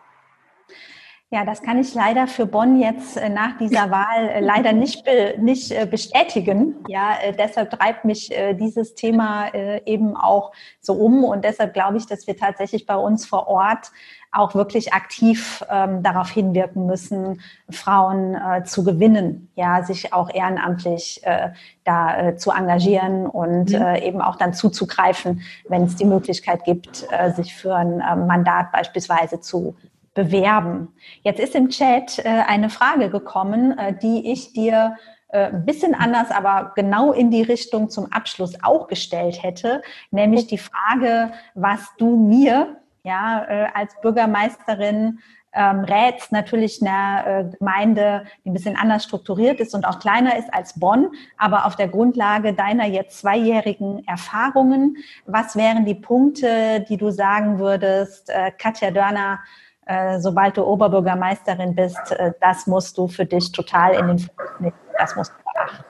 Ja, 1.30 1.44
das 1.44 1.62
kann 1.62 1.78
ich 1.78 1.94
leider 1.94 2.26
für 2.26 2.46
Bonn 2.46 2.80
jetzt 2.80 3.18
äh, 3.18 3.28
nach 3.28 3.58
dieser 3.58 3.92
Wahl 3.92 4.30
äh, 4.30 4.40
leider 4.40 4.72
nicht, 4.72 5.06
nicht 5.38 5.72
äh, 5.72 5.86
bestätigen. 5.86 6.76
Ja, 6.88 7.18
deshalb 7.38 7.72
treibt 7.72 8.06
mich 8.06 8.32
dieses 8.60 8.96
Thema 8.96 9.54
eben 9.86 10.16
auch 10.16 10.52
so 10.80 10.94
um 10.94 11.24
und 11.24 11.44
deshalb 11.44 11.74
glaube 11.74 11.98
ich, 11.98 12.06
dass 12.06 12.28
wir 12.28 12.38
tatsächlich 12.38 12.86
bei 12.86 12.96
uns 12.96 13.26
vor 13.26 13.48
Ort 13.48 13.92
auch 14.32 14.56
wirklich 14.56 14.94
aktiv 14.94 15.64
ähm, 15.70 16.04
darauf 16.04 16.30
hinwirken 16.30 16.86
müssen, 16.86 17.42
Frauen 17.70 18.36
äh, 18.36 18.64
zu 18.64 18.84
gewinnen, 18.84 19.50
ja, 19.56 19.84
sich 19.84 20.14
auch 20.14 20.30
ehrenamtlich 20.34 21.22
äh, 21.24 21.50
da 21.84 22.18
äh, 22.20 22.36
zu 22.38 22.52
engagieren 22.52 23.26
und 23.26 23.72
mhm. 23.72 23.96
eben 23.96 24.22
auch 24.22 24.36
dann 24.36 24.54
zuzugreifen, 24.54 25.42
wenn 25.68 25.84
es 25.84 25.96
die 25.96 26.06
Möglichkeit 26.06 26.64
gibt, 26.66 27.08
sich 27.36 27.56
für 27.56 27.76
ein 27.76 27.98
Mandat 28.28 28.72
beispielsweise 28.72 29.40
zu 29.40 29.76
bewerben. 30.18 30.88
Jetzt 31.22 31.40
ist 31.40 31.54
im 31.54 31.70
Chat 31.70 32.18
äh, 32.18 32.24
eine 32.48 32.72
Frage 32.72 33.12
gekommen, 33.12 33.78
äh, 33.78 33.96
die 33.96 34.32
ich 34.32 34.52
dir 34.52 34.96
äh, 35.28 35.52
ein 35.52 35.64
bisschen 35.64 35.94
anders, 35.94 36.32
aber 36.32 36.72
genau 36.76 37.14
in 37.14 37.30
die 37.30 37.44
Richtung 37.44 37.92
zum 37.92 38.12
Abschluss 38.12 38.56
auch 38.64 38.88
gestellt 38.88 39.44
hätte, 39.44 39.84
nämlich 40.10 40.48
die 40.48 40.58
Frage, 40.58 41.32
was 41.54 41.82
du 42.00 42.18
mir 42.18 42.78
ja 43.04 43.70
als 43.74 43.94
Bürgermeisterin 44.02 45.20
ähm, 45.54 45.86
rätst, 45.86 46.34
natürlich 46.34 46.82
einer 46.82 47.46
Gemeinde, 47.58 48.26
die 48.44 48.50
ein 48.50 48.54
bisschen 48.54 48.76
anders 48.76 49.06
strukturiert 49.06 49.62
ist 49.62 49.74
und 49.74 49.86
auch 49.86 50.00
kleiner 50.00 50.38
ist 50.38 50.54
als 50.54 50.78
Bonn, 50.78 51.08
aber 51.38 51.66
auf 51.66 51.78
der 51.78 51.88
Grundlage 51.88 52.52
deiner 52.54 52.86
jetzt 52.86 53.20
zweijährigen 53.20 54.06
Erfahrungen, 54.08 54.98
was 55.26 55.56
wären 55.56 55.86
die 55.86 55.96
Punkte, 55.96 56.86
die 56.90 56.98
du 56.98 57.12
sagen 57.12 57.60
würdest, 57.60 58.30
Katja 58.58 58.92
Dörner, 58.92 59.40
äh, 59.88 60.20
sobald 60.20 60.58
du 60.58 60.64
Oberbürgermeisterin 60.64 61.74
bist, 61.74 62.12
äh, 62.12 62.34
das 62.42 62.68
musst 62.68 62.98
du 62.98 63.08
für 63.08 63.26
dich 63.26 63.52
total 63.52 63.96
in 63.96 64.08
den 64.08 64.20
Fokus 64.20 64.50
nehmen. 64.60 64.76
Das 64.98 65.16
musst 65.16 65.32
du 65.32 65.44
beachten. 65.44 65.86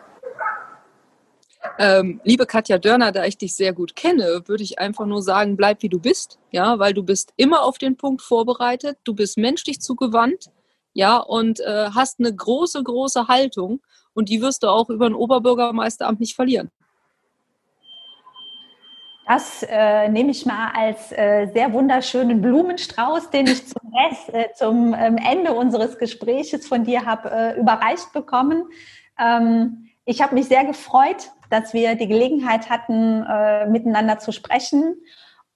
Ähm, 1.80 2.22
liebe 2.24 2.46
Katja 2.46 2.78
Dörner, 2.78 3.12
da 3.12 3.26
ich 3.26 3.38
dich 3.38 3.56
sehr 3.56 3.74
gut 3.74 3.96
kenne, 3.96 4.44
würde 4.46 4.64
ich 4.64 4.80
einfach 4.80 5.06
nur 5.06 5.22
sagen, 5.22 5.58
bleib 5.58 5.84
wie 5.84 5.90
du 5.90 6.00
bist, 6.00 6.40
ja, 6.52 6.80
weil 6.80 6.94
du 6.94 7.04
bist 7.04 7.34
immer 7.36 7.64
auf 7.64 7.78
den 7.78 7.98
Punkt 7.98 8.22
vorbereitet, 8.22 8.98
du 9.04 9.14
bist 9.14 9.38
menschlich 9.38 9.82
zugewandt, 9.82 10.50
ja, 10.94 11.18
und 11.18 11.60
äh, 11.60 11.90
hast 11.94 12.20
eine 12.20 12.34
große, 12.34 12.82
große 12.82 13.28
Haltung 13.28 13.82
und 14.14 14.30
die 14.30 14.42
wirst 14.42 14.64
du 14.64 14.68
auch 14.68 14.90
über 14.90 15.06
ein 15.06 15.14
Oberbürgermeisteramt 15.14 16.20
nicht 16.20 16.36
verlieren. 16.36 16.72
Das 19.28 19.62
äh, 19.64 20.08
nehme 20.08 20.32
ich 20.32 20.46
mal 20.46 20.72
als 20.74 21.12
äh, 21.12 21.48
sehr 21.54 21.74
wunderschönen 21.74 22.42
Blumenstrauß, 22.42 23.30
den 23.30 23.48
ich 23.48 23.68
zum, 23.68 23.94
Rest, 23.94 24.34
äh, 24.34 24.54
zum 24.54 24.94
ähm, 24.94 25.18
Ende 25.18 25.52
unseres 25.54 25.98
Gespräches 25.98 26.66
von 26.66 26.86
dir 26.86 27.06
habe 27.06 27.30
äh, 27.30 27.60
überreicht 27.60 28.14
bekommen. 28.14 28.64
Ähm, 29.20 29.90
ich 30.06 30.22
habe 30.22 30.34
mich 30.34 30.48
sehr 30.48 30.64
gefreut, 30.64 31.32
dass 31.50 31.74
wir 31.74 31.96
die 31.96 32.08
Gelegenheit 32.08 32.70
hatten, 32.70 33.24
äh, 33.24 33.68
miteinander 33.68 34.20
zu 34.20 34.32
sprechen 34.32 34.96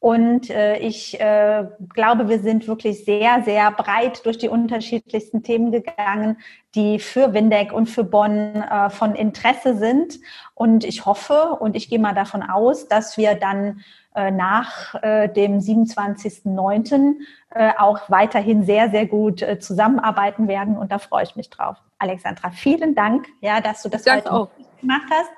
und 0.02 0.50
äh, 0.50 0.80
ich 0.80 1.22
äh, 1.22 1.64
glaube, 1.94 2.28
wir 2.28 2.40
sind 2.40 2.68
wirklich 2.68 3.06
sehr, 3.06 3.44
sehr 3.46 3.72
breit 3.72 4.26
durch 4.26 4.40
die 4.40 4.50
unterschiedlichsten 4.50 5.44
Themen 5.44 5.72
gegangen, 5.72 6.38
die 6.74 6.98
für 6.98 7.36
Windeck 7.36 7.72
und 7.72 7.88
für 7.88 8.04
Bonn 8.04 8.56
äh, 8.56 8.90
von 8.90 9.14
Interesse 9.14 9.78
sind. 9.78 10.20
Und 10.56 10.86
ich 10.86 11.06
hoffe 11.06 11.56
und 11.60 11.76
ich 11.76 11.88
gehe 11.88 12.00
mal 12.00 12.16
davon 12.16 12.42
aus, 12.42 12.88
dass 12.88 13.16
wir 13.16 13.36
dann 13.36 13.82
äh, 14.16 14.32
nach 14.32 14.96
äh, 15.04 15.30
dem 15.30 15.60
27.09. 15.60 17.18
Äh, 17.54 17.74
auch 17.78 18.10
weiterhin 18.10 18.64
sehr, 18.64 18.90
sehr 18.92 19.06
gut 19.06 19.42
äh, 19.42 19.60
zusammenarbeiten 19.60 20.48
werden. 20.48 20.78
Und 20.78 20.90
da 20.90 21.00
freue 21.00 21.24
ich 21.24 21.36
mich 21.36 21.50
drauf. 21.50 21.76
Alexandra, 22.00 22.50
vielen 22.52 22.96
Dank, 22.96 23.28
ja, 23.42 23.60
dass 23.60 23.84
du 23.84 23.90
das 23.90 24.06
heute 24.10 24.32
auch 24.32 24.48
gemacht 24.80 25.08
hast 25.12 25.30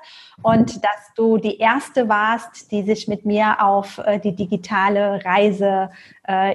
und 0.42 0.84
dass 0.84 1.12
du 1.16 1.38
die 1.38 1.58
erste 1.58 2.08
warst, 2.08 2.70
die 2.70 2.84
sich 2.84 3.08
mit 3.08 3.26
mir 3.26 3.60
auf 3.60 3.98
äh, 3.98 4.20
die 4.20 4.34
digitale 4.34 5.24
Reise 5.24 5.90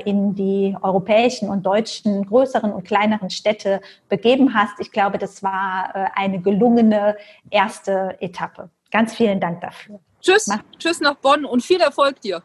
in 0.04 0.34
die 0.34 0.76
europäischen 0.82 1.48
und 1.48 1.64
deutschen 1.64 2.26
größeren 2.26 2.74
und 2.74 2.86
kleineren 2.86 3.30
Städte 3.30 3.82
begeben 4.08 4.56
hast. 4.56 4.80
Ich 4.80 4.92
glaube, 4.92 5.20
das 5.20 5.44
war 5.44 5.94
eine 6.16 6.42
gelungene 6.42 7.16
erste 7.52 8.18
Etappe. 8.20 8.72
Ganz 8.90 9.14
vielen 9.14 9.40
Dank 9.40 9.62
dafür. 9.62 10.00
Tschüss, 10.22 10.48
Mach. 10.48 10.64
tschüss 10.80 11.02
nach 11.02 11.18
Bonn 11.18 11.46
und 11.46 11.62
viel 11.62 11.82
Erfolg 11.82 12.20
dir. 12.22 12.42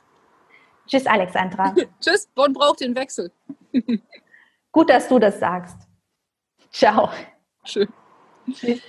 Tschüss, 0.87 1.07
Alexandra. 1.07 1.75
tschüss, 2.01 2.27
Bonn 2.35 2.53
braucht 2.53 2.81
den 2.81 2.95
Wechsel. 2.95 3.33
Gut, 4.73 4.91
dass 4.91 5.09
du 5.09 5.19
das 5.19 5.39
sagst. 5.39 5.77
Ciao. 6.71 7.11
Tschüss. 7.65 7.89
Tschüss. 8.53 8.83